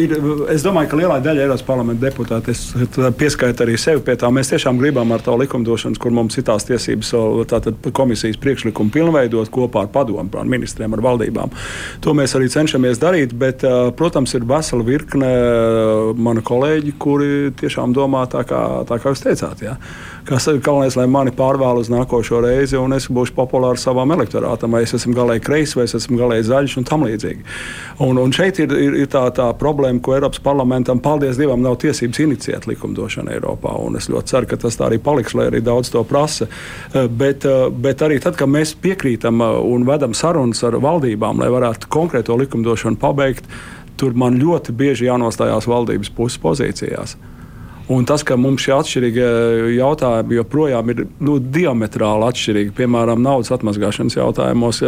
ir, 0.01 0.15
es 0.49 0.63
domāju, 0.65 0.89
ka 0.89 0.97
lielā 0.97 1.19
daļa 1.21 1.43
Eiropas 1.43 1.61
parlamenta 1.65 2.07
deputātu 2.07 2.55
pieskaita 3.19 3.61
arī 3.67 3.75
sevi 3.77 4.01
pie 4.07 4.15
tā. 4.17 4.31
Mēs 4.33 4.49
tiešām 4.49 4.79
gribam 4.81 5.13
ar 5.13 5.21
to 5.21 5.35
likumdošanu, 5.37 5.99
kur 6.01 6.15
mums 6.17 6.39
ir 6.41 6.47
tās 6.47 6.65
tiesības, 6.65 7.11
tātad 7.51 7.91
komisijas 7.93 8.39
priekšlikumu 8.41 8.89
pilnveidot 8.95 9.51
kopā 9.53 9.83
ar 9.85 9.91
padomu, 9.93 10.25
ar 10.41 10.49
ministriem, 10.49 10.97
ar 10.97 11.03
valdībām. 11.05 11.53
To 12.01 12.15
mēs 12.17 12.33
arī 12.39 12.49
cenšamies 12.49 13.01
darīt, 13.03 13.35
bet, 13.37 13.61
protams, 13.99 14.33
ir 14.33 14.47
vesela 14.49 14.87
virkne 14.89 15.29
mani 16.17 16.41
kolēģi, 16.41 16.95
kuri 16.97 17.53
tiešām 17.61 17.93
domā 17.93 18.25
tā, 18.31 18.41
kā, 18.49 18.63
tā 18.89 18.97
kā 18.97 19.13
jūs 19.13 19.21
teicāt. 19.27 19.61
Ja? 19.67 19.77
Kas 20.27 20.47
ir 20.47 20.59
galvenais, 20.63 20.95
lai 20.99 21.07
mani 21.09 21.33
pārvēl 21.35 21.81
uz 21.81 21.89
nākošo 21.91 22.41
reizi, 22.45 22.77
un 22.79 22.93
es 22.95 23.07
būšu 23.11 23.35
populārs 23.37 23.85
savam 23.85 24.13
elektorātam, 24.15 24.75
vai 24.75 24.83
es 24.85 24.93
esmu 24.97 25.15
galēji 25.17 25.43
kreis, 25.45 25.75
vai 25.77 25.87
es 25.87 25.95
esmu 25.97 26.19
galēji 26.19 26.47
zaļš 26.49 26.77
un 26.81 26.87
tam 26.87 27.05
līdzīgi. 27.07 27.45
Un, 28.05 28.19
un 28.21 28.35
šeit 28.35 28.61
ir, 28.63 28.73
ir, 28.77 28.97
ir 29.03 29.09
tā, 29.11 29.23
tā 29.35 29.47
problēma, 29.57 30.01
ko 30.03 30.15
Eiropas 30.17 30.41
parlamentam, 30.43 31.01
paldies 31.03 31.39
Dievam, 31.39 31.63
nav 31.65 31.79
tiesības 31.81 32.21
inicijēt 32.25 32.67
likumdošanu 32.69 33.33
Eiropā. 33.35 33.73
Es 33.97 34.09
ļoti 34.11 34.33
ceru, 34.33 34.49
ka 34.51 34.61
tas 34.61 34.79
tā 34.79 34.87
arī 34.87 35.01
paliks, 35.01 35.35
lai 35.37 35.49
arī 35.51 35.63
daudz 35.65 35.91
to 35.93 36.03
prasa. 36.07 36.47
Eh, 36.93 37.07
bet, 37.07 37.45
eh, 37.45 37.67
bet 37.69 38.05
arī 38.05 38.21
tad, 38.21 38.37
kad 38.39 38.49
mēs 38.49 38.75
piekrītam 38.81 39.41
eh, 39.41 39.59
un 39.73 39.85
vedam 39.87 40.15
sarunas 40.17 40.63
ar 40.67 40.79
valdībām, 40.81 41.41
lai 41.41 41.51
varētu 41.53 41.91
konkrēto 41.91 42.37
likumdošanu 42.41 42.99
pabeigt, 43.01 43.47
tur 43.97 44.15
man 44.17 44.39
ļoti 44.41 44.73
bieži 44.73 45.09
jānostājās 45.09 45.69
valdības 45.69 46.09
puses 46.15 46.41
pozīcijās. 46.41 47.17
Un 47.91 48.05
tas, 48.07 48.23
ka 48.23 48.37
mums 48.39 48.63
šie 48.63 48.71
atšķirīgie 48.77 49.29
jautājumi 49.75 50.37
joprojām 50.37 50.91
ir 50.93 51.01
nu, 51.23 51.37
diametrāli 51.41 52.27
atšķirīgi, 52.29 52.73
piemēram, 52.77 53.19
naudas 53.23 53.51
atmazgāšanas 53.51 54.15
jautājumos. 54.15 54.79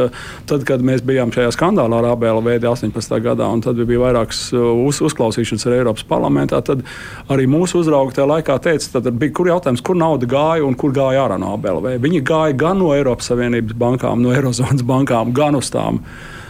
Tad, 0.47 0.63
kad 0.67 0.83
mēs 0.85 1.03
bijām 1.03 1.33
šajā 1.33 1.51
skandālā 1.55 1.99
ar 1.99 2.07
ABLV 2.13 2.47
18. 2.69 3.17
gadā, 3.25 3.49
un 3.51 3.63
tad 3.65 3.81
bija 3.81 4.05
vairākas 4.05 4.45
uh, 4.55 4.69
uz, 4.85 5.01
uzklausīšanas 5.03 5.67
ar 5.67 5.77
Eiropas 5.79 6.05
parlamentā, 6.07 6.61
tad 6.63 6.85
arī 7.33 7.47
mūsu 7.51 7.81
uzraugi 7.81 8.15
tajā 8.19 8.29
laikā 8.29 8.59
teica, 8.63 8.93
tad 8.99 9.09
bija 9.19 9.35
kur 9.35 9.51
jautājums, 9.51 9.83
kur 9.83 9.99
nauda 9.99 10.29
gāja 10.29 10.63
un 10.67 10.77
kur 10.79 10.95
gāja 10.95 11.25
ārā 11.25 11.41
no 11.41 11.57
ABLV. 11.57 11.97
Viņi 12.03 12.23
gāja 12.29 12.55
gan 12.63 12.79
no 12.79 12.93
Eiropas 12.95 13.33
Savienības 13.33 13.75
bankām, 13.83 14.23
no 14.23 14.31
Eirozonas 14.31 14.85
bankām, 14.87 15.35
gan 15.35 15.59
uz 15.59 15.73
tām. 15.73 15.99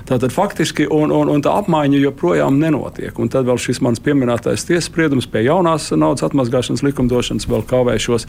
Tātad 0.04 0.34
faktiski 0.36 0.84
un, 0.92 1.14
un, 1.16 1.30
un 1.32 1.44
tā 1.44 1.54
apmaiņa 1.62 2.02
joprojām 2.02 2.60
nenotiek. 2.60 3.16
Un 3.20 3.32
tad 3.32 3.48
vēl 3.48 3.60
šis 3.62 3.80
mans 3.86 4.04
pieminētais 4.04 4.68
tiesas 4.68 4.90
spriedums 4.92 5.30
pie 5.32 5.46
jaunās 5.46 5.92
naudas 5.96 6.26
atmazgāšanas 6.28 6.84
likumdošanas 6.84 7.48
vēl 7.48 7.64
kavēšos. 7.70 8.28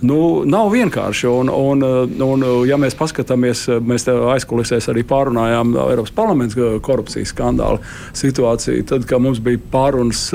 Nu, 0.00 0.16
nav 0.48 0.70
vienkārši. 0.72 1.28
Un, 1.28 1.52
un, 1.52 1.84
un, 2.24 2.46
ja 2.64 2.78
mēs 2.80 2.96
paskatāmies, 2.96 3.66
mēs 3.84 4.08
aizkulisēs 4.08 4.88
arī 4.88 5.04
pārunājām 5.04 5.76
Eiropas 5.90 6.14
parlamenta 6.16 6.72
korupcijas 6.84 7.34
skandālu 7.34 7.82
situāciju. 8.16 8.88
Tad, 8.88 9.04
mums 9.20 9.42
bija 9.44 9.60
pārunas, 9.72 10.30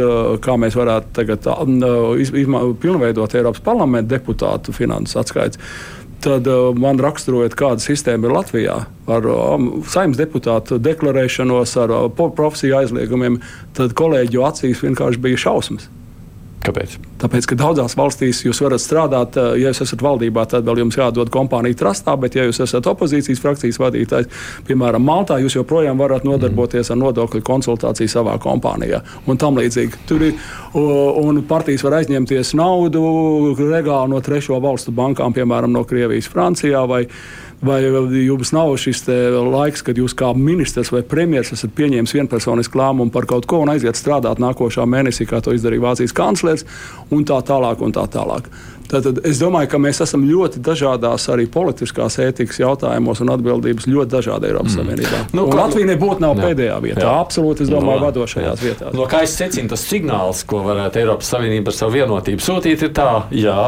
kā 0.46 0.60
mēs 0.62 0.78
varētu 0.78 1.14
tagad 1.18 1.50
izma, 2.22 2.62
pilnveidot 2.82 3.38
Eiropas 3.42 3.66
parlamenta 3.66 4.14
deputātu 4.20 4.76
finanses 4.76 5.18
atskaites 5.24 5.62
tad 6.26 6.48
uh, 6.50 6.70
man 6.78 7.00
raksturojot, 7.02 7.56
kāda 7.60 7.84
sistēma 7.84 8.28
ir 8.28 8.36
Latvijā 8.36 8.78
ar 9.16 9.28
um, 9.30 9.70
saimnes 9.90 10.20
deputātu 10.20 10.80
deklarēšanos, 10.82 11.76
ar 11.84 11.94
uh, 11.94 12.08
profesiju 12.18 12.80
aizliegumiem, 12.82 13.38
tad 13.78 13.94
kolēģu 13.98 14.48
acīs 14.50 14.82
vienkārši 14.86 15.22
bija 15.22 15.46
šausmas. 15.48 15.90
Kāpēc? 16.66 16.96
Tāpēc, 17.22 17.46
ka 17.52 17.56
daudzās 17.60 17.94
valstīs 17.98 18.40
jūs 18.46 18.62
varat 18.64 18.82
strādāt, 18.82 19.38
eh, 19.38 19.60
ja 19.62 19.70
jūs 19.70 19.84
esat 19.86 20.02
valdībā, 20.02 20.46
tad 20.50 20.66
vēl 20.66 20.82
jums 20.82 20.98
jādod 20.98 21.30
kompānija 21.34 21.78
trastā, 21.78 22.16
bet, 22.20 22.36
ja 22.36 22.46
jūs 22.48 22.60
esat 22.64 22.88
opozīcijas 22.90 23.42
frakcijas 23.44 23.80
vadītājs, 23.82 24.30
piemēram, 24.68 25.06
Maltā, 25.06 25.38
jūs 25.44 25.60
joprojām 25.60 26.02
varat 26.02 26.26
nodarboties 26.26 26.90
ar 26.92 26.98
nodokļu 26.98 27.44
konsultāciju 27.46 28.10
savā 28.10 28.38
kompānijā 28.42 29.04
un 29.28 29.38
tam 29.38 29.60
līdzīgi. 29.60 30.02
Tur 30.10 30.26
ir, 30.26 30.34
un 30.74 31.44
partijas 31.48 31.86
var 31.86 32.00
aizņemties 32.02 32.56
naudu 32.58 33.56
regāli 33.60 34.16
no 34.16 34.22
trešo 34.22 34.60
valstu 34.62 34.92
bankām, 34.96 35.36
piemēram, 35.36 35.72
no 35.72 35.86
Krievijas, 35.86 36.32
Francijā 36.32 36.86
vai 36.90 37.06
Vai 37.66 37.80
jums 37.82 38.52
nav 38.54 38.74
šis 38.78 39.06
laiks, 39.08 39.82
kad 39.86 39.98
jūs 39.98 40.14
kā 40.18 40.34
ministrs 40.38 40.92
vai 40.94 41.02
premjerministrs 41.08 41.64
esat 41.64 41.76
pieņēmis 41.78 42.14
vienpersonisku 42.18 42.78
lēmumu 42.78 43.14
par 43.14 43.26
kaut 43.30 43.48
ko 43.50 43.64
un 43.64 43.72
aiziet 43.74 43.98
strādāt 43.98 44.42
nākošā 44.44 44.86
mēnesī, 44.90 45.28
kā 45.30 45.40
to 45.42 45.56
izdarīja 45.56 45.86
Vācijas 45.88 46.14
kanclers, 46.16 46.66
un 47.16 47.26
tā 47.26 47.40
tālāk? 47.48 47.82
Un 47.86 47.96
tā 47.96 48.06
tālāk. 48.12 48.52
Tātad 48.90 49.20
es 49.26 49.40
domāju, 49.42 49.70
ka 49.72 49.80
mēs 49.82 50.02
esam 50.06 50.26
ļoti 50.28 50.62
dažādās 50.64 51.26
arī 51.34 51.48
politiskās 51.52 52.20
ētikas 52.22 52.60
jautājumos 52.62 53.22
un 53.24 53.34
atbildības 53.34 53.90
ļoti 53.90 54.12
dažādi 54.14 54.50
Eiropas 54.52 54.76
mm. 54.76 54.78
Savienībā. 54.78 55.22
Nu, 55.34 55.48
kā, 55.50 55.58
Latvija 55.64 55.90
nebūtu 55.90 56.22
nav 56.22 56.38
jā. 56.38 56.50
pēdējā 56.50 56.78
vietā, 56.86 57.06
jā. 57.08 57.18
absolūti, 57.26 57.66
es 57.66 57.74
domāju, 57.74 58.00
no, 58.04 58.06
vadošajās 58.12 58.62
jā. 58.62 58.70
vietās. 58.70 58.96
No 58.98 59.10
kā 59.10 59.24
es 59.26 59.34
secinu, 59.40 59.72
tas 59.74 59.86
signāls, 59.90 60.46
ko 60.48 60.62
varētu 60.68 61.02
Eiropas 61.02 61.34
Savienība 61.34 61.74
ar 61.74 61.80
savu 61.80 61.98
vienotību 61.98 62.46
sūtīt, 62.46 62.86
ir 62.86 62.94
tā, 62.96 63.10
jā, 63.34 63.66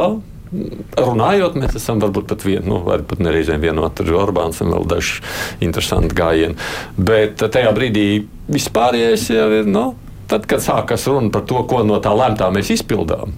runājot, 0.51 1.57
mēs 1.59 1.77
esam 1.79 2.01
varbūt 2.01 2.27
pat 2.29 2.45
vienu, 2.47 2.65
nu, 2.71 2.81
varbūt 2.87 3.21
nereizēm 3.23 3.63
vienot 3.63 4.01
ar 4.03 4.11
Orbāns 4.21 4.61
un 4.63 4.73
vēl 4.75 4.87
daži 4.89 5.21
interesanti 5.65 6.17
gājieni. 6.17 6.57
Bet 6.97 7.43
tajā 7.43 7.71
brīdī 7.75 8.07
vispārējais 8.51 9.27
jau 9.33 9.47
ir, 9.59 9.67
nu, 9.69 9.89
tad, 10.31 10.47
kad 10.49 10.63
sākas 10.63 11.07
runa 11.11 11.31
par 11.33 11.47
to, 11.49 11.63
ko 11.69 11.83
no 11.87 11.99
tā 12.03 12.13
lemtā 12.15 12.49
mēs 12.53 12.71
izpildām, 12.77 13.35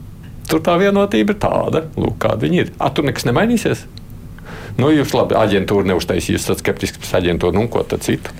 tur 0.50 0.62
tā 0.65 0.78
vienotība 0.82 1.36
ir 1.36 1.41
tāda, 1.41 1.86
lūk, 1.98 2.19
kāda 2.22 2.45
viņi 2.45 2.62
ir. 2.63 2.76
A, 2.78 2.91
tur 2.93 3.08
nekas 3.08 3.28
nemainīsies. 3.30 3.86
Nu, 4.80 4.93
jūs 4.93 5.12
labi, 5.17 5.36
aģentūra 5.36 5.89
neuztaisīs, 5.89 6.38
jūs 6.38 6.45
esat 6.45 6.63
skeptiski 6.63 7.02
pret 7.02 7.17
aģentūru, 7.19 7.58
nu, 7.58 7.67
ko 7.72 7.84
tad 7.84 8.06
citu? 8.06 8.32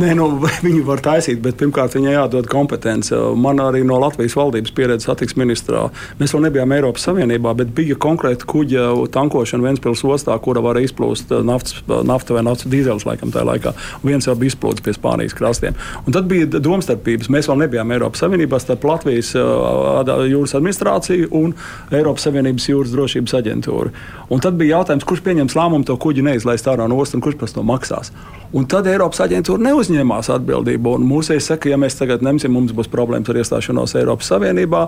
Nē, 0.00 0.12
nu, 0.18 0.26
viņu 0.66 0.82
var 0.86 1.00
taisīt, 1.04 1.40
bet 1.44 1.58
pirmkārt 1.60 1.94
viņai 1.96 2.14
jādod 2.14 2.48
kompetence. 2.50 3.16
Man 3.38 3.60
arī 3.62 3.82
no 3.86 3.98
Latvijas 4.02 4.36
valdības 4.38 4.74
pieredzes 4.76 5.08
satiksmes 5.08 5.40
ministrā. 5.40 5.86
Mēs 6.20 6.34
vēl 6.34 6.44
nebijām 6.46 6.74
Eiropas 6.76 7.06
Savienībā, 7.08 7.54
bet 7.56 7.72
bija 7.76 7.96
konkrēti 8.00 8.48
kuģa 8.50 8.86
tankošana 9.14 9.64
Ventspils 9.68 10.02
ostā, 10.04 10.36
kura 10.42 10.62
var 10.64 10.80
izplūst 10.80 11.32
uh, 11.32 11.44
naftas, 11.46 11.78
uh, 11.86 12.02
nafta 12.06 12.36
vai 12.36 12.44
naftas 12.46 12.68
dīzeļus 12.72 13.06
laikam 13.08 13.32
tajā 13.34 13.46
laikā. 13.48 13.74
Viens 14.04 14.28
jau 14.28 14.36
bija 14.38 14.52
izplūdis 14.52 14.84
pie 14.84 14.94
Spānijas 14.96 15.36
krastiem. 15.38 15.78
Un 16.04 16.16
tad 16.16 16.28
bija 16.30 16.48
domstarpības. 16.50 17.30
Mēs 17.32 17.48
vēl 17.50 17.62
nebijām 17.64 17.94
Eiropas 17.96 18.24
Savienībā 18.24 18.60
starp 18.62 18.84
Latvijas 18.90 19.32
uh, 19.38 20.04
jūras 20.28 20.56
administrāciju 20.58 21.30
un 21.40 21.56
Eiropas 21.94 22.28
Savienības 22.28 22.68
jūras 22.72 22.94
drošības 22.94 23.38
aģentūru. 23.40 23.94
Un 24.30 24.44
tad 24.44 24.60
bija 24.60 24.78
jautājums, 24.78 25.06
kurš 25.08 25.24
pieņems 25.26 25.56
lēmumu 25.58 25.88
to 25.88 25.96
kuģi 26.00 26.26
neizlaist 26.26 26.68
ārā 26.70 26.86
no 26.90 27.00
ostas 27.00 27.18
un 27.18 27.24
kurš 27.24 27.40
par 27.40 27.54
to 27.54 27.64
maksās. 27.66 28.12
Un 28.50 28.66
tad 28.66 28.88
Eiropas 28.90 29.22
aģentūra 29.22 29.62
neuzņēmās 29.70 30.30
atbildību. 30.34 30.96
Mūsēji 31.06 31.44
saka, 31.44 31.70
ja 31.72 31.78
mēs 31.80 31.96
tagad 31.98 32.24
ņemsim, 32.26 32.52
mums 32.54 32.74
būs 32.76 32.90
problēmas 32.92 33.30
ar 33.30 33.40
iestāšanos 33.40 33.96
Eiropas 34.00 34.30
Savienībā. 34.32 34.82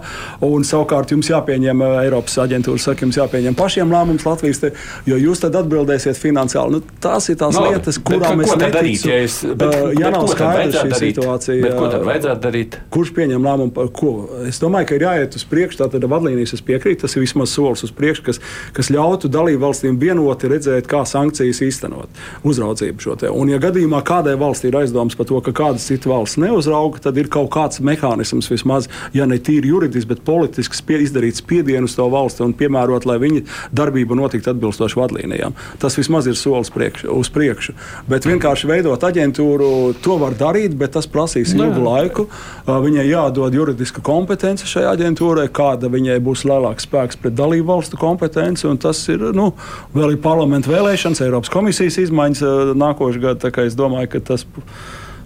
Un 0.47 0.67
savukārt 0.67 1.15
jums 1.15 1.31
jāpieņem 1.31 1.85
eh, 1.87 1.97
Eiropas 2.07 2.39
aģentūra, 2.45 2.83
saka, 2.83 3.07
jums 3.07 3.19
jāpieņem 3.21 3.57
pašiem 3.59 3.93
lēmums 3.93 4.27
Latvijas, 4.27 4.63
te, 4.63 4.73
jo 5.09 5.19
jūs 5.21 5.43
tad 5.45 5.57
atbildēsiet 5.63 6.19
finansiāli. 6.19 6.79
Nu, 6.79 6.97
tās 7.03 7.29
ir 7.33 7.39
tās 7.41 7.57
no, 7.59 7.67
lietas, 7.71 8.01
kurām 8.03 8.43
mēs 8.43 8.55
nedarītu. 8.59 9.11
Ja, 9.11 9.21
es, 9.27 9.39
bet, 9.47 9.77
uh, 9.77 9.93
ja 9.99 10.13
nav 10.15 10.29
skaidra 10.31 10.71
šī 10.73 10.93
darīt? 10.93 11.13
situācija, 11.13 11.63
bet 11.65 11.77
ko 11.79 11.91
tad 11.93 12.07
vajadzētu 12.07 12.45
darīt? 12.47 12.79
Kurš 12.93 13.13
pieņem 13.17 13.47
lēmumu 13.47 13.75
par 13.77 13.91
ko? 13.95 14.13
Es 14.49 14.61
domāju, 14.63 14.91
ka 14.91 14.99
ir 14.99 15.07
jāiet 15.07 15.39
uz 15.39 15.47
priekšu, 15.49 15.83
tātad 15.85 16.07
vadlīnijas 16.11 16.57
es 16.57 16.65
piekrītu, 16.67 17.03
tas 17.05 17.17
ir 17.17 17.25
vismaz 17.25 17.55
solis 17.55 17.85
uz 17.87 17.95
priekšu, 17.97 18.27
kas, 18.29 18.41
kas 18.77 18.91
ļautu 18.95 19.31
dalību 19.33 19.63
valstīm 19.63 19.99
vienoti 20.03 20.51
redzēt, 20.53 20.89
kā 20.91 21.05
sankcijas 21.09 21.63
īstenot, 21.67 22.23
uzraudzību 22.49 23.05
šo 23.05 23.19
te. 23.21 23.31
Un, 23.31 23.53
ja 23.53 23.61
gadījumā 23.63 24.03
kādai 24.07 24.37
valstī 24.41 24.72
ir 24.73 24.81
aizdoms 24.81 25.17
par 25.19 25.29
to, 25.29 25.41
ka 25.45 25.55
kādas 25.57 25.87
citas 25.89 26.11
valsts 26.11 26.41
neuzrauga, 26.41 27.03
tad 27.05 27.19
ir 27.21 27.29
kaut 27.33 27.51
kāds 27.55 27.83
mehānisms, 27.85 28.49
vismaz, 28.51 28.89
ja 29.15 29.27
ne 29.29 29.39
tīri 29.39 29.71
juridiski, 29.73 30.13
bet 30.15 30.25
politiski 30.27 30.79
spie, 30.79 31.01
izdarīt 31.05 31.39
spiedienu 31.39 31.89
uz 31.91 31.97
to 31.99 32.09
valsti 32.13 32.45
un 32.47 32.55
piemērot, 32.57 33.07
lai 33.09 33.19
viņa 33.23 33.45
darbība 33.75 34.17
notiktu 34.19 34.53
atbilstoši 34.53 34.99
vadlīnijām. 34.99 35.57
Tas 35.83 35.97
vismaz 35.99 36.29
ir 36.31 36.39
solis 36.39 36.73
priekš, 36.73 37.07
uz 37.13 37.31
priekšu. 37.33 37.77
Bet 38.09 38.27
vienkārši 38.29 38.71
veidot 38.71 39.05
aģentūru, 39.09 39.71
to 40.03 40.19
var 40.21 40.37
darīt, 40.39 40.77
bet 40.79 40.95
tas 40.97 41.09
prasīs 41.11 41.53
Nē. 41.53 41.69
ilgu 41.69 41.85
laiku. 41.85 42.27
Viņai 42.67 43.07
jādod 43.09 43.55
juridiska 43.55 44.03
kompetence 44.05 44.69
šai 44.69 44.87
aģentūrai, 44.93 45.49
kāda 45.53 45.91
viņai 45.93 46.19
būs 46.25 46.47
lielāks 46.49 46.87
spēks 46.89 47.21
pret 47.21 47.37
dalību 47.39 47.69
valstu 47.69 48.01
kompetenci. 48.01 48.71
Tas 48.83 49.01
ir 49.13 49.25
nu, 49.37 49.53
vēl 49.95 50.17
ir 50.17 50.23
parlamentu 50.23 50.73
vēlēšanas, 50.73 51.23
Eiropas 51.27 51.53
komisijas 51.53 51.99
izmaiņas 52.07 52.75
nākošais 52.79 53.23
gads. 53.23 53.51
Es 53.63 53.77
domāju, 53.79 54.09
ka 54.15 54.21
tas 54.33 54.45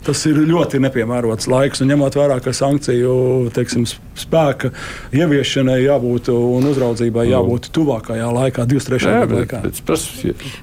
tas 0.06 0.22
ir 0.28 0.38
ļoti 0.46 0.80
nepiemērots 0.84 1.48
laiks. 1.50 1.82
Un 1.82 1.90
ņemot 1.90 2.18
vērā, 2.18 2.38
ka 2.42 2.54
sankciju 2.54 3.14
teiksim, 3.56 3.86
spēka 4.18 4.70
ieviešanai 5.16 5.80
jābūt 5.82 6.30
un 6.34 6.68
uzraudzībai 6.70 7.26
nu. 7.26 7.32
jābūt 7.34 7.70
tuvākajā 7.74 8.28
laikā, 8.38 8.68
23. 8.70 9.16
laikā. 9.32 9.64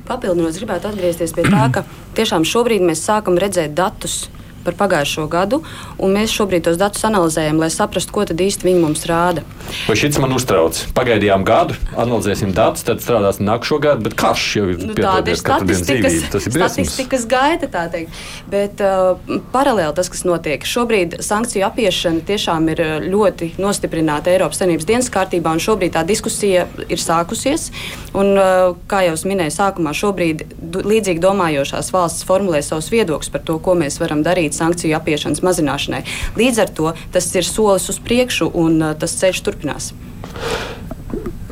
Papildinot, 0.08 0.62
gribētu 0.62 0.94
atgriezties 0.94 1.36
pie 1.36 1.48
tā, 1.50 1.68
ka 1.76 1.84
tiešām 2.18 2.48
šobrīd 2.48 2.86
mēs 2.88 3.04
sākam 3.04 3.40
redzēt 3.42 3.76
datus 3.78 4.24
par 4.66 4.78
pagājušo 4.80 5.28
gadu, 5.32 5.62
un 5.98 6.16
mēs 6.16 6.34
šobrīd 6.34 6.66
tos 6.68 6.80
datus 6.80 7.04
analizējam, 7.08 7.60
lai 7.62 7.70
saprastu, 7.74 8.14
ko 8.16 8.26
tad 8.30 8.42
īsti 8.44 8.68
viņi 8.68 8.82
mums 8.84 9.06
rāda. 9.10 9.44
Vai 9.88 9.96
šis 10.00 10.20
man 10.22 10.36
uztrauc? 10.36 10.80
Pagaidījām 10.96 11.46
gadu, 11.48 11.78
analizēsim 12.00 12.54
datus, 12.56 12.86
tad 12.88 13.04
strādāsim 13.04 13.48
nākošo 13.48 13.80
gadu, 13.84 14.06
bet 14.08 14.18
karš 14.20 14.46
jau 14.58 14.66
ir 14.74 14.82
nu, 14.82 14.96
tāda 14.98 15.34
ir 15.34 15.40
statistikas, 15.40 16.18
tas 16.34 16.48
ir 16.48 16.56
statistikas 16.56 17.28
gaita, 17.30 17.70
tā 17.72 17.86
teikt. 17.94 18.22
Bet 18.52 18.84
uh, 18.84 19.20
paralēli 19.54 19.96
tas, 19.98 20.12
kas 20.14 20.26
notiek, 20.28 20.66
šobrīd 20.68 21.20
sankciju 21.24 21.68
apiešana 21.68 22.24
tiešām 22.28 22.70
ir 22.74 22.84
uh, 22.84 22.94
ļoti 23.04 23.54
nostiprināta 23.62 24.34
Eiropas 24.34 24.62
Savienības 24.62 24.90
dienas 24.90 25.12
kārtībā, 25.14 25.54
un 25.54 25.64
šobrīd 25.64 25.96
tā 25.98 26.06
diskusija 26.08 26.68
ir 26.88 27.02
sākusies. 27.02 27.70
Un, 28.14 28.34
uh, 28.38 28.74
kā 28.90 29.04
jau 29.08 29.16
es 29.18 29.26
minēju 29.28 29.56
sākumā, 29.56 29.96
šobrīd 29.98 30.46
līdzīgi 30.84 31.22
domājošās 31.24 31.92
valstis 31.94 32.28
formulē 32.28 32.62
savus 32.66 32.90
viedokļus 32.94 33.32
par 33.34 33.44
to, 33.48 33.58
ko 33.64 33.76
mēs 33.80 34.00
varam 34.02 34.24
darīt 34.26 34.53
veltīt 34.54 34.62
sankciju 34.62 34.98
apiešanas 34.98 35.44
mazināšanai. 35.44 36.04
Līdz 36.38 36.62
ar 36.64 36.70
to 36.70 36.94
tas 37.12 37.36
ir 37.36 37.44
solis 37.44 37.90
uz 37.90 38.00
priekšu 38.00 38.52
un 38.54 38.82
uh, 38.82 38.96
tas 38.96 39.18
ceļš 39.20 39.44
turpinās. 39.44 39.94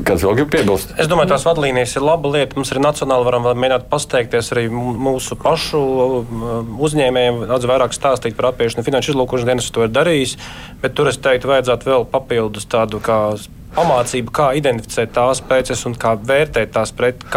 Kāds 0.02 0.24
vēl 0.24 0.34
grib 0.34 0.50
piebilst? 0.50 0.96
Es 0.98 1.06
domāju, 1.06 1.30
tās 1.30 1.44
vadlīnijas 1.46 1.94
ir 1.94 2.02
laba 2.02 2.28
lieta. 2.32 2.56
Mums 2.56 2.72
arī 2.72 2.80
nacionāli 2.82 3.26
varam 3.28 3.44
mēģināt 3.46 3.86
pasteikties 3.86 4.50
arī 4.50 4.64
mūsu 4.72 5.36
pašu 5.38 5.78
uzņēmējiem. 6.82 7.44
Daudz 7.46 7.68
vairāk 7.70 7.94
stāstīt 7.94 8.34
par 8.34 8.50
apiešanu. 8.50 8.82
Finanšu 8.82 9.14
izlūkošanas 9.14 9.46
dienas 9.52 9.70
to 9.70 9.86
ir 9.86 9.92
darījis, 9.94 10.34
bet 10.82 10.96
tur 10.98 11.12
es 11.12 11.20
teiktu, 11.22 11.52
vajadzētu 11.52 11.86
vēl 11.92 12.08
papildus 12.10 12.66
tādu 12.66 12.98
kā 12.98 13.20
pamācību, 13.76 14.34
kā 14.34 14.50
identificēt 14.58 15.14
tās 15.14 15.38
preces 15.46 15.86
un 15.86 15.94
kā 15.94 16.16
vērtēt 16.18 16.74
tās 16.74 16.90
preces 16.98 17.30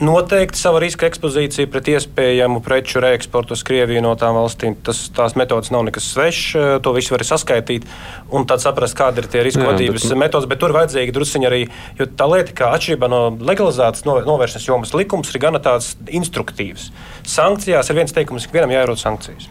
noteikti 0.00 0.58
savu 0.58 0.80
riska 0.82 1.06
ekspozīciju 1.08 1.68
pret 1.72 1.90
iespējamu 1.92 2.62
preču 2.64 3.02
reeksportu 3.02 3.56
uz 3.56 3.62
Krieviju 3.66 4.02
no 4.04 4.14
tām 4.18 4.36
valstīm. 4.38 4.76
Tas, 4.86 5.04
tās 5.14 5.36
metodas 5.38 5.72
nav 5.74 5.84
nekas 5.88 6.08
svešs, 6.14 6.80
to 6.84 6.94
visu 6.96 7.14
var 7.14 7.24
saskaitīt 7.28 7.88
un 8.32 8.46
tad 8.48 8.64
saprast, 8.64 8.96
kāda 8.98 9.22
ir 9.22 9.30
tie 9.32 9.44
riska 9.46 9.66
vadības 9.68 10.08
bet... 10.08 10.18
metodas. 10.24 10.48
Bet 10.50 10.62
tur 10.62 10.74
vajadzīgi 10.76 11.14
druskuļi 11.16 11.50
arī, 11.50 11.62
jo 12.00 12.08
tā 12.08 12.28
lieta, 12.32 12.56
kā 12.56 12.72
atšķirībā 12.76 13.10
no 13.12 13.24
legalizētas 13.40 14.06
novēršanas 14.08 14.68
jomas 14.68 14.94
likums, 14.96 15.32
ir 15.32 15.44
gana 15.44 15.62
tāds 15.62 15.94
instruktīvs. 16.08 16.90
Sankcijās 17.28 17.90
ir 17.90 18.00
viens 18.02 18.16
teikums, 18.16 18.48
ka 18.48 18.60
vienam 18.60 18.74
jārod 18.74 19.00
sankcijas. 19.00 19.50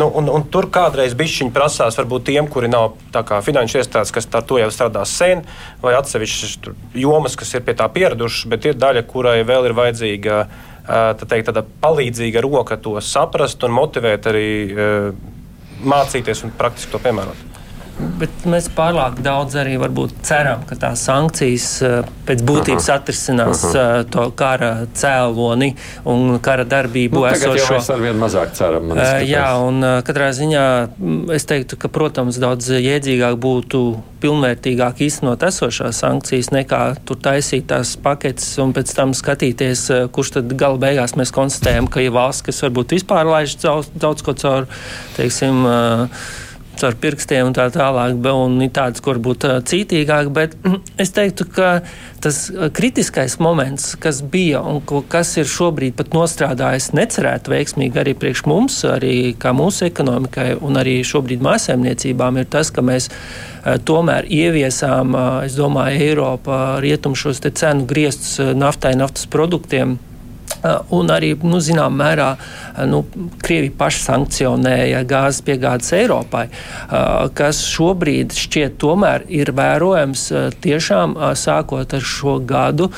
Nu, 0.00 0.06
un, 0.16 0.30
un 0.32 0.46
tur 0.48 0.70
kādreiz 0.72 1.12
bišķiņi 1.18 1.52
prasās, 1.52 1.98
varbūt 2.00 2.30
tiem, 2.30 2.46
kuri 2.48 2.70
nav 2.72 2.94
finanšu 3.44 3.82
iestādes, 3.82 4.12
kas 4.14 4.28
ar 4.32 4.46
to 4.48 4.56
jau 4.56 4.70
strādā 4.72 5.02
sen, 5.04 5.42
vai 5.82 5.92
atsevišķas 5.98 6.70
jomas, 7.02 7.36
kas 7.36 7.52
ir 7.58 7.66
pie 7.66 7.74
tā 7.76 7.88
pieradušas, 7.92 8.48
bet 8.48 8.70
ir 8.70 8.80
daļa, 8.80 9.04
kurai 9.10 9.40
vēl 9.44 9.68
ir 9.68 9.76
vajadzīga 9.76 10.40
tā 11.20 11.28
teikt, 11.28 11.50
tāda 11.50 11.66
palīdzīga 11.84 12.40
roka 12.46 12.80
to 12.80 12.96
saprast 13.04 13.60
un 13.66 13.76
motivēt 13.76 14.30
arī 14.32 14.48
mācīties 15.84 16.46
un 16.46 16.56
praktiski 16.56 16.96
to 16.96 17.02
piemērot. 17.04 17.49
Bet 18.20 18.44
mēs 18.48 18.68
pārāk 18.72 19.18
daudz 19.24 19.56
arī 19.60 19.76
ceram, 20.24 20.62
ka 20.68 20.76
tās 20.78 21.02
sankcijas 21.06 21.68
eh, 21.84 22.10
pēc 22.28 22.42
būtības 22.46 22.88
aha, 22.88 22.98
atrisinās 23.00 23.64
aha. 23.70 23.84
Eh, 24.00 24.04
to 24.12 24.26
kara 24.36 24.70
cēloni 24.96 25.72
un 26.08 26.38
kara 26.44 26.66
darbību. 26.68 27.20
Nu, 27.20 27.26
esošo. 27.30 27.78
Mēs 27.78 27.90
ar 27.94 28.04
vien 28.04 28.20
mazāk 28.20 28.52
ceram. 28.56 28.92
Uh, 28.92 29.20
jā, 29.24 29.46
un 29.64 29.84
katrā 30.06 30.30
ziņā 30.36 30.64
mm, 30.92 31.20
es 31.36 31.48
teiktu, 31.48 31.78
ka, 31.80 31.90
protams, 31.92 32.40
daudz 32.40 32.70
jēdzīgāk 32.76 33.38
būtu 33.40 33.82
pilnvērtīgāk 34.20 35.00
īstenot 35.06 35.44
esošās 35.48 36.02
sankcijas, 36.02 36.50
nekā 36.52 36.82
tur 37.08 37.20
taisīt 37.24 37.70
tās 37.70 37.94
paketes 38.00 38.52
un 38.60 38.74
pēc 38.76 38.92
tam 38.96 39.14
skatīties, 39.16 39.86
kurš 40.12 40.34
tad 40.36 40.52
gala 40.60 40.80
beigās 40.80 41.16
mēs 41.16 41.32
konstatējam, 41.32 41.88
ka 41.88 42.04
ir 42.04 42.12
valsts, 42.16 42.44
kas 42.48 42.60
varbūt 42.66 42.98
vispār 42.98 43.28
laiž 43.28 43.56
daudz, 43.64 43.88
daudz 43.96 44.24
ko 44.26 44.36
caur, 44.36 44.68
teiksim, 45.16 45.64
uh, 45.64 46.28
caur 46.80 46.96
pirkstiem 47.00 47.50
un 47.50 47.56
tā 47.56 47.66
tālāk, 47.74 48.16
un 48.32 48.56
ir 48.64 48.72
tādas, 48.74 49.02
kur 49.04 49.20
būtu 49.22 49.52
cītīgāk, 49.68 50.30
bet 50.34 50.56
es 51.02 51.12
teiktu, 51.16 51.46
ka 51.54 51.70
tas 52.24 52.42
kritiskais 52.76 53.38
moments, 53.40 53.94
kas 54.00 54.20
bija 54.22 54.60
un 54.66 54.82
kas 55.10 55.32
ir 55.40 55.48
šobrīd 55.48 55.96
pat 55.98 56.12
nostrādājis 56.16 56.90
necerēt 56.96 57.48
veiksmīgi 57.52 58.02
arī 58.02 58.16
priekš 58.18 58.44
mums, 58.50 58.80
arī 58.88 59.32
kā 59.40 59.54
mūsu 59.56 59.86
ekonomikai 59.88 60.52
un 60.60 60.80
arī 60.80 61.00
šobrīd 61.06 61.44
mājasēmniecībām, 61.46 62.42
ir 62.42 62.50
tas, 62.52 62.72
ka 62.74 62.84
mēs 62.84 63.10
tomēr 63.88 64.28
ieviesām, 64.28 65.16
es 65.46 65.56
domāju, 65.58 66.04
Eiropa 66.10 66.60
rietum 66.82 67.16
šos 67.18 67.42
cenu 67.44 67.88
griestus 67.88 68.38
naftai, 68.56 68.94
naftas 68.98 69.28
produktiem 69.30 69.98
un 70.90 71.12
arī, 71.12 71.32
nu, 71.42 71.60
zinām, 71.62 71.96
mērā 72.00 72.30
eh, 72.36 72.84
nu, 72.90 73.02
Krievija 73.42 73.76
paša 73.78 74.04
sankcionēja 74.10 75.04
gāzes 75.08 75.44
piegādes 75.46 75.92
Eiropai, 75.96 76.46
eh, 76.50 77.08
kas 77.36 77.62
šobrīd 77.70 78.36
šķiet 78.36 78.78
tomēr 78.80 79.26
ir 79.28 79.54
vērojams 79.56 80.26
tiešām 80.60 81.16
sākot 81.38 81.96
ar 81.96 82.06
šo 82.14 82.38
gadu 82.44 82.90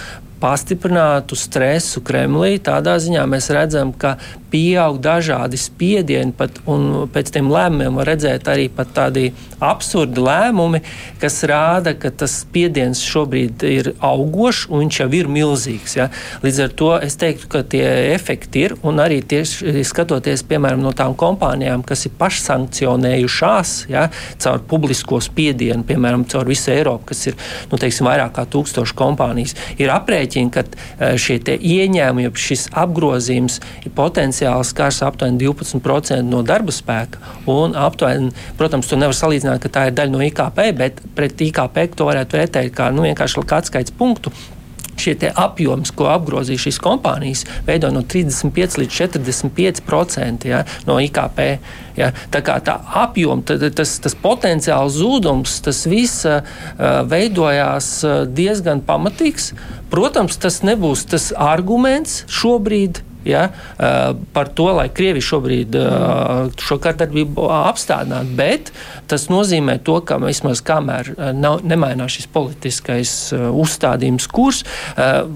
pastiprinātu 0.43 1.39
stresu 1.39 2.03
Kremlī. 2.05 2.57
Tādā 2.63 2.99
ziņā 3.03 3.25
mēs 3.31 3.51
redzam, 3.55 3.95
ka 3.95 4.17
pieaug 4.53 4.99
dažādi 5.01 5.57
spiedieni, 5.57 6.35
pat, 6.37 6.61
un 6.69 7.07
pēc 7.13 7.33
tiem 7.33 7.49
lēmumiem 7.53 7.97
var 7.97 8.11
redzēt 8.13 8.49
arī 8.53 8.69
tādi 8.93 9.31
absurdi 9.63 10.21
lēmumi, 10.21 10.83
kas 11.23 11.39
rāda, 11.49 11.95
ka 11.97 12.11
tas 12.11 12.35
spiediens 12.43 13.01
šobrīd 13.01 13.65
ir 13.69 13.93
augošs 14.05 14.67
un 14.69 14.85
viņš 14.85 14.99
jau 15.01 15.09
ir 15.17 15.31
milzīgs. 15.33 15.97
Ja? 15.97 16.09
Līdz 16.45 16.61
ar 16.67 16.75
to 16.83 16.91
es 17.07 17.17
teiktu, 17.21 17.49
ka 17.53 17.63
tie 17.65 17.87
efekti 18.13 18.67
ir 18.67 18.77
un 18.85 19.01
arī 19.03 19.23
tieši 19.25 19.85
skatoties 19.89 20.45
piemēram 20.51 20.83
no 20.85 20.93
tām 20.97 21.17
kompānijām, 21.19 21.87
kas 21.87 22.05
ir 22.09 22.17
pašsankcionējušās 22.21 23.75
ja? 23.93 24.09
caur 24.43 24.61
publisko 24.69 25.23
spiedienu, 25.25 25.87
piemēram, 25.89 26.27
caur 26.29 26.51
visu 26.51 26.75
Eiropu, 26.75 27.13
kas 27.13 27.25
ir 27.31 27.39
nu, 27.71 27.81
teiksim, 27.81 28.11
vairāk 28.11 28.35
kā 28.37 28.47
tūkstoši 28.53 28.99
kompānijas, 28.99 29.57
ir 29.81 29.95
aprēķini, 30.33 30.53
ka 30.53 30.65
eh, 30.65 31.17
šie 31.17 31.41
ieņēmumi, 31.59 32.33
šis 32.35 32.71
apgrozījums 32.73 33.61
ir 33.85 33.93
potenciāli 33.95 34.65
skars 34.65 35.03
aptuveni 35.03 35.39
12% 35.39 36.23
no 36.23 36.43
darba 36.43 36.73
spēka. 36.73 37.19
Un 37.47 37.75
aptuveni, 37.77 38.33
protams, 38.59 38.89
to 38.89 38.97
nevar 38.97 39.15
salīdzināt, 39.15 39.63
ka 39.63 39.69
tā 39.69 39.87
ir 39.89 39.97
daļa 39.97 40.13
no 40.13 40.23
IKP, 40.23 40.73
bet 40.77 41.03
pret 41.15 41.41
IKP 41.41 41.95
to 41.97 42.09
varētu 42.09 42.39
vērtēt 42.39 42.75
kā 42.75 42.91
nu, 42.93 43.05
vienkārši 43.07 43.47
kāds 43.47 43.69
skaits 43.73 43.93
punktu 43.93 44.33
šie 45.03 45.33
apjomi, 45.35 45.87
ko 45.97 46.09
apgrozīja 46.13 46.67
šīs 46.67 46.81
kompānijas, 46.83 47.45
veido 47.67 47.91
no 47.95 48.05
35 48.07 48.81
līdz 48.83 48.99
45% 48.99 50.49
ja, 50.49 50.63
no 50.89 50.99
IKP. 51.03 51.47
Ja. 51.99 52.11
Tā 52.33 52.41
kā 52.45 52.57
tā 52.65 52.79
apjoma, 53.03 53.45
tas, 53.45 53.99
tas 54.01 54.17
potenciāls 54.17 54.97
zudums, 54.97 55.59
tas 55.65 55.85
viss 55.91 56.25
uh, 56.29 56.41
veidojās 57.09 57.95
diezgan 58.33 58.81
pamatīgs. 58.87 59.53
Protams, 59.93 60.39
tas 60.41 60.63
nebūs 60.65 61.05
tas 61.13 61.33
arguments 61.37 62.23
šobrīd 62.33 63.03
ja, 63.29 63.49
par 64.33 64.51
to, 64.57 64.69
lai 64.77 64.89
Krievija 64.93 65.25
šobrīd 65.33 65.77
šo 66.63 66.79
kārtarbību 66.83 67.47
apstādinātu. 67.53 68.37
Bet 68.39 68.73
tas 69.11 69.29
nozīmē 69.33 69.79
to, 69.85 69.99
ka 70.07 70.19
vismaz 70.23 70.63
kamēr 70.65 71.13
nav, 71.37 71.61
nemainās 71.67 72.17
šis 72.17 72.29
politiskais 72.33 73.15
uzstādījums 73.33 74.29
kurs, 74.33 74.63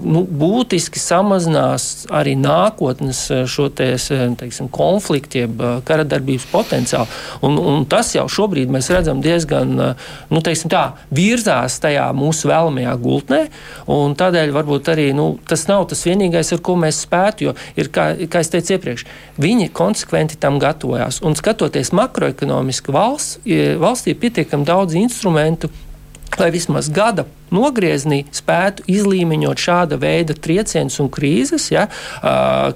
nu, 0.03 0.23
būtiski 0.27 1.01
samazinās 1.01 2.07
arī 2.13 2.35
nākotnes 2.39 3.25
šo 3.49 3.69
te, 3.73 3.93
teiksim, 4.39 4.69
konfliktu, 4.73 5.43
jeb 5.45 5.63
karadarbības 5.87 6.47
potenciālu. 6.51 7.07
Un, 7.45 7.59
un 7.59 7.85
tas 7.89 8.13
jau 8.15 8.27
šobrīd 8.31 8.71
mēs 8.73 8.89
redzam 8.93 9.21
diezgan 9.23 9.75
nu, 9.77 10.43
tā, 10.43 10.83
virzās 11.13 11.77
tajā 11.83 12.07
mūsu 12.17 12.51
vēlamajā 12.51 12.95
gultnē. 13.03 13.41
Tādēļ 14.17 14.53
varbūt 14.55 14.91
arī 14.93 15.09
nu, 15.17 15.29
tas 15.47 15.67
nav 15.69 15.87
tas 15.91 16.03
vienīgais, 16.07 16.53
ar 16.55 16.63
ko 16.65 16.77
mēs 16.79 17.03
spētu. 17.05 17.47
Jo 17.47 17.55
ir, 17.77 17.89
kā, 17.93 18.09
kā 18.29 18.41
es 18.43 18.51
teicu 18.53 18.75
iepriekš, 18.75 19.05
viņi 19.41 19.71
konsekventi 19.75 20.39
tam 20.41 20.59
gatavojās. 20.61 21.21
Un 21.25 21.37
skatoties 21.37 21.93
makroekonomiski, 21.95 22.93
valsts, 22.93 23.39
valstī 23.81 24.13
ir 24.13 24.21
pietiekami 24.21 24.67
daudz 24.67 24.97
instrumentu, 24.99 25.71
lai 26.37 26.51
vismaz 26.53 26.91
gada 26.93 27.25
nogriezienī 27.53 28.23
spētu 28.35 28.85
izlīmeņot 28.91 29.61
šāda 29.61 29.99
veida 30.01 30.35
triecienus 30.35 30.99
un 31.03 31.11
krīzes. 31.13 31.69
Ja? 31.73 31.87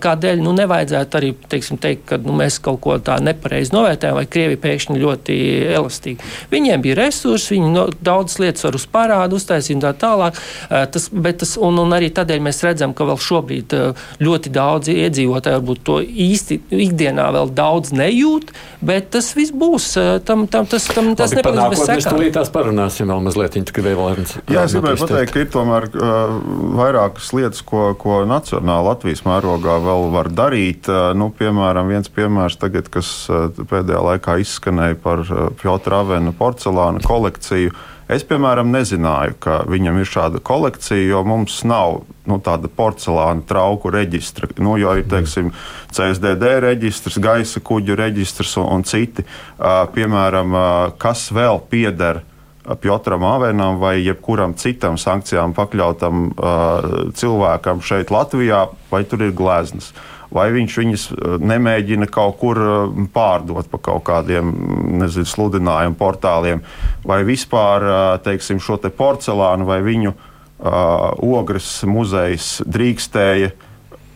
Kādēļ 0.01 0.43
nu, 0.43 0.53
nevajadzētu 0.57 1.19
arī 1.19 1.31
teiksim, 1.51 1.79
teikt, 1.81 2.05
ka 2.11 2.19
nu, 2.21 2.35
mēs 2.37 2.59
kaut 2.63 2.81
ko 2.83 2.97
tādu 3.03 3.27
nepareizi 3.29 3.75
novērtējam, 3.75 4.17
vai 4.19 4.27
Krievija 4.31 4.61
pēkšņi 4.65 4.99
ļoti 5.01 5.37
elastīgi. 5.75 6.31
Viņiem 6.51 6.83
bija 6.85 6.99
resursi, 7.01 7.55
viņi 7.57 7.71
no, 7.73 7.87
daudzas 8.03 8.39
lietas 8.43 8.65
var 8.67 8.77
uz 8.77 8.87
parādu 8.91 9.39
uztaisīt 9.39 9.77
un 9.77 9.85
tā 9.85 9.93
tālāk. 10.05 10.39
Tas, 10.69 11.09
tas, 11.11 11.55
un, 11.61 11.79
un 11.83 11.95
arī 11.97 12.11
tādēļ 12.15 12.43
mēs 12.47 12.61
redzam, 12.65 12.95
ka 12.97 13.07
vēl 13.09 13.19
šobrīd 13.21 13.75
ļoti 14.21 14.53
daudz 14.53 14.91
iedzīvotāji 14.93 15.59
varbūt 15.59 15.83
to 15.87 15.99
īsti 16.01 16.59
ikdienā 16.87 17.27
vēl 17.35 17.51
daudz 17.57 17.93
nejūt, 17.95 18.51
bet 18.85 19.11
tas 19.15 19.31
viss 19.37 19.53
būs. 19.55 19.93
Tam, 20.27 20.45
tam, 20.51 20.67
tas 20.69 20.87
tam, 20.91 21.13
tas 21.17 21.33
nepaliks 21.35 21.73
bez 21.73 21.83
sekām. 21.83 21.99
Mēs 21.99 22.09
tūlītās 22.09 22.51
parunāsim 22.53 23.11
vēl 23.11 23.23
mazliet, 23.27 23.57
tikai 23.69 23.85
vēl 23.89 24.15
viens. 24.19 24.35
Jā, 24.51 24.60
es 24.65 24.75
gribēju 24.75 24.99
pateikt, 25.03 25.33
ka 25.33 25.43
ir 25.43 25.49
tomēr 25.53 25.87
uh, 25.91 26.33
vairākas 26.77 27.31
lietas, 27.35 27.61
ko, 27.67 27.91
ko 27.99 28.21
nacionāli 28.29 28.87
Latvijas 28.89 29.23
mērogā 29.27 29.77
vēl 29.83 30.09
var 30.13 30.31
darīt. 30.33 30.89
Uh, 30.91 31.11
nu, 31.17 31.29
piemēram, 31.35 31.91
viens 31.91 32.11
piemērs, 32.11 32.59
tagad, 32.61 32.89
kas 32.93 33.11
uh, 33.31 33.49
pēdējā 33.57 34.03
laikā 34.07 34.37
izskanēja 34.43 34.99
par 35.03 35.25
uh, 35.27 35.47
Piotra 35.61 36.03
Avena 36.05 36.35
porcelāna 36.37 37.03
kolekciju. 37.05 37.73
Es, 38.11 38.25
piemēram, 38.27 38.73
nezināju, 38.73 39.37
ka 39.39 39.61
viņam 39.71 40.01
ir 40.01 40.09
šāda 40.09 40.41
kolekcija, 40.43 41.05
jo 41.13 41.21
mums 41.23 41.61
nav 41.63 42.01
nu, 42.27 42.41
tāda 42.43 42.67
porcelāna 42.67 43.45
trauku 43.47 43.91
reģistra. 43.93 44.49
Nu, 44.59 44.75
jo 44.81 44.97
ir 44.99 45.07
teiksim, 45.11 45.53
CSDD 45.95 46.57
reģistrs, 46.65 47.21
gaisa 47.23 47.63
kuģu 47.63 47.95
reģistrs 47.99 48.57
un, 48.59 48.67
un 48.75 48.83
citi. 48.87 49.23
Uh, 49.23 49.85
piemēram, 49.95 50.51
uh, 50.57 50.91
kas 50.99 51.29
vēl 51.31 51.63
pieder 51.71 52.25
Piotram 52.81 53.23
Avenam 53.25 53.79
vai 53.81 53.97
jebkuram 54.05 54.53
citam 54.53 54.97
sankcijām 55.01 55.55
pakļautam 55.57 56.25
uh, 56.29 56.87
cilvēkam 57.17 57.81
šeit, 57.81 58.13
Latvijā, 58.13 58.67
vai 58.91 59.03
tur 59.09 59.25
ir 59.25 59.33
gleznas. 59.37 59.91
Vai 60.31 60.45
viņš 60.53 60.75
viņus 60.79 61.01
nemēģina 61.43 62.07
kaut 62.07 62.37
kur 62.39 62.59
pārdot 63.11 63.67
pa 63.67 63.79
kaut 63.83 64.05
kādiem 64.07 64.53
nezinu, 65.01 65.27
sludinājumu 65.27 65.97
portāliem, 65.99 66.61
vai 67.03 67.17
vispār 67.27 67.83
teiksim, 68.23 68.61
šo 68.63 68.77
te 68.79 68.93
porcelānu 68.95 69.67
vai 69.67 69.81
viņu 69.83 70.13
uh, 70.13 71.11
ogres 71.19 71.81
muzejs 71.83 72.61
drīkstēja 72.63 73.51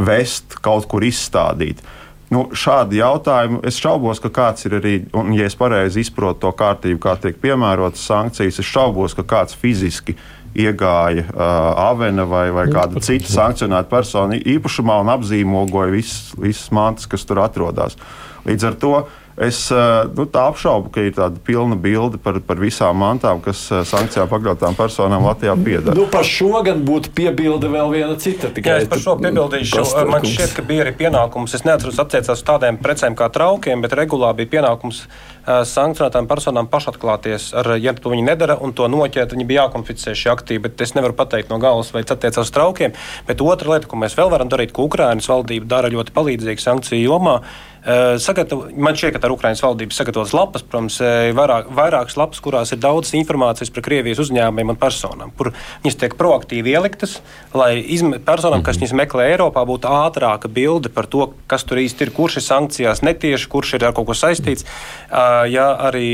vest 0.07 0.55
kaut 0.63 0.87
kur 0.87 1.03
izstādīt. 1.03 1.83
Uh, 1.83 1.94
Nu, 2.33 2.47
šādi 2.57 2.97
jautājumi, 2.97 3.59
es 3.69 3.77
šaubos, 3.77 4.19
ka 4.23 4.31
kāds 4.33 4.65
ir 4.65 4.79
arī, 4.79 4.93
un, 5.13 5.29
ja 5.37 5.45
es 5.45 5.55
pareizi 5.57 6.01
izprotu 6.01 6.41
to 6.47 6.51
kārtību, 6.57 6.97
kā 7.03 7.13
tiek 7.21 7.37
piemērotas 7.41 8.01
sankcijas, 8.09 8.57
es 8.61 8.69
šaubos, 8.69 9.13
ka 9.17 9.25
kāds 9.29 9.57
fiziski 9.61 10.17
iegāja 10.55 11.25
uh, 11.27 11.43
avena 11.91 12.25
vai, 12.25 12.47
vai 12.55 12.65
kāda 12.71 13.03
cita 13.03 13.29
sankcionēta 13.29 13.91
persona 13.91 14.39
īpašumā 14.39 14.97
un 15.03 15.11
apzīmogoja 15.17 15.91
visas, 15.93 16.65
mantas, 16.73 17.09
kas 17.11 17.27
tur 17.27 17.43
atrodas. 17.43 17.99
Līdz 18.47 18.67
ar 18.71 18.79
to 18.81 18.93
Es 19.35 19.71
eh, 19.71 19.77
nu, 20.15 20.23
apšaubu, 20.31 20.89
ka 20.95 21.03
ir 21.03 21.15
tāda 21.15 21.41
pilna 21.43 21.75
bilde 21.75 22.15
par, 22.23 22.37
par 22.47 22.59
visām 22.61 22.95
mantām, 23.03 23.41
kas 23.43 23.65
eh, 23.67 23.81
sankcijām 23.83 24.29
pakļautām 24.31 24.77
personām 24.79 25.27
Latvijā 25.27 25.57
pieder. 25.59 25.91
Nu, 25.97 26.05
par 26.11 26.23
šo 26.23 26.61
gan 26.63 26.85
būtu 26.87 27.11
piebilde 27.17 27.67
vēl 27.73 27.91
viena 27.91 28.15
cita. 28.15 28.53
Jā, 28.55 28.77
es 28.79 28.87
par 28.87 29.03
šo 29.03 29.17
piebildīšu. 29.19 29.83
Man 30.07 30.23
šķiet, 30.23 30.55
ka 30.55 30.63
bija 30.63 30.85
arī 30.85 30.95
pienākums. 31.03 31.57
Es 31.57 31.67
neatceros 31.67 31.99
attiecās 31.99 32.39
uz 32.39 32.45
tādiem 32.47 32.79
precēm 32.79 33.17
kā 33.19 33.27
traukiem, 33.35 33.83
bet 33.83 33.97
regulā 33.99 34.31
bija 34.39 34.53
pienākums 34.55 35.03
sankcionētām 35.45 36.27
personām 36.29 36.69
pašatklāties. 36.71 37.51
Ar, 37.57 37.75
ja 37.81 37.93
to 37.97 38.13
viņi 38.13 38.25
nedara 38.25 38.57
un 38.61 38.73
to 38.77 38.89
noķert, 38.91 39.35
viņi 39.35 39.47
bija 39.49 39.65
jākonficē 39.65 40.15
šī 40.17 40.31
aktīva. 40.33 40.65
Bet 40.67 40.81
es 40.85 40.95
nevaru 40.97 41.17
pateikt 41.17 41.53
no 41.53 41.59
galvas, 41.61 41.93
vai 41.95 42.03
tas 42.03 42.17
attiecās 42.17 42.49
uz 42.49 42.55
traukiem. 42.55 42.97
Bet 43.29 43.43
otra 43.45 43.75
lieta, 43.75 43.89
ko 43.91 43.99
mēs 44.01 44.17
vēl 44.17 44.33
varam 44.33 44.51
darīt, 44.51 44.73
ko 44.75 44.89
Ukrainas 44.89 45.29
valdība 45.31 45.69
dara 45.77 45.93
ļoti 45.93 46.15
palīdzīgi 46.15 46.65
sankciju 46.65 47.07
jomā, 47.07 47.39
Sagatav, 47.85 48.63
man 48.81 48.97
šķiet, 48.97 49.13
ka 49.13 49.27
ir 49.27 49.33
Ukraiņas 49.35 49.61
valdības 49.61 49.99
sagatavotas 49.99 50.31
lapas, 50.33 50.63
protams, 50.65 50.95
vairāk, 51.37 51.67
vairākas 51.77 52.15
lapas, 52.17 52.39
kurās 52.41 52.71
ir 52.73 52.79
daudz 52.81 53.11
informācijas 53.13 53.69
par 53.75 53.83
Krievijas 53.85 54.23
uzņēmumiem 54.23 54.71
un 54.73 54.79
personām, 54.81 55.33
kur 55.37 55.51
viņas 55.83 55.99
tiek 56.01 56.15
proaktīvi 56.17 56.73
ieliktas, 56.73 57.19
lai 57.53 57.75
izme, 57.77 58.17
personām, 58.25 58.63
kas 58.65 58.79
viņas 58.81 58.95
meklē 58.97 59.27
Eiropā, 59.35 59.61
būtu 59.69 59.91
ātrāka 59.91 60.49
bilde 60.49 60.89
par 60.89 61.05
to, 61.05 61.27
kas 61.51 61.67
tur 61.69 61.83
īsti 61.83 62.07
ir, 62.07 62.13
kurš 62.15 62.39
ir 62.41 62.45
sankcijās 62.47 63.03
netieši, 63.05 63.51
kurš 63.53 63.75
ir 63.77 63.85
ar 63.85 63.93
kaut 63.93 64.09
ko 64.09 64.17
saistīts. 64.17 64.65
Eh, 64.65 65.34
ja 65.51 65.67
arī 65.89 66.07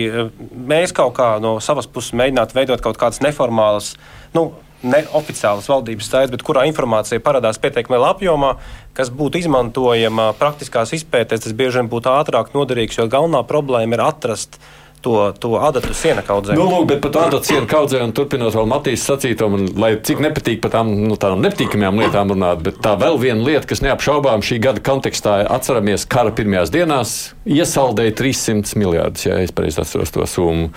mēs 0.52 0.94
kaut 0.96 1.16
kā 1.20 1.36
no 1.44 1.60
savas 1.64 1.88
puses 1.88 2.16
mēģinātu 2.18 2.58
veidot 2.58 2.84
kaut 2.84 3.00
kādas 3.02 3.22
neformālas, 3.24 3.94
nu, 4.36 4.52
neoficiālas 4.82 5.70
valdības 5.70 6.08
stāsts, 6.10 6.34
bet 6.34 6.44
kurā 6.46 6.66
informācija 6.70 7.22
parādās 7.24 7.60
pietiekami 7.62 7.98
lielā 7.98 8.14
apjomā, 8.16 8.56
kas 8.98 9.12
būtu 9.14 9.42
izmantojama 9.44 10.32
praktiskās 10.40 10.94
izpētēs, 10.98 11.46
tas 11.46 11.58
bieži 11.58 11.82
vien 11.82 11.92
būtu 11.92 12.10
ātrāk 12.12 12.56
noderīgs, 12.56 12.98
jo 12.98 13.06
galvenā 13.12 13.44
problēma 13.48 13.98
ir 13.98 14.06
atrast 14.08 14.58
to, 15.02 15.16
to 15.40 15.56
adatu 15.60 15.94
sienu 15.98 16.24
kaudzē. 16.26 16.56
Nu, 16.58 16.68
lūk, 16.70 16.88
bet 16.92 17.02
par 17.04 17.18
adatu 17.26 17.50
sienu 17.50 17.68
kaudzē, 17.70 18.02
un 18.06 18.14
turpinot 18.16 18.56
vēl 18.56 18.70
Matīs 18.70 19.04
sacīto, 19.08 19.50
man, 19.52 19.68
lai 19.82 19.94
cik 19.98 20.22
nepatīk 20.24 20.62
par 20.64 20.74
tām, 20.76 20.92
nu, 21.10 21.18
tādām 21.20 21.42
nepatīkamajām 21.46 22.02
lietām 22.04 22.34
runāt, 22.36 22.64
bet 22.66 22.80
tā 22.84 22.94
vēl 23.02 23.20
viena 23.22 23.46
lieta, 23.46 23.66
kas 23.70 23.84
neapšaubām 23.86 24.46
šī 24.46 24.60
gada 24.64 24.84
kontekstā, 24.86 25.42
atceramies 25.52 26.06
kara 26.10 26.34
pirmajās 26.36 26.74
dienās, 26.74 27.16
iesaldēja 27.50 28.16
300 28.22 28.78
miljardus, 28.82 29.26
ja 29.28 29.40
es 29.42 29.54
pareizi 29.56 29.82
atceros 29.84 30.14
to 30.14 30.28
summu. 30.30 30.70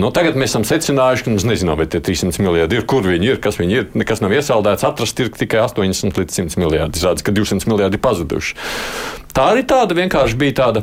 Nu, 0.00 0.12
tagad 0.14 0.38
mēs 0.40 0.54
esam 0.54 0.66
secinājuši, 0.68 1.26
ka 1.26 1.34
mums 1.34 1.48
nezinām, 1.48 1.78
vai 1.80 1.88
tie 1.90 2.00
300 2.04 2.42
miljardi 2.44 2.80
ir, 2.80 2.86
kur 2.88 3.06
viņi 3.06 3.32
ir, 3.34 3.42
kas 3.44 3.60
viņi 3.60 3.80
ir, 3.80 3.90
nekas 3.98 4.24
nav 4.24 4.34
iesaldēts, 4.36 4.86
atrast 4.88 5.20
ir 5.22 5.32
tikai 5.36 5.64
80 5.66 6.20
līdz 6.20 6.40
100 6.40 6.62
miljardi. 6.62 7.00
Izrādās, 7.00 7.24
ka 7.26 7.34
200 7.36 7.68
miljardi 7.70 8.00
pazuduši. 8.00 8.56
Tā 9.36 9.50
arī 9.52 9.66
tāda 9.68 9.96
vienkārši 9.98 10.38
bija 10.40 10.60
tāda 10.62 10.82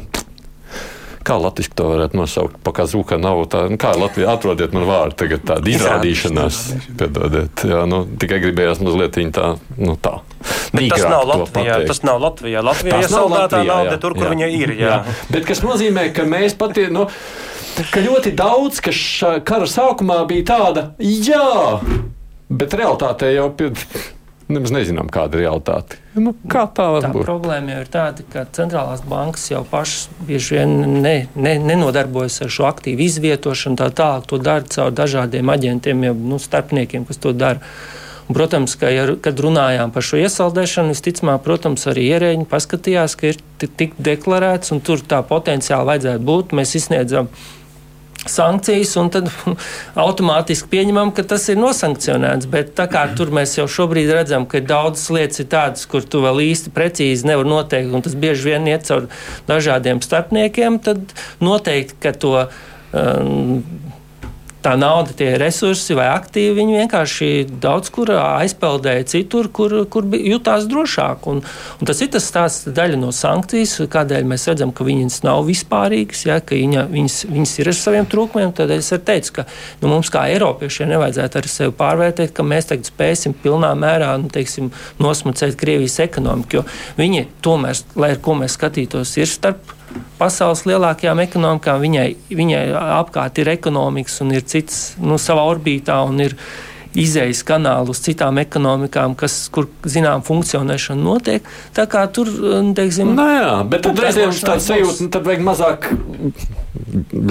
kā 1.26 1.38
latviešu 1.40 1.74
to 1.78 1.88
varētu 1.90 2.20
nosaukt? 2.20 2.58
Pakāpienas 2.66 3.22
nav 3.22 3.42
tā, 3.52 3.64
nu, 3.72 3.78
kā 3.82 3.94
Latvija 3.98 4.34
atrodiet 4.36 4.76
man 4.76 4.86
vārdu, 4.90 5.18
tagad 5.24 5.46
tāda 5.48 5.72
izrādīšanās. 5.74 6.60
Piedodiet, 7.00 7.64
jā, 7.70 7.84
nu, 7.90 8.04
tikai 8.20 8.40
gribējās 8.44 8.82
mazliet 8.84 9.20
viņa 9.20 9.34
tā, 9.36 9.50
nu 9.80 9.96
tā. 9.96 10.18
Tas 10.44 11.06
nav, 11.08 11.26
Latvijā, 11.30 11.78
tas 11.88 12.04
nav 12.06 12.22
Latvijā. 12.24 12.64
Latvijā 12.66 13.04
ir 13.04 13.12
saldētā 13.12 13.64
nauda 13.68 14.00
tur, 14.02 14.18
kur 14.18 14.28
jā. 14.28 14.34
viņa 14.36 14.50
ir. 14.58 14.76
Jā. 14.80 14.96
Jā. 14.98 15.18
Bet 15.34 15.48
kas 15.50 15.64
nozīmē, 15.66 16.10
ka 16.16 16.26
mēs 16.30 16.58
pati, 16.60 16.88
nu, 16.94 17.08
ka 17.94 18.04
ļoti 18.04 18.34
daudz, 18.38 18.82
kas 18.84 19.00
kara 19.48 19.70
sākumā 19.70 20.24
bija 20.30 20.50
tāda, 20.54 20.88
jā, 21.00 21.80
bet 22.52 22.76
realitātē 22.78 23.32
jau 23.36 23.48
pie 23.58 23.72
nemaz 24.52 24.74
nezinām, 24.76 25.10
kāda 25.12 25.38
ir 25.38 25.46
realitāte. 25.46 26.00
Nu, 26.18 26.34
kā 26.50 26.66
tā 26.76 26.90
var 26.96 27.06
tā 27.06 27.12
būt? 27.14 27.26
Problēma 27.28 27.76
jau 27.76 27.82
ir 27.84 27.90
tāda, 27.94 28.26
ka 28.34 28.46
centrālās 28.56 29.04
bankas 29.08 29.48
jau 29.52 29.64
pašas 29.70 30.10
bieži 30.28 30.60
vien 30.60 30.76
ne, 31.04 31.16
ne, 31.36 31.56
nenodarbojas 31.64 32.42
ar 32.46 32.54
šo 32.54 32.68
aktīvu 32.70 33.06
izvietošanu, 33.08 33.80
tā 33.80 33.90
tālāk 33.96 34.28
to 34.30 34.40
dara 34.44 34.68
caur 34.76 34.94
dažādiem 34.96 35.52
aģentiem, 35.54 36.08
jau 36.10 36.16
nu, 36.34 36.40
starpniekiem, 36.42 37.08
kas 37.10 37.22
to 37.24 37.36
dara. 37.38 37.64
Un, 38.24 38.38
protams, 38.38 38.78
ka, 38.80 38.88
ja, 38.88 39.08
kad 39.20 39.40
runājām 39.44 39.92
par 39.92 40.06
šo 40.06 40.22
iesaldēšanu, 40.22 40.94
visticamāk, 40.96 41.42
protams, 41.44 41.84
arī 41.92 42.06
ierēģi 42.14 42.48
paskatījās, 42.52 43.18
ka 43.20 43.34
ir 43.34 43.42
tik 43.64 43.98
deklarēts 44.00 44.72
un 44.76 44.80
tur 44.84 45.04
tā 45.04 45.20
potenciāli 45.28 45.90
vajadzētu 45.92 46.24
būt. 46.30 46.56
Mēs 46.56 46.72
izsniedzam 46.80 47.28
sankcijas, 48.30 48.94
un 49.00 49.10
tad 49.14 49.30
automātiski 50.06 50.70
pieņemam, 50.72 51.14
ka 51.16 51.26
tas 51.28 51.48
ir 51.52 51.60
nosankcionēts. 51.62 52.50
Bet 52.52 52.74
tā 52.78 52.88
kā 52.92 53.06
tur 53.18 53.34
mēs 53.36 53.58
jau 53.58 53.68
šobrīd 53.70 54.12
redzam, 54.16 54.48
ka 54.50 54.64
daudzas 54.64 55.10
lietas 55.14 55.44
ir 55.44 55.50
tādas, 55.52 55.88
kur 55.90 56.06
tu 56.06 56.24
vēl 56.24 56.44
īsti 56.50 56.74
precīzi 56.76 57.30
nevar 57.30 57.50
noteikt, 57.50 57.94
un 57.94 58.06
tas 58.06 58.18
bieži 58.20 58.54
vien 58.54 58.70
iet 58.72 58.88
caur 58.90 59.10
dažādiem 59.50 60.04
starpniekiem, 60.04 60.80
tad 60.84 61.16
noteikti, 61.44 62.00
ka 62.04 62.16
to 62.16 62.36
um, 62.44 63.64
tā 64.64 64.74
nauda, 64.80 65.14
tie 65.18 65.34
resursi 65.40 65.96
vai 65.98 66.08
aktīvi, 66.14 66.56
viņi 66.58 66.78
vienkārši 66.82 67.30
daudz 67.64 67.92
kur 67.94 68.12
aizpeldēja 68.16 69.06
citur, 69.12 69.50
kur, 69.54 69.76
kur 69.92 70.08
jutās 70.16 70.68
drošāk. 70.72 71.28
Un, 71.32 71.42
un 71.44 71.90
tas 71.90 72.00
ir 72.04 72.12
tas 72.14 72.28
stāsts 72.30 72.70
daļa 72.76 73.00
no 73.02 73.12
sankcijas, 73.16 73.76
kādēļ 73.94 74.28
mēs 74.30 74.48
redzam, 74.52 74.74
ka 74.76 74.88
viņas 74.88 75.22
nav 75.28 75.44
vispārīgas, 75.50 76.24
ja, 76.30 76.40
ka 76.40 76.58
viņa, 76.58 76.88
viņas, 76.94 77.20
viņas 77.34 77.56
ir 77.60 77.72
ar 77.74 77.80
saviem 77.80 78.10
trūkumiem. 78.10 78.56
Tad 78.56 78.74
es 78.76 78.92
arī 78.96 79.08
teicu, 79.12 79.36
ka 79.40 79.48
nu, 79.84 79.92
mums 79.92 80.12
kā 80.14 80.26
Eiropiešiem 80.32 80.94
nevajadzētu 80.94 81.42
ar 81.42 81.52
sevi 81.52 81.78
pārvērtēt, 81.84 82.34
ka 82.36 82.48
mēs 82.48 82.72
tagad 82.72 82.90
spēsim 82.90 83.36
pilnā 83.44 83.74
mērā 83.80 84.14
nu, 84.22 84.32
teiksim, 84.34 84.72
nosmucēt 85.04 85.60
Krievijas 85.60 86.00
ekonomiku, 86.08 86.62
jo 86.62 86.68
viņi 87.00 87.28
tomēr, 87.44 87.80
lai 88.00 88.14
ar 88.16 88.22
ko 88.24 88.38
mēs 88.40 88.58
skatītos, 88.58 89.18
ir 89.20 89.30
starp 89.30 89.74
pasaules 90.20 90.66
lielākajām 90.70 91.22
ekonomikām. 91.24 91.82
Viņai, 91.84 92.10
viņai 92.34 92.62
apkārt 93.00 93.42
ir 93.44 93.54
ekonomikas 93.56 94.22
un 94.26 94.36
ir 94.36 94.46
cits 94.48 94.94
nu, 95.02 95.20
savā 95.22 95.46
orbītā 95.54 96.00
un 96.08 96.22
ir 96.24 96.38
izējas 97.00 97.42
kanāli 97.48 97.90
uz 97.90 98.02
citām 98.06 98.38
ekonomikām, 98.42 99.16
kas, 99.18 99.48
kur 99.54 99.68
zinām 99.90 100.22
funkcionēšana 100.26 101.02
notiek. 101.02 101.48
Tā 101.74 101.88
kā 101.90 102.06
tur, 102.14 102.30
teiksim, 102.78 103.16
Nā, 103.18 103.30
jā, 103.34 103.54
bet 103.70 103.86
tad 103.88 104.02
reizēm 104.04 104.34
tāds 104.46 104.70
sajūta, 104.70 105.00
nu, 105.08 105.14
tad 105.14 105.26
vajag 105.26 105.46
mazāk 105.48 105.90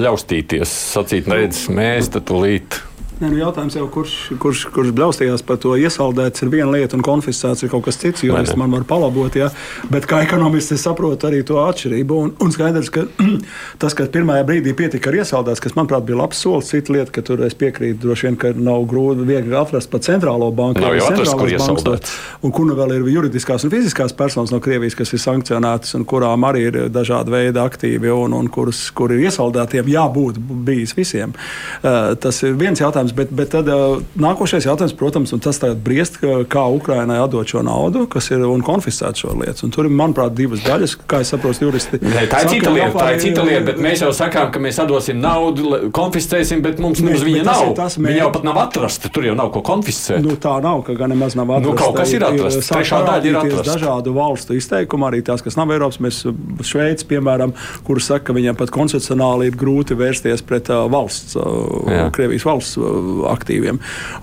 ļaustīties, 0.03 0.73
sacīt, 0.97 1.29
redz, 1.31 1.67
mēs 1.71 2.11
tad 2.11 2.27
tūlīt 2.27 2.81
Ne, 3.23 3.29
nu 3.31 3.39
jautājums 3.39 3.75
jau, 3.77 3.85
kurš, 3.87 4.13
kurš, 4.41 4.61
kurš 4.75 4.89
bļaustījās 4.97 5.43
par 5.47 5.55
to 5.63 5.77
iesaldēts, 5.79 6.43
ir 6.43 6.49
viena 6.51 6.73
lieta, 6.73 6.97
un 6.97 7.03
konfiscēts 7.05 7.63
ir 7.63 7.69
kaut 7.71 7.85
kas 7.85 7.95
cits. 8.01 8.25
Jo 8.25 8.35
es 8.35 8.51
man 8.59 8.73
varu 8.75 8.83
palabot, 8.89 9.35
ja? 9.39 9.47
bet 9.93 10.07
kā 10.09 10.19
ekonomists 10.25 10.75
es 10.75 10.83
saprotu 10.83 11.29
arī 11.29 11.39
to 11.47 11.61
atšķirību. 11.61 12.17
Un, 12.19 12.33
un 12.43 12.51
skaidrs, 12.51 12.89
ka 12.91 13.05
tas, 13.81 13.95
ka 13.95 14.09
pirmajā 14.11 14.43
brīdī 14.49 14.73
pietika 14.75 15.11
ar 15.11 15.19
iesaldēts, 15.21 15.61
kas 15.63 15.77
manuprāt 15.77 16.03
bija 16.09 16.19
labs 16.19 16.41
solis, 16.43 16.71
cita 16.73 16.91
lieta, 16.97 17.13
ka 17.15 17.23
tur 17.23 17.45
es 17.47 17.55
piekrītu, 17.55 18.01
droši 18.03 18.27
vien, 18.27 18.39
ka 18.41 18.51
nav 18.57 18.83
grūti 18.91 19.23
viegli 19.29 19.55
atrast 19.55 19.91
pat 19.93 20.03
centrālo 20.09 20.51
banku. 20.51 20.83
Nav 20.83 20.97
jau 20.99 21.07
atrast, 21.13 21.37
kur 21.39 21.53
iesaldēts. 21.53 22.17
Un 22.43 22.51
kur 22.51 22.67
nu 22.67 22.75
vēl 22.75 22.97
ir 22.97 23.07
juridiskās 23.13 23.63
un 23.63 23.71
fiziskās 23.71 24.11
personas 24.19 24.51
no 24.51 24.59
Krievijas, 24.63 24.99
kas 24.99 25.15
ir 25.15 25.23
sankcionētas 25.23 25.95
un 25.95 26.03
kurām 26.09 26.43
arī 26.49 26.67
ir 26.67 26.81
dažādi 26.91 27.31
veidi 27.31 27.63
aktīvi 27.63 28.11
un, 28.11 28.35
un 28.35 28.51
kuras, 28.51 28.83
kur 28.91 29.15
ir 29.15 29.23
iesaldētiem, 29.29 29.95
jābūt 29.95 30.43
bijis 30.67 30.97
visiem. 30.99 31.31
Uh, 31.79 32.11
tas 32.19 32.43
ir 32.43 32.59
viens 32.59 32.83
jautājums 32.83 33.12
jautājums. 33.13 33.17
Bet, 33.17 33.31
bet 33.31 33.51
tad 33.53 33.67
uh, 33.67 34.01
nākošais 34.19 34.65
jautājums, 34.65 34.95
protams, 34.97 35.33
un 35.33 35.39
tas 35.39 35.59
briest, 35.83 36.19
kā 36.49 36.63
Ukrainai 36.73 37.19
atdot 37.21 37.47
šo 37.47 37.63
naudu, 37.63 38.07
kas 38.07 38.29
ir 38.31 38.43
un 38.45 38.61
konfiscēt 38.61 39.17
šo 39.17 39.33
lietu. 39.39 39.65
Un 39.65 39.71
tur 39.71 39.85
ir, 39.85 39.93
manuprāt, 39.93 40.33
divas 40.35 40.63
daļas, 40.63 40.97
kā 41.07 41.21
es 41.21 41.31
saprotu, 41.33 41.67
juristi. 41.67 41.99
Nē, 42.01 42.27
tā 42.31 42.43
ir 42.43 42.49
saka, 42.49 42.53
cita 42.53 42.73
lieta, 42.73 42.93
tā 42.97 43.11
ir 43.13 43.21
cita 43.21 43.45
lieta, 43.45 43.65
bet 43.69 43.81
mēs 43.83 44.03
jau 44.03 44.11
sakām, 44.13 44.49
ka 44.53 44.61
mēs 44.63 44.79
atdosim 44.83 45.19
naudu, 45.21 45.91
konfiscēsim, 45.93 46.63
bet 46.63 46.81
mums 46.83 47.01
Nē, 47.01 47.13
nemaz 47.13 47.25
viņa 47.27 47.43
tas 47.43 47.51
nav. 47.51 47.69
ir 47.69 47.77
tas 47.77 47.97
Viņa 48.03 48.19
jau 48.19 48.31
pat 48.33 48.47
nav 48.47 48.59
atrasta, 48.63 49.11
tur 49.13 49.27
jau 49.29 49.35
nav 49.37 49.51
ko 49.53 49.63
konfiscēt. 49.65 50.21
Nu, 50.23 50.35
tā 50.41 50.57
nav, 50.63 50.83
ka 50.87 50.95
gan 50.97 51.13
nemaz 51.13 51.37
nav 51.39 51.51
atrasta. 51.57 51.69
Nu, 51.69 51.77
kaut 51.79 51.99
kas 51.99 52.13
ir 52.15 52.25
atrasts. 52.27 52.67
sāk 52.67 52.81
Trešā 52.81 53.01
daļa 53.07 53.29
ir 53.29 53.39
atrasta. 53.39 53.77
Dažādu 53.77 54.15
valstu 54.17 54.57
izteikumi, 54.57 55.07
arī 55.07 55.21
tās, 55.25 55.43
kas 55.45 55.57
nav 55.59 55.71
Eiropas. 55.73 56.01
Mēs 56.03 56.23
Šveici, 56.63 57.07
piemēram, 57.09 57.53
kur 57.87 58.01
saka, 58.03 58.29
ka 58.29 58.35
viņiem 58.37 58.57
pat 58.59 58.71
koncepcionāli 58.73 59.49
ir 59.49 59.57
grūti 59.59 59.97
vērsties 59.99 60.43
pret 60.47 60.71
uh, 60.73 60.85
valsts, 60.91 61.37
uh. 61.39 62.09
Krievijas 62.15 62.45
valsts 62.47 62.79
uh, 62.79 63.02
aktīviem. 63.33 63.79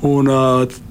Un, 0.07 0.31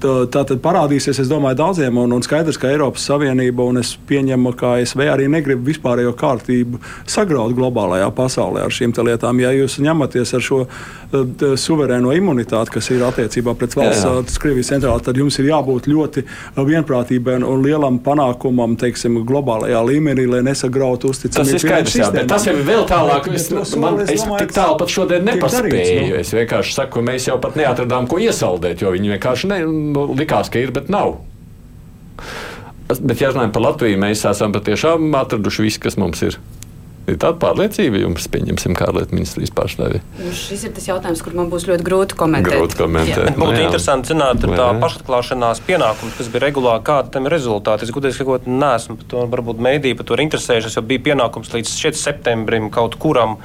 tā 0.00 0.44
tad 0.46 0.56
parādīsies, 0.64 1.20
es 1.22 1.28
domāju, 1.30 1.58
daudziem, 1.60 1.98
un, 2.02 2.12
un 2.16 2.22
skaidrs, 2.26 2.58
ka 2.60 2.70
Eiropas 2.72 3.04
Savienība 3.10 3.66
un 3.66 3.80
es 3.82 3.94
pieņemu, 4.08 4.54
ka 4.60 4.74
ASV 4.80 5.04
arī 5.12 5.28
negrib 5.32 5.64
vispārējo 5.66 6.14
kārtību 6.20 6.80
sagraut 7.10 7.54
globālajā 7.58 8.10
pasaulē 8.16 8.64
ar 8.66 8.74
šīm 8.74 8.92
lietām. 9.00 9.40
Ja 9.40 9.50
jūs 9.54 9.78
ņematies 9.80 10.34
ar 10.36 10.42
šo 10.44 10.64
suverēno 11.58 12.12
imunitāti, 12.14 12.70
kas 12.76 12.90
ir 12.92 13.02
attiecībā 13.06 13.54
pret 13.58 13.74
valsts 13.78 14.04
tas 14.28 14.38
Krievijas 14.42 14.70
centrālā, 14.70 15.00
tad 15.02 15.16
jums 15.18 15.38
ir 15.40 15.48
jābūt 15.50 15.88
ļoti 15.90 16.22
vienprātībai 16.56 17.38
un, 17.40 17.46
un 17.50 17.64
lielam 17.64 17.98
panākumam, 18.04 18.76
teiksim, 18.80 19.18
globālajā 19.26 19.80
līmenī, 19.88 20.26
lai 20.30 20.42
nesagrautu 20.46 21.10
Tas 21.10 21.16
uzticamību. 21.24 21.56
ir 21.56 21.64
skaidrs, 21.64 21.96
jā, 21.98 22.10
bet 22.14 22.28
tas 22.30 22.46
jau 22.46 22.54
ir 22.56 22.64
vēl 22.68 22.86
tālāk. 22.90 23.26
Bet- 23.30 23.38
Es, 23.40 23.48
bet 23.50 23.76
man, 23.80 23.98
es 24.00 24.10
es 24.10 24.22
domāju, 24.24 24.38
tik 24.44 24.52
tālu 24.54 24.76
pat 24.78 24.88
šodien 24.92 25.24
nepaspēju. 25.24 25.70
darīts, 25.72 26.10
nu. 26.10 26.16
Es 26.20 26.30
vienkārši 26.36 26.74
saku, 26.76 27.00
mēs 27.06 27.26
jau 27.30 27.38
pat 27.40 27.56
neatradām, 27.70 28.10
ko 28.10 28.20
iesaldēt, 28.20 28.84
jo 28.84 28.92
viņi 28.94 29.16
vienkārši 29.16 29.50
ne, 29.50 29.60
nu, 29.94 30.06
likās, 30.18 30.52
ka 30.52 30.62
ir, 30.62 30.74
bet 30.76 30.90
nav. 30.92 31.16
Bet, 32.90 33.20
ja 33.22 33.30
runājam 33.30 33.52
par 33.54 33.68
Latviju, 33.68 34.00
mēs 34.02 34.26
esam 34.26 34.54
patiešām 34.54 35.12
atraduši 35.14 35.68
visu, 35.68 35.82
kas 35.84 35.96
mums 36.00 36.24
ir. 36.26 36.40
Ir 37.08 37.16
tāda 37.18 37.38
pārliecība 37.42 38.02
jums, 38.02 38.26
pieņemsim, 38.30 38.74
kā 38.78 38.86
ārlietu 38.90 39.16
ministrijas 39.16 39.50
pārstāvji. 39.56 40.02
Nu, 40.20 40.32
šis 40.36 40.66
ir 40.68 40.74
tas 40.76 40.84
jautājums, 40.86 41.22
kur 41.24 41.34
man 41.38 41.48
būs 41.50 41.64
ļoti 41.66 41.86
grūti 41.86 42.18
komentēt. 42.18 42.52
Grūti 42.54 42.78
komentēt. 42.78 43.24
Jā. 43.24 43.34
Būtu 43.38 43.56
jā. 43.56 43.64
interesanti 43.64 44.12
zināt, 44.12 44.44
Vai 44.44 44.58
tā 44.60 44.68
pašatklāšanās 44.82 45.62
pienākums, 45.66 46.14
kas 46.18 46.30
bija 46.30 46.44
regulāri, 46.44 46.84
kāda 46.86 47.14
tam 47.16 47.26
ir 47.26 47.34
rezultāti. 47.34 47.88
Es 47.88 47.94
gudīgi 47.96 48.20
sakot, 48.20 48.46
neesmu 48.46 49.00
par 49.00 49.10
to, 49.10 49.24
varbūt 49.32 49.64
mēdī 49.66 49.96
par 49.98 50.06
to 50.10 50.20
interesējušies, 50.22 50.76
jo 50.78 50.84
bija 50.92 51.06
pienākums 51.10 51.50
līdz 51.56 51.74
šķiet 51.80 51.98
septembrim 51.98 52.70
kaut 52.74 53.00
kuram 53.00 53.40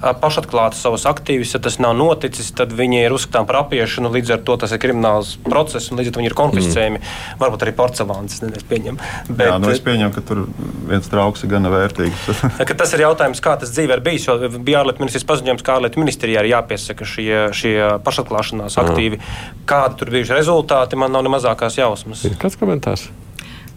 ā, 0.00 0.12
pašatklāt 0.20 0.76
savus 0.78 1.06
aktīvus. 1.08 1.54
Ja 1.56 1.60
tas 1.62 1.78
nav 1.82 1.96
noticis, 1.98 2.50
tad 2.56 2.74
viņi 2.76 3.02
ir 3.06 3.14
uzskatām 3.16 3.48
par 3.48 3.62
apiešanu. 3.64 4.12
Līdz 4.16 4.36
ar 4.36 4.44
to 4.46 4.56
tas 4.62 4.74
ir 4.74 4.80
krimināls 4.82 5.36
process, 5.46 5.90
un 5.90 6.00
līdz 6.00 6.10
ar 6.10 6.16
to 6.16 6.22
viņi 6.22 6.30
ir 6.30 6.36
konfiscējami. 6.38 7.02
Mm. 7.02 7.40
Varbūt 7.42 7.66
arī 7.66 7.74
porcelāns. 7.76 8.38
Bet, 8.42 9.46
jā, 9.48 9.58
nu 9.62 9.72
es 9.72 9.82
pieņemu, 9.84 10.12
ka 10.14 10.24
tur 10.26 10.44
viens 10.88 11.10
trauks 11.10 11.44
ir 11.44 11.52
gana 11.52 11.72
vērtīgs. 11.72 12.30
Ka 12.66 12.74
tas 12.78 12.92
ir 12.96 13.04
jautājums, 13.04 13.40
kā 13.42 13.54
tas 13.60 13.70
dzīvē 13.74 13.98
ir 13.98 14.02
bijis. 14.04 14.26
Jo 14.26 14.50
bija 14.56 14.80
ārlietu 14.82 15.02
ministrijas 15.02 15.26
paziņojums, 15.28 15.62
ka 15.66 15.76
ārlietu 15.76 16.02
ministrijā 16.02 16.42
ir 16.42 16.50
jāpiesaka 16.50 17.06
šie, 17.08 17.30
šie 17.56 17.76
pašatklāšanās 18.06 18.78
aktīvi. 18.82 19.20
Kādi 19.68 20.00
tur 20.00 20.10
bijuši 20.14 20.36
rezultāti, 20.36 20.98
man 20.98 21.14
nav 21.14 21.26
ne 21.26 21.32
mazākās 21.36 21.78
jausmas. 21.78 22.24
Ir 22.26 22.36
kāds 22.40 22.58
komentārs? 22.60 23.08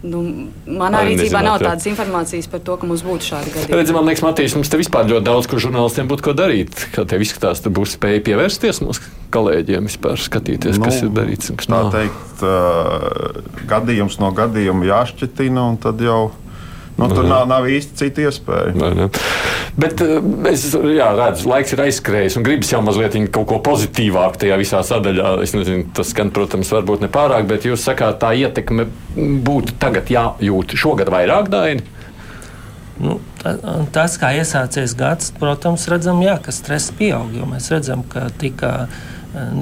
Nu, 0.00 0.20
manā 0.64 1.02
Arī 1.04 1.12
rīcībā 1.18 1.42
nav 1.44 1.58
jā. 1.60 1.68
tādas 1.68 1.84
informācijas 1.90 2.46
par 2.48 2.62
to, 2.64 2.76
ka 2.80 2.88
mums 2.88 3.02
būtu 3.04 3.26
šādi 3.34 3.50
gadījumi. 3.52 3.76
Redzi, 3.76 3.92
man 3.92 4.06
liekas, 4.08 4.22
Matīs, 4.24 4.54
mums 4.56 4.70
te 4.72 4.78
vispār 4.80 5.10
ļoti 5.10 5.26
daudz, 5.26 5.48
kur 5.50 5.60
žurnālistiem 5.60 6.08
būtu 6.08 6.24
ko 6.24 6.32
darīt. 6.38 6.72
Kā 6.94 7.04
tev 7.04 7.20
izskatās, 7.20 7.60
tu 7.60 7.68
būsi 7.76 7.98
spēj 7.98 8.22
pievērsties 8.24 8.80
mūsu 8.80 9.04
kolēģiem, 9.34 9.90
vispār 9.90 10.16
skatīties, 10.16 10.80
nu, 10.80 10.88
kas 10.88 11.02
ir 11.04 11.12
darīts 11.12 11.52
un 11.52 11.60
kas 11.60 11.68
Tā 11.68 11.74
nav. 11.76 11.92
teikt, 11.92 12.44
uh, 12.48 13.42
gadījums 13.68 14.16
no 14.24 14.32
gadījuma 14.40 14.88
jāšķitina, 14.88 15.66
un 15.74 15.76
tad 15.84 16.00
jau 16.00 16.30
nu, 17.00 17.08
tur 17.16 17.26
nav, 17.28 17.46
nav 17.50 17.66
īsti 17.70 17.96
cita 18.00 18.24
iespēja. 18.26 18.74
Vai 18.78 18.90
ne? 18.98 19.06
Bet 19.80 20.02
eh, 20.04 20.18
es 20.50 20.66
jā, 20.74 21.10
redzu, 21.16 21.48
laiks 21.50 21.74
ir 21.74 21.84
aizskrējis 21.86 22.36
un 22.38 22.46
gribas 22.46 22.72
jau 22.72 22.82
mazliet 22.84 23.16
kaut 23.32 23.48
ko 23.50 23.60
pozitīvāku 23.70 24.42
tajā 24.44 24.58
visā 24.60 24.82
sadaļā. 24.86 25.36
Es 25.44 25.54
nezinu, 25.56 25.88
tas 25.96 26.12
gan, 26.16 26.32
protams, 26.34 26.72
varbūt 26.74 27.04
ne 27.06 27.10
pārāk, 27.12 27.48
bet 27.50 27.66
jūs 27.68 27.86
sakāt, 27.86 28.20
tā 28.22 28.34
ietekme 28.38 28.88
būtu 29.16 29.78
tagad 29.82 30.12
jājūt 30.12 30.76
šogad 30.80 31.12
vairāk 31.12 31.48
daini. 31.52 31.86
Nu, 33.00 33.16
ta- 33.40 33.56
tas, 33.94 34.18
kā 34.20 34.34
iesācies 34.36 34.92
gads, 34.98 35.30
protams, 35.40 35.86
redzam, 35.88 36.20
jā, 36.20 36.36
ka 36.44 36.52
stress 36.52 36.92
pieaug. 36.92 37.32
jo 37.32 37.48
Mēs 37.48 37.70
redzam, 37.72 38.04
ka 38.04 38.28
tika 38.38 38.74
eh, 38.84 38.98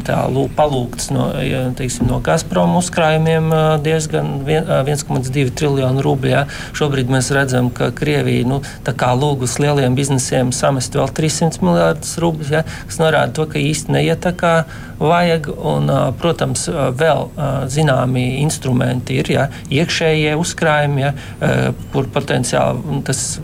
tā, 0.07 0.19
lūk, 0.33 0.53
palūgts 0.57 1.11
no, 1.15 1.29
ja, 1.45 1.67
teiksim, 1.77 2.09
no 2.09 2.21
Gazprom 2.25 2.77
uzkrājumiem 2.79 3.51
diezgan 3.85 4.45
vien- 4.47 4.65
eh, 4.69 4.83
1,2 4.85 5.51
triljonu 5.51 6.03
rubļu. 6.03 6.31
jā. 6.31 6.47
Šobrīd 6.73 7.09
mēs 7.09 7.31
redzam, 7.35 7.71
ka 7.71 7.91
Krievija 7.91 8.47
nu, 8.47 8.63
tā 8.85 8.95
lūgus 8.95 9.59
lieliem 9.59 9.95
biznesiem 9.95 10.53
samest 10.53 10.95
vēl 10.95 11.11
300 11.13 11.63
miljardus 11.63 12.17
rubļu, 12.19 12.51
jā, 12.51 12.65
kas 12.87 12.99
norāda 12.99 13.33
to, 13.33 13.47
ka 13.47 13.59
īsti 13.59 13.89
neiet 13.89 14.21
tā 14.21 14.33
kā 14.33 14.65
vajag. 14.99 15.49
Un, 15.59 15.87
protams, 16.19 16.69
vēl 16.69 17.29
zināmi 17.69 18.41
instrumenti 18.41 19.19
ir, 19.19 19.25
jā, 19.25 19.49
iekšējie 19.71 20.35
uzkrājumi, 20.39 21.13
eh, 21.41 21.73
kur 21.93 22.05
potenciāli 22.05 23.05
tas 23.05 23.41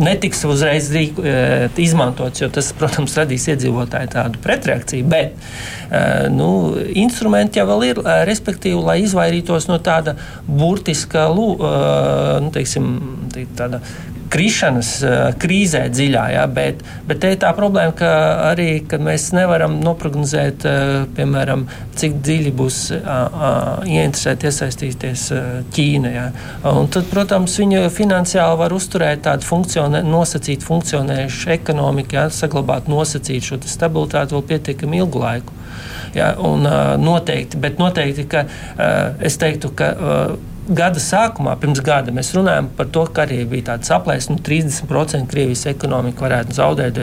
netiks 0.00 0.42
uzreiz 0.48 0.88
e, 0.94 1.06
izmantots, 1.82 2.42
jo 2.42 2.48
tas, 2.52 2.72
protams, 2.78 3.16
radīs 3.18 3.46
iedzīvotāju 3.52 4.12
tādu 4.14 4.42
pretreakciju. 4.44 5.06
Bet 5.12 5.36
e, 5.90 6.02
nu, 6.34 6.50
instrumenti 7.04 7.60
jau 7.60 7.78
ir, 7.86 8.00
e, 8.02 8.18
respektīvi, 8.28 8.80
lai 8.88 8.98
izvairītos 9.04 9.68
no 9.70 9.78
tāda 9.82 10.16
burtiska 10.46 11.26
nu, 12.42 12.50
teiksim, 12.54 12.92
te- 13.34 13.48
tāda 13.58 13.82
krišanas 14.32 14.90
e, 15.02 15.12
krīzē 15.40 15.86
dziļā. 15.92 16.24
Ja, 16.34 16.44
bet, 16.50 16.82
bet 17.08 17.20
te 17.22 17.32
ir 17.34 17.40
tā 17.42 17.52
problēma, 17.56 17.94
ka 17.96 18.10
arī 18.50 18.68
kad 18.88 19.02
mēs 19.04 19.28
nevaram 19.36 19.78
noprognozēt, 19.84 20.66
e, 20.66 21.04
piemēram, 21.16 21.66
cik 21.96 22.18
dziļi 22.26 22.52
būs 22.56 22.80
a, 22.98 23.18
ieinteresēti 23.86 24.50
iesaistīties 24.50 25.26
Ķīna. 25.76 26.12
Ja. 26.12 26.26
Un 26.70 26.90
tad, 26.92 27.08
protams, 27.10 27.56
viņi 27.60 27.86
finansiāli 27.94 28.60
var 28.60 28.74
uzturēt 28.76 29.24
tādu 29.26 29.48
funkcionē, 29.48 30.02
nosacītu 30.06 30.66
funkcionējušu 30.66 31.54
ekonomiku, 31.56 32.18
ja, 32.18 32.26
saglabāt 32.32 32.90
nosacītu 32.92 33.52
šo 33.52 33.60
stabilitāti 33.66 34.36
vēl 34.36 34.44
pietiekami 34.50 35.00
ilgu 35.02 35.22
laiku. 35.22 35.62
Ja, 36.16 36.30
un, 36.40 36.64
noteikti, 37.02 37.58
bet 37.60 37.80
noteikti, 37.80 38.24
ka 38.30 38.46
es 39.26 39.36
teiktu, 39.40 39.72
ka 39.76 39.90
gada 40.68 41.00
sākumā, 41.02 41.54
pirms 41.60 41.80
gada, 41.84 42.12
mēs 42.14 42.32
runājām 42.36 42.68
par 42.76 42.88
to, 42.92 43.04
ka 43.12 43.24
arī 43.26 43.42
bija 43.48 43.70
tāds 43.70 43.90
aplēses, 43.94 44.30
nu, 44.32 44.38
30% 44.42 45.30
Krievijas 45.30 45.66
ekonomika 45.70 46.26
varētu 46.26 46.56
zaudēt. 46.56 47.00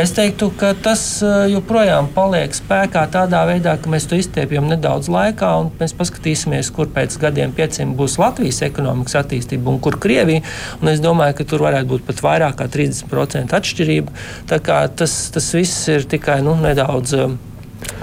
Es 0.00 0.14
teiktu, 0.16 0.50
ka 0.60 0.72
tas 0.84 1.02
uh, 1.24 1.44
joprojām 1.50 2.10
paliek 2.14 2.54
spēkā 2.56 3.06
tādā 3.12 3.42
veidā, 3.48 3.76
ka 3.80 3.92
mēs 3.92 4.08
to 4.10 4.18
izstiepjam 4.20 4.68
nedaudz 4.70 5.10
laikā, 5.12 5.52
un 5.62 5.70
mēs 5.80 5.94
paskatīsimies, 5.98 6.72
kur 6.76 6.90
pēc 6.94 7.18
gadiem 7.22 7.54
pieciem 7.56 7.94
būs 7.98 8.18
Latvijas 8.20 8.62
ekonomikas 8.66 9.20
attīstība 9.22 9.72
un 9.72 9.80
kur 9.82 9.98
Krievija. 10.00 10.44
Un 10.80 10.92
es 10.92 11.02
domāju, 11.04 11.40
ka 11.40 11.48
tur 11.52 11.64
varētu 11.66 11.90
būt 11.94 12.08
pat 12.08 12.24
vairāk 12.24 12.58
kā 12.60 12.70
30% 12.70 13.56
atšķirība. 13.60 14.16
Tas, 14.50 15.20
tas 15.34 15.54
viss 15.56 15.86
ir 15.92 16.08
tikai 16.10 16.40
nu, 16.46 16.56
nedaudz. 16.60 17.16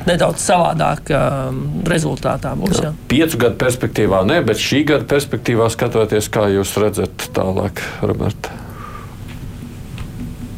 Nedaudz 0.08 0.44
savādāk 0.44 1.12
um, 1.12 1.64
rezultātā 1.88 2.54
būs. 2.60 2.80
Jā. 2.84 2.94
Piecu 3.12 3.42
gadu 3.44 3.60
perspektīvā, 3.60 4.24
ne, 4.28 4.40
bet 4.46 4.62
šī 4.62 4.86
gada 4.94 5.08
perspektīvā 5.10 5.68
skatoties, 5.74 6.32
kā 6.32 6.48
jūs 6.54 6.78
redzat 6.82 7.30
tālāk, 7.36 7.84
Roberta. 8.06 8.67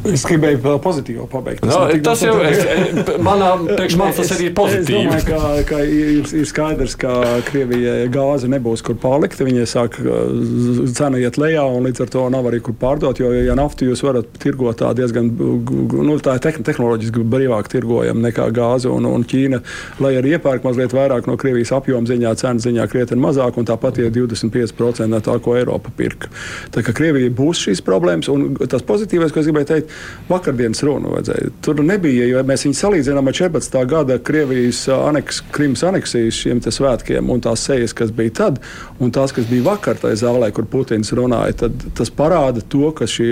Es 0.08 0.22
gribēju 0.24 0.62
vēl 0.64 0.78
pozitīvo 0.80 1.26
pabeigt. 1.28 1.64
No, 1.68 1.82
ne 1.84 1.98
tik 1.98 2.04
tas 2.06 2.22
jau 2.24 2.32
par- 2.38 2.46
es, 2.48 3.10
manā 3.20 3.50
priekš 3.76 3.96
man 4.00 4.14
tas 4.16 4.30
arī 4.32 4.46
ir 4.48 4.52
Es 4.52 4.56
pozitīvi. 4.56 5.02
domāju, 5.04 5.26
ka, 5.28 5.40
ka 5.68 5.80
ir, 5.84 6.30
ir 6.40 6.46
skaidrs, 6.48 6.94
ka 7.00 7.12
Krievijai 7.44 8.06
gāze 8.12 8.48
nebūs 8.48 8.80
kur 8.86 8.96
palikt. 9.02 9.42
Viņai 9.44 9.66
sāk 9.68 9.98
uh, 10.00 10.88
cena 10.96 11.20
iet 11.20 11.36
lejā, 11.36 11.66
un 11.68 11.84
līdz 11.84 12.04
ar 12.06 12.12
to 12.14 12.24
nav 12.32 12.48
arī 12.48 12.62
kur 12.64 12.76
pārdot. 12.80 13.20
Jo, 13.20 13.28
ja 13.36 13.56
naftu 13.58 13.90
jūs 13.90 14.00
varat 14.06 14.30
tirgot 14.40 14.80
tā 14.80 14.94
diezgan, 14.96 15.28
nu, 15.36 16.16
tā 16.24 16.38
ir 16.38 16.44
tehn 16.48 16.64
tehnoloģiski 16.70 17.26
brīvāk 17.36 17.68
tirgojama 17.74 18.24
nekā 18.30 18.48
gāze, 18.56 18.88
un, 18.88 19.04
un 19.04 19.26
Ķīna, 19.30 19.60
lai 20.00 20.14
arī 20.16 20.32
iepērk 20.38 20.64
mazliet 20.64 20.96
vairāk 20.96 21.28
no 21.28 21.36
Krievijas 21.40 21.74
apjoma 21.76 22.08
ziņā, 22.08 22.32
cenu 22.40 22.64
ziņā 22.64 22.88
krietni 22.90 23.20
mazāk, 23.20 23.60
un 23.60 23.68
tāpat 23.68 24.00
ir 24.00 24.10
25% 24.16 25.10
no 25.12 25.20
tā, 25.28 25.36
ko 25.44 25.58
Eiropa 25.60 25.92
pirka. 25.96 26.32
Tā 26.72 26.80
kā 26.88 26.96
Krievijai 26.96 27.28
būs 27.36 27.66
šīs 27.68 27.84
problēmas, 27.84 28.32
un 28.32 28.56
tas 28.64 28.82
pozitīvais, 28.88 29.30
ko 29.36 29.44
es 29.44 29.50
gribēju 29.50 29.70
teikt, 29.74 29.89
vakardienas 30.30 30.82
runu 30.86 31.14
vajadzēja. 31.14 31.50
Tur 31.64 31.82
nebija, 31.84 32.26
jo 32.30 32.42
mēs 32.46 32.64
viņu 32.66 32.78
salīdzinām 32.78 33.30
ar 33.30 33.36
14. 33.36 33.78
gada 33.90 34.18
Krievijas 34.22 34.84
aneks, 34.94 35.42
Krimas 35.54 35.82
aneksijas 35.86 36.38
šiem 36.44 36.60
svētkiem 36.62 37.30
un 37.32 37.42
tās 37.42 37.64
sejas, 37.66 37.94
kas 37.96 38.12
bija 38.14 38.34
tad, 38.42 38.60
un 39.00 39.12
tās, 39.14 39.34
kas 39.34 39.48
bija 39.50 39.66
vakar 39.70 39.98
tajā 40.00 40.20
zālē, 40.22 40.50
kur 40.54 40.68
Putins 40.70 41.12
runāja, 41.16 41.56
tad 41.64 41.84
tas 41.98 42.12
parāda 42.14 42.62
to, 42.62 42.90
ka 42.96 43.08
šī, 43.10 43.28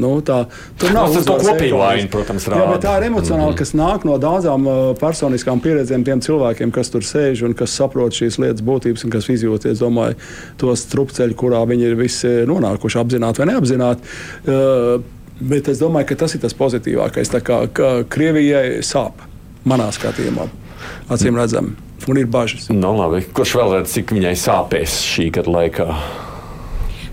nu, 0.00 0.12
tā, 0.26 0.42
tur 0.80 0.94
nav 0.96 1.14
tas 1.14 1.28
kopīgi 1.28 1.76
vaina, 1.76 2.10
protams, 2.12 2.48
rāda. 2.50 2.64
Jā, 2.64 2.72
bet 2.74 2.86
tā 2.86 2.96
ir 2.98 3.08
emocionāli, 3.10 3.52
mm 3.52 3.54
-hmm. 3.54 3.58
kas 3.58 3.74
nāk 3.78 4.06
no 4.08 4.18
daudzām 4.22 4.68
personiskām 5.00 5.60
pieredzēm 5.62 6.04
tiem 6.04 6.20
cilvēkiem, 6.20 6.72
kas 6.74 6.90
tur 6.90 7.06
sēž 7.06 7.44
un 7.46 7.54
kas 7.54 7.76
saprot 7.76 8.12
šīs 8.12 8.40
lietas 8.42 8.64
būtības 8.64 9.04
un 9.04 9.10
kas 9.10 9.28
izjūt, 9.28 9.66
es 9.70 9.78
domāju, 9.78 10.16
tos 10.56 10.86
strupceļus, 10.88 11.36
kurā 11.36 11.62
viņi 11.68 11.90
ir 11.90 11.94
visi 11.94 12.32
nonākuši 12.48 12.98
apzināti 12.98 13.42
vai 13.42 13.52
neapzināti. 13.52 14.02
Uh, 14.46 15.02
bet 15.40 15.70
es 15.72 15.80
domāju, 15.82 16.10
ka 16.10 16.20
tas 16.24 16.36
ir 16.36 16.42
tas 16.44 16.56
pozitīvākais. 16.56 17.32
Kā 17.46 17.90
Krievijai 18.12 18.82
sāp 18.86 19.24
manā 19.66 19.88
skatījumā, 19.94 20.46
acīm 21.12 21.38
redzami, 21.38 21.74
un 22.08 22.20
ir 22.20 22.30
bažas. 22.30 22.70
No, 22.70 22.92
nu, 22.92 22.94
labi. 23.00 23.24
Kurš 23.36 23.56
vēl 23.60 23.74
redz, 23.78 23.96
cik 23.96 24.14
viņai 24.16 24.36
sāpēs 24.38 25.00
šī 25.06 25.30
gada 25.38 25.58
laikā? 25.58 25.90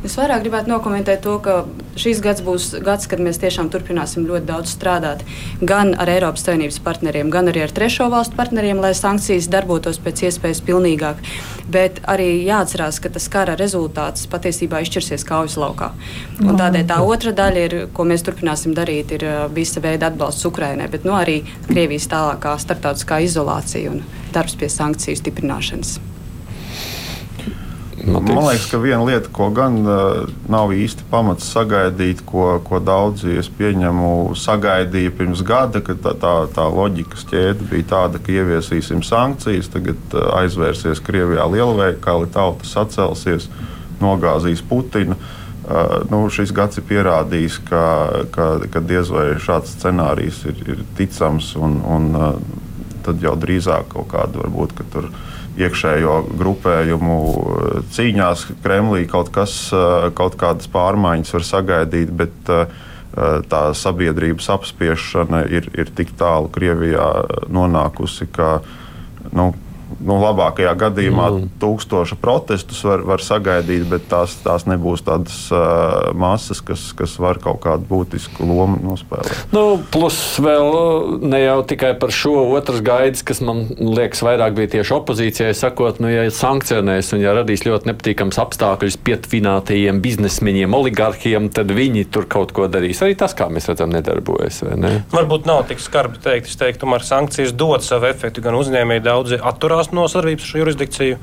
Es 0.03 0.17
vairāk 0.19 0.41
gribētu 0.43 0.67
nokomentēt 0.67 1.21
to, 1.23 1.37
ka 1.39 1.61
šis 1.95 2.19
gads 2.23 2.43
būs 2.43 2.73
gads, 2.83 3.07
kad 3.07 3.21
mēs 3.23 3.37
tiešām 3.39 3.69
turpināsim 3.71 4.25
ļoti 4.27 4.49
daudz 4.49 4.73
strādāt 4.75 5.23
gan 5.63 5.93
ar 5.95 6.11
Eiropas 6.11 6.43
Savienības 6.43 6.81
partneriem, 6.83 7.29
gan 7.31 7.47
arī 7.47 7.63
ar 7.63 7.71
trešo 7.71 8.09
valstu 8.11 8.35
partneriem, 8.35 8.81
lai 8.83 8.91
sankcijas 8.99 9.47
darbotos 9.53 10.01
pēc 10.03 10.25
iespējas 10.27 10.59
pilnīgāk. 10.67 11.23
Bet 11.71 12.03
arī 12.11 12.27
jāatcerās, 12.43 12.99
ka 12.99 13.13
tas 13.15 13.29
kara 13.31 13.55
rezultāts 13.59 14.27
patiesībā 14.27 14.83
izšķirsies 14.83 15.23
kaujas 15.29 15.55
laukā. 15.61 15.93
Un 16.43 16.59
tādēļ 16.59 16.87
tā 16.91 16.99
otra 17.07 17.31
daļa, 17.39 17.67
ir, 17.69 17.79
ko 17.95 18.03
mēs 18.09 18.27
turpināsim 18.27 18.75
darīt, 18.75 19.15
ir 19.15 19.23
uh, 19.29 19.43
visa 19.55 19.79
veida 19.83 20.11
atbalsts 20.11 20.51
Ukrainai, 20.51 20.91
bet 20.91 21.07
nu, 21.07 21.15
arī 21.15 21.45
Krievijas 21.69 22.11
tālākā 22.11 22.57
starptautiskā 22.59 23.23
izolācija 23.23 23.95
un 23.95 24.03
darbs 24.35 24.59
pie 24.59 24.67
sankciju 24.67 25.23
stiprināšanas. 25.23 26.01
Notiks. 27.93 28.33
Man 28.33 28.47
liekas, 28.47 28.65
ka 28.71 28.79
viena 28.81 29.03
lieta, 29.05 29.29
ko 29.31 29.49
gan 29.53 29.75
uh, 29.85 30.23
nav 30.49 30.71
īsti 30.73 31.05
pamats 31.11 31.45
sagaidīt, 31.53 32.23
ko, 32.25 32.57
ko 32.65 32.79
daudzi 32.81 33.35
es 33.37 33.49
pieņemu, 33.53 34.33
sagaidīja 34.39 35.11
pirms 35.13 35.43
gada, 35.45 35.81
kad 35.85 36.01
tā, 36.01 36.15
tā, 36.17 36.33
tā 36.55 36.65
loģikas 36.73 37.27
ķēde 37.29 37.67
bija 37.69 37.89
tāda, 37.91 38.21
ka 38.23 38.33
ieviesīsim 38.33 39.03
sankcijas, 39.05 39.69
tagad 39.73 40.17
uh, 40.17 40.31
aizvērsies 40.41 41.03
Krievijā 41.05 41.45
lielveikali, 41.53 42.31
tauta 42.33 42.67
sacelsies, 42.67 43.47
nogāzīs 44.01 44.65
Putinu. 44.65 45.19
Uh, 45.63 46.01
nu, 46.09 46.25
šis 46.33 46.51
gads 46.55 46.81
ir 46.81 46.87
pierādījis, 46.89 47.61
ka, 47.69 47.83
ka, 48.33 48.49
ka 48.73 48.81
diez 48.83 49.13
vai 49.13 49.29
šāds 49.39 49.77
scenārijs 49.77 50.41
ir, 50.49 50.65
ir 50.65 50.83
ticams, 50.97 51.53
un, 51.61 51.77
un 51.85 52.09
uh, 52.17 52.33
tad 53.05 53.21
jau 53.21 53.37
drīzāk 53.37 53.93
kaut 53.93 54.09
kāda 54.11 54.41
varbūt, 54.41 54.75
ka 54.79 54.89
tur 54.91 55.11
ir 55.11 55.31
iekšējo 55.59 56.15
grupējumu 56.39 57.17
eh, 57.27 57.75
cīņās 57.93 58.47
Kremlī 58.63 59.05
kaut, 59.09 59.31
kas, 59.35 59.55
eh, 59.73 60.09
kaut 60.17 60.37
kādas 60.39 60.69
pārmaiņas 60.73 61.33
var 61.37 61.47
sagaidīt, 61.49 62.13
bet 62.23 62.53
eh, 62.53 62.65
tā 63.49 63.61
sabiedrības 63.77 64.47
apspiešana 64.55 65.43
ir, 65.53 65.67
ir 65.77 65.91
tik 65.93 66.15
tālu 66.17 66.49
Krievijā 66.53 67.05
nonākusi, 67.53 68.25
ka 68.33 68.55
nu, 69.37 69.51
nu, 69.99 70.17
labākajā 70.21 70.73
gadījumā 70.79 71.27
mm. 71.29 71.49
tūkstoša 71.61 72.17
protestus 72.21 72.81
var, 72.85 73.03
var 73.07 73.23
sagaidīt, 73.23 73.85
bet 73.89 74.07
tās, 74.11 74.35
tās 74.43 74.67
nebūs 74.69 75.05
tādas 75.05 75.37
uh, 75.53 76.11
masas, 76.17 76.61
kas, 76.65 76.89
kas 76.97 77.15
var 77.21 77.39
kaut 77.43 77.61
kādu 77.65 77.87
būtisku 77.89 78.47
lomu 78.47 78.79
nospēlēt. 78.83 79.53
Nu, 79.53 79.79
plus 79.93 80.19
vēl 80.43 81.19
ne 81.23 81.43
jau 81.43 81.59
tikai 81.67 81.93
par 81.99 82.13
šo 82.15 82.35
otras 82.57 82.81
gaidas, 82.85 83.23
kas 83.25 83.41
man 83.45 83.65
liekas 83.77 84.23
vairāk 84.25 84.55
bija 84.57 84.73
tieši 84.77 84.95
opozīcijai, 84.97 85.53
sakot, 85.57 86.01
nu, 86.03 86.11
ja 86.11 86.25
sankcionēs 86.33 87.13
un 87.15 87.23
ja 87.23 87.35
radīs 87.37 87.65
ļoti 87.67 87.91
nepatīkams 87.91 88.39
apstākļus 88.43 88.99
pietuvinātajiem 89.05 90.01
biznesmeņiem, 90.03 90.77
oligarkiem, 90.77 91.49
tad 91.53 91.73
viņi 91.73 92.07
tur 92.13 92.27
kaut 92.29 92.53
ko 92.55 92.67
darīs. 92.71 93.01
Arī 93.05 93.17
tas, 93.19 93.35
kā 93.37 93.49
mēs 93.51 93.69
redzam, 93.71 93.93
nedarbojas. 93.93 94.63
Ne? 94.79 94.95
Varbūt 95.13 95.47
nav 95.49 95.65
tik 95.69 95.81
skarbi 95.83 96.21
teikt, 96.23 96.51
es 96.51 96.59
teiktu, 96.59 96.83
tomēr 96.83 97.05
sankcijas 97.05 97.53
dod 97.57 97.85
savu 97.85 98.09
efektu, 98.09 98.43
gan 98.43 98.57
uzņēmēji 98.59 99.05
daudzi 99.05 99.39
atturās 99.39 99.82
no 99.91 100.07
sadarbības 100.07 100.45
ar 100.45 100.53
šo 100.53 100.61
jurisdikciju. 100.63 101.17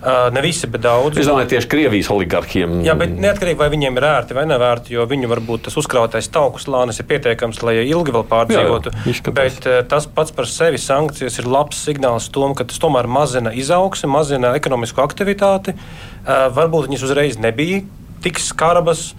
Uh, 0.00 0.30
ne 0.32 0.40
visi, 0.40 0.64
bet 0.64 0.80
daudz. 0.80 1.18
Es 1.20 1.28
domāju, 1.28 1.50
tieši 1.52 1.68
Krievijas 1.68 2.08
oligarkiem. 2.08 2.78
Jā, 2.86 2.94
bet 2.96 3.10
neatkarīgi 3.20 3.60
vai 3.60 3.66
viņiem 3.68 3.98
ir 4.00 4.06
ērti 4.08 4.36
vai 4.36 4.46
nevērti, 4.48 4.94
jo 4.94 5.04
viņu 5.04 5.28
varbūt 5.28 5.66
tas 5.66 5.76
uzkrautais 5.76 6.30
tauku 6.32 6.62
slānis 6.62 7.02
ir 7.02 7.08
pietiekams, 7.10 7.60
lai 7.68 7.74
ilgi 7.82 8.14
vēl 8.16 8.24
pārdzīvotu. 8.30 8.94
Jā, 8.96 9.12
jā, 9.12 9.34
bet 9.36 9.66
uh, 9.68 9.82
tas 9.90 10.06
pats 10.08 10.32
par 10.32 10.48
sevi 10.48 10.80
sankcijas 10.80 11.36
ir 11.42 11.48
labs 11.52 11.82
signāls 11.84 12.30
tom, 12.32 12.54
ka 12.56 12.64
tas 12.64 12.80
tomēr 12.80 13.10
mazina 13.12 13.52
izaugsmi, 13.52 14.08
mazina 14.08 14.54
ekonomisko 14.56 15.04
aktivitāti. 15.04 15.76
Uh, 15.76 16.46
varbūt 16.56 16.88
viņas 16.88 17.04
uzreiz 17.04 17.36
nebija 17.36 17.82
tik 18.24 18.40
skarbas. 18.40 19.10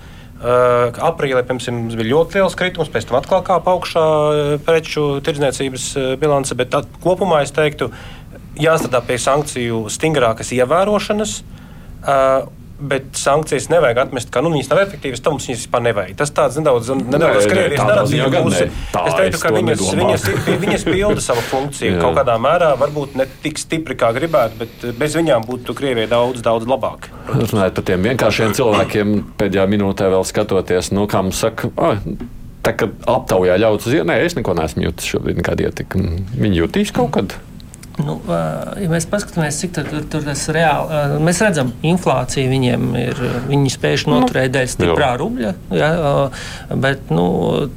Uh, 0.41 0.89
aprīlī 0.97 1.43
piemēram, 1.45 1.91
bija 1.93 2.09
ļoti 2.09 2.39
liels 2.39 2.57
kritums, 2.57 2.89
pēc 2.89 3.05
tam 3.05 3.19
atkal 3.19 3.43
kāpa 3.45 3.75
augšā 3.75 4.05
preču 4.65 5.19
tirdzniecības 5.21 5.85
bilance, 6.17 6.57
bet 6.57 6.71
tā, 6.73 6.81
kopumā 7.05 7.43
es 7.45 7.53
teiktu, 7.53 7.91
ka 7.91 8.20
jāstrādā 8.59 9.03
pie 9.05 9.19
sankciju 9.21 9.85
stingrākas 9.91 10.51
ievērošanas. 10.57 11.37
Uh, 12.01 12.49
Bet 12.81 13.03
sankcijas 13.13 13.67
nevajag 13.69 13.99
atmest, 14.07 14.31
ka 14.33 14.41
nu, 14.41 14.49
viņas 14.49 14.71
nav 14.71 14.79
efektīvas. 14.81 15.19
Tam 15.21 15.35
mums 15.35 15.45
viņas 15.45 15.59
vispār 15.61 15.83
nevajag. 15.85 16.15
Tas 16.17 16.31
tāds 16.33 16.55
nedaudz, 16.57 16.87
nedaudz 16.97 17.45
krievijas 17.45 17.83
narratīvas 17.85 18.37
pusi. 18.47 18.63
Es 19.03 19.17
teiktu, 19.19 19.41
ka 19.43 19.51
viņas, 19.53 19.83
viņas, 19.99 20.25
viņas 20.63 20.85
pilda 20.87 21.21
savu 21.21 21.43
funkciju 21.45 21.99
kaut 22.01 22.17
kādā 22.17 22.39
mērā, 22.41 22.71
varbūt 22.81 23.13
ne 23.21 23.27
tik 23.43 23.61
stipri 23.61 23.99
kā 24.01 24.09
gribētu, 24.17 24.57
bet 24.63 24.87
bez 24.97 25.13
viņām 25.19 25.45
būtu 25.45 25.77
Krievijai 25.77 26.09
daudz, 26.09 26.41
daudz 26.41 26.65
labāk. 26.65 27.11
Runājot 27.29 27.77
par 27.77 27.87
tiem 27.91 28.09
vienkāršiem 28.09 28.57
cilvēkiem, 28.57 29.13
pēdējā 29.37 29.67
minūtē 29.75 30.09
vēl 30.15 30.25
skatoties, 30.25 30.89
nu, 30.97 31.05
kā 31.11 31.21
mums 31.21 31.43
saka, 31.45 31.69
ah, 31.77 32.01
tā 32.65 32.73
kā 32.81 32.89
aptaujā 33.13 33.61
ļauts 33.61 33.93
ienē, 33.93 34.17
es 34.25 34.39
neko 34.39 34.57
neesmu 34.57 34.89
jutis 34.89 35.13
šobrīd 35.13 35.37
nekādu 35.43 35.69
ietekmi. 35.69 36.25
Viņi 36.33 36.63
jutīs 36.63 36.97
kaut 36.97 37.13
kad. 37.19 37.37
Nu, 37.99 38.15
ja 38.79 38.87
mēs 38.91 39.05
paskatāmies, 39.11 39.57
cik 39.59 39.73
tur, 39.75 39.89
tur, 40.09 40.23
tas 40.23 40.45
reāli, 40.53 41.19
mēs 41.27 41.41
redzam, 41.43 41.73
inflācija 41.85 42.47
viņiem 42.47 42.85
ir, 43.01 43.19
viņi 43.49 43.73
spējuši 43.73 44.07
nu, 44.07 44.15
noturēt 44.21 44.53
dēļ 44.55 44.69
stiprā 44.71 45.09
jā. 45.09 45.17
rubļa, 45.19 45.51
ja, 45.75 45.89
bet 46.85 47.11
nu, 47.11 47.25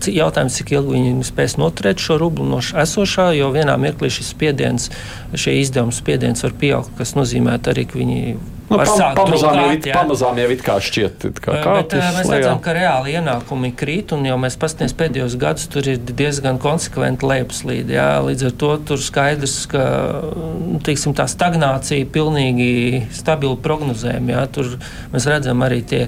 jautājums, 0.07 0.61
cik 0.61 0.75
ilgi 0.77 0.95
viņi 0.95 1.27
spēs 1.27 1.59
noturēt 1.59 2.03
šo 2.05 2.21
rublu 2.23 2.47
no 2.47 2.63
esošā, 2.63 3.33
jo 3.35 3.51
vienā 3.55 3.75
mirklī 3.81 4.13
šis 4.15 4.31
spiediens, 4.37 4.91
šie 5.35 5.59
izdevumi 5.65 5.97
spiediens 5.97 6.47
var 6.47 6.55
pieaugt, 6.63 6.95
kas 7.01 7.17
nozīmē 7.19 7.59
arī, 7.75 7.89
ka 7.91 7.99
viņi 7.99 8.37
Nu, 8.65 8.79
pam, 8.81 9.01
pamazām, 9.19 9.59
jau, 9.61 9.73
it, 9.77 9.87
pamazām 9.93 10.39
jau 10.41 10.47
it 10.55 10.63
kā 10.65 10.79
šķiet, 10.81 11.27
kā 11.45 11.57
bet, 11.61 11.93
mēs 12.01 12.29
lejā. 12.31 12.39
redzam, 12.39 12.61
ka 12.65 12.73
reāli 12.73 13.13
ienākumi 13.19 13.71
krīt, 13.77 14.15
un 14.17 14.25
jau 14.25 14.39
mēs 14.41 14.57
paskatāmies 14.61 14.97
pēdējos 14.97 15.37
gadus, 15.41 15.67
tur 15.73 15.85
ir 15.93 16.01
diezgan 16.01 16.57
konsekventi 16.63 17.29
lejupslīdi. 17.29 17.99
Jā, 17.99 18.09
līdz 18.25 18.47
ar 18.49 18.55
to 18.63 18.71
tur 18.89 19.03
skaidrs, 19.05 19.59
ka 19.69 19.85
nu, 20.33 20.81
teiksim, 20.85 21.13
tā 21.19 21.29
stagnācija 21.29 22.09
pilnīgi 22.15 23.05
stabili 23.13 23.61
prognozējama. 23.61 24.47
Tur 24.57 24.79
mēs 25.13 25.29
redzam 25.29 25.61
arī 25.69 25.83
tie 25.85 26.07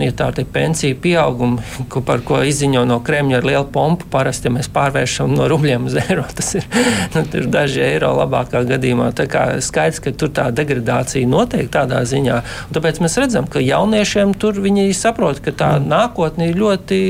ir 0.00 0.14
tādi 0.16 0.44
pensiju 0.48 0.96
pieaugumi, 1.02 1.62
ko, 1.92 2.00
par 2.04 2.22
ko 2.26 2.40
izziņo 2.46 2.84
no 2.88 2.98
Kremļa 3.04 3.38
ar 3.40 3.48
lielu 3.48 3.66
pompu. 3.72 4.08
Parasti, 4.10 4.48
ja 4.48 4.54
mēs 4.56 4.70
pārvēršam 4.72 5.34
no 5.36 5.48
rubļiem 5.50 5.88
uz 5.90 5.98
eiro, 6.00 6.24
tas 6.38 6.54
ir, 6.58 6.66
nu, 7.14 7.24
ir 7.40 7.48
daži 7.52 7.84
eiro 7.84 8.14
labākā 8.18 8.64
gadījumā. 8.68 9.10
Tā 9.16 9.28
kā 9.30 9.44
skaidrs, 9.64 10.02
ka 10.04 10.14
tur 10.16 10.32
tā 10.34 10.48
degradācija 10.54 11.28
notiek 11.28 11.70
tādā 11.72 12.02
ziņā. 12.08 12.40
Tāpēc 12.74 13.00
mēs 13.04 13.18
redzam, 13.20 13.48
ka 13.50 13.62
jauniešiem 13.64 14.34
tur 14.40 14.60
viņi 14.64 14.88
saprot, 14.96 15.42
ka 15.44 15.54
tā 15.54 15.74
nākotne 15.84 16.50
ir 16.50 16.60
ļoti 16.60 17.00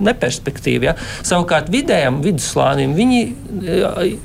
neperspektīva. 0.00 0.90
Ja? 0.90 0.96
Savukārt 1.26 1.70
vidējam 1.72 2.20
vidusslānim 2.24 2.94
viņi, 2.96 3.20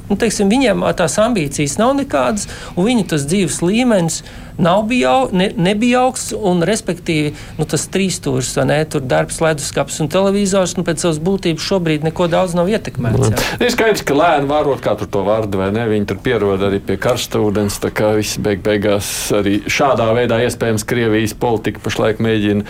nu, 0.09 0.17
teiksim, 0.19 0.51
viņiem 0.51 0.85
tās 0.97 1.17
ambīcijas 1.21 1.77
nav 1.81 1.95
nekādas, 1.99 2.49
un 2.75 2.87
viņu 2.87 3.07
tas 3.11 3.27
dzīves 3.29 3.61
līmenis 3.65 4.23
nav 4.57 4.85
bijau, 4.87 5.29
ne, 5.35 5.49
nebija 5.57 6.05
augsts, 6.05 6.33
un 6.35 6.63
respektīvi 6.63 7.33
nu, 7.57 7.67
tas 7.67 7.87
trīsstūris, 7.95 8.51
ne, 8.67 8.81
tur 8.91 9.03
darbs, 9.07 9.39
leduskapis 9.43 10.01
un 10.03 10.11
televizors, 10.11 10.75
nu, 10.77 10.85
pēc 10.87 11.05
savas 11.05 11.21
būtības 11.23 11.65
šobrīd 11.65 12.05
neko 12.09 12.27
daudz 12.31 12.55
nav 12.57 12.69
ietekmēts. 12.71 13.31
Ir 13.63 13.73
skaidrs, 13.73 14.03
ka 14.05 14.17
lēni 14.17 14.49
vārot 14.51 14.83
katru 14.83 15.07
to 15.11 15.23
vārdu, 15.25 15.61
vai 15.61 15.71
ne? 15.75 15.87
Viņi 15.89 16.09
tur 16.11 16.21
pierod 16.25 16.63
arī 16.67 16.81
pie 16.83 16.99
karsta 17.01 17.41
ūdens, 17.41 17.79
tā 17.83 17.93
kā 17.95 18.11
viss 18.19 18.39
beig 18.41 18.63
beigās 18.65 19.09
arī 19.35 19.61
šādā 19.71 20.11
veidā 20.17 20.41
iespējams 20.45 20.87
Krievijas 20.87 21.35
politika 21.39 21.83
pašlaik 21.85 22.21
mēģina 22.23 22.65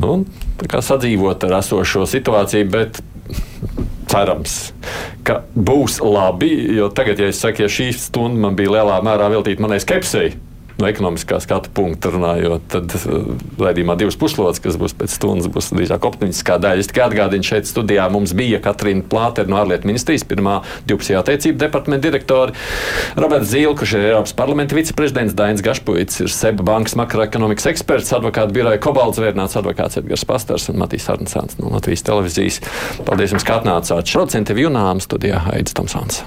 nu, 0.00 0.24
sadzīvot 0.64 1.44
ar 1.46 1.58
esošo 1.60 2.06
situāciju, 2.10 2.70
bet 2.72 3.00
cerams, 4.10 4.56
ka 5.26 5.42
būs 5.54 6.00
labi. 6.04 6.52
Jo 6.76 6.90
tagad, 6.94 7.20
ja 7.20 7.30
es 7.32 7.40
saku, 7.42 7.64
ja 7.64 7.70
šī 7.70 7.90
stunda 7.98 8.46
man 8.46 8.58
bija 8.58 8.74
lielā 8.78 9.00
mērā 9.04 9.30
veltīta 9.32 9.64
manai 9.64 9.80
skepsei, 9.82 10.34
no 10.80 10.88
ekonomiskā 10.88 11.38
skatu 11.42 11.70
punkta 11.74 12.10
runājot, 12.14 12.64
tad 12.72 12.94
raidījumā 13.60 13.96
divas 14.00 14.18
puslodes, 14.18 14.60
kas 14.62 14.78
būs 14.80 14.96
pēc 14.98 15.14
stundas, 15.14 15.50
būs 15.52 15.70
drīzāk 15.74 16.06
optimistiskā 16.08 16.58
daļa. 16.62 16.82
Es 16.82 16.90
tikai 16.90 17.06
atgādinu, 17.08 17.46
šeit 17.46 17.68
studijā 17.70 18.06
mums 18.12 18.34
bija 18.36 18.60
Katrīna 18.64 19.06
Plāte 19.10 19.46
no 19.48 19.60
ārlietu 19.60 19.88
ministrijas, 19.90 20.26
pirmā 20.28 20.60
divpusējā 20.88 21.22
attiecību 21.22 21.60
departamenta 21.62 22.08
direktori, 22.08 22.56
Roberts 23.20 23.52
Zīle, 23.52 23.74
kurš 23.78 23.96
ir 23.98 24.08
Eiropas 24.10 24.34
parlamenta 24.36 24.78
viceprezidents, 24.78 25.36
Dainis 25.38 25.64
Gašpuits, 25.64 26.24
ir 26.24 26.32
Seba 26.34 26.66
bankas 26.66 26.98
makroekonomikas 26.98 27.70
eksperts, 27.74 28.14
advokāta 28.18 28.54
biroja 28.54 28.82
Kobalts 28.82 29.22
Vērnāts, 29.22 29.58
advokāts 29.60 30.00
Edgars 30.02 30.26
Pastars 30.28 30.70
un 30.72 30.80
Matīs 30.82 31.06
Arnsāns 31.12 31.60
no 31.60 31.72
Latvijas 31.74 32.06
televīzijas. 32.06 32.62
Paldies 33.06 33.36
jums, 33.36 33.46
ka 33.46 33.60
atnācāt. 33.60 34.10
Šodien 34.10 34.48
TV 34.48 34.66
jūnām 34.66 35.02
studijā 35.04 35.46
Aidis 35.54 35.76
Tomsons. 35.76 36.24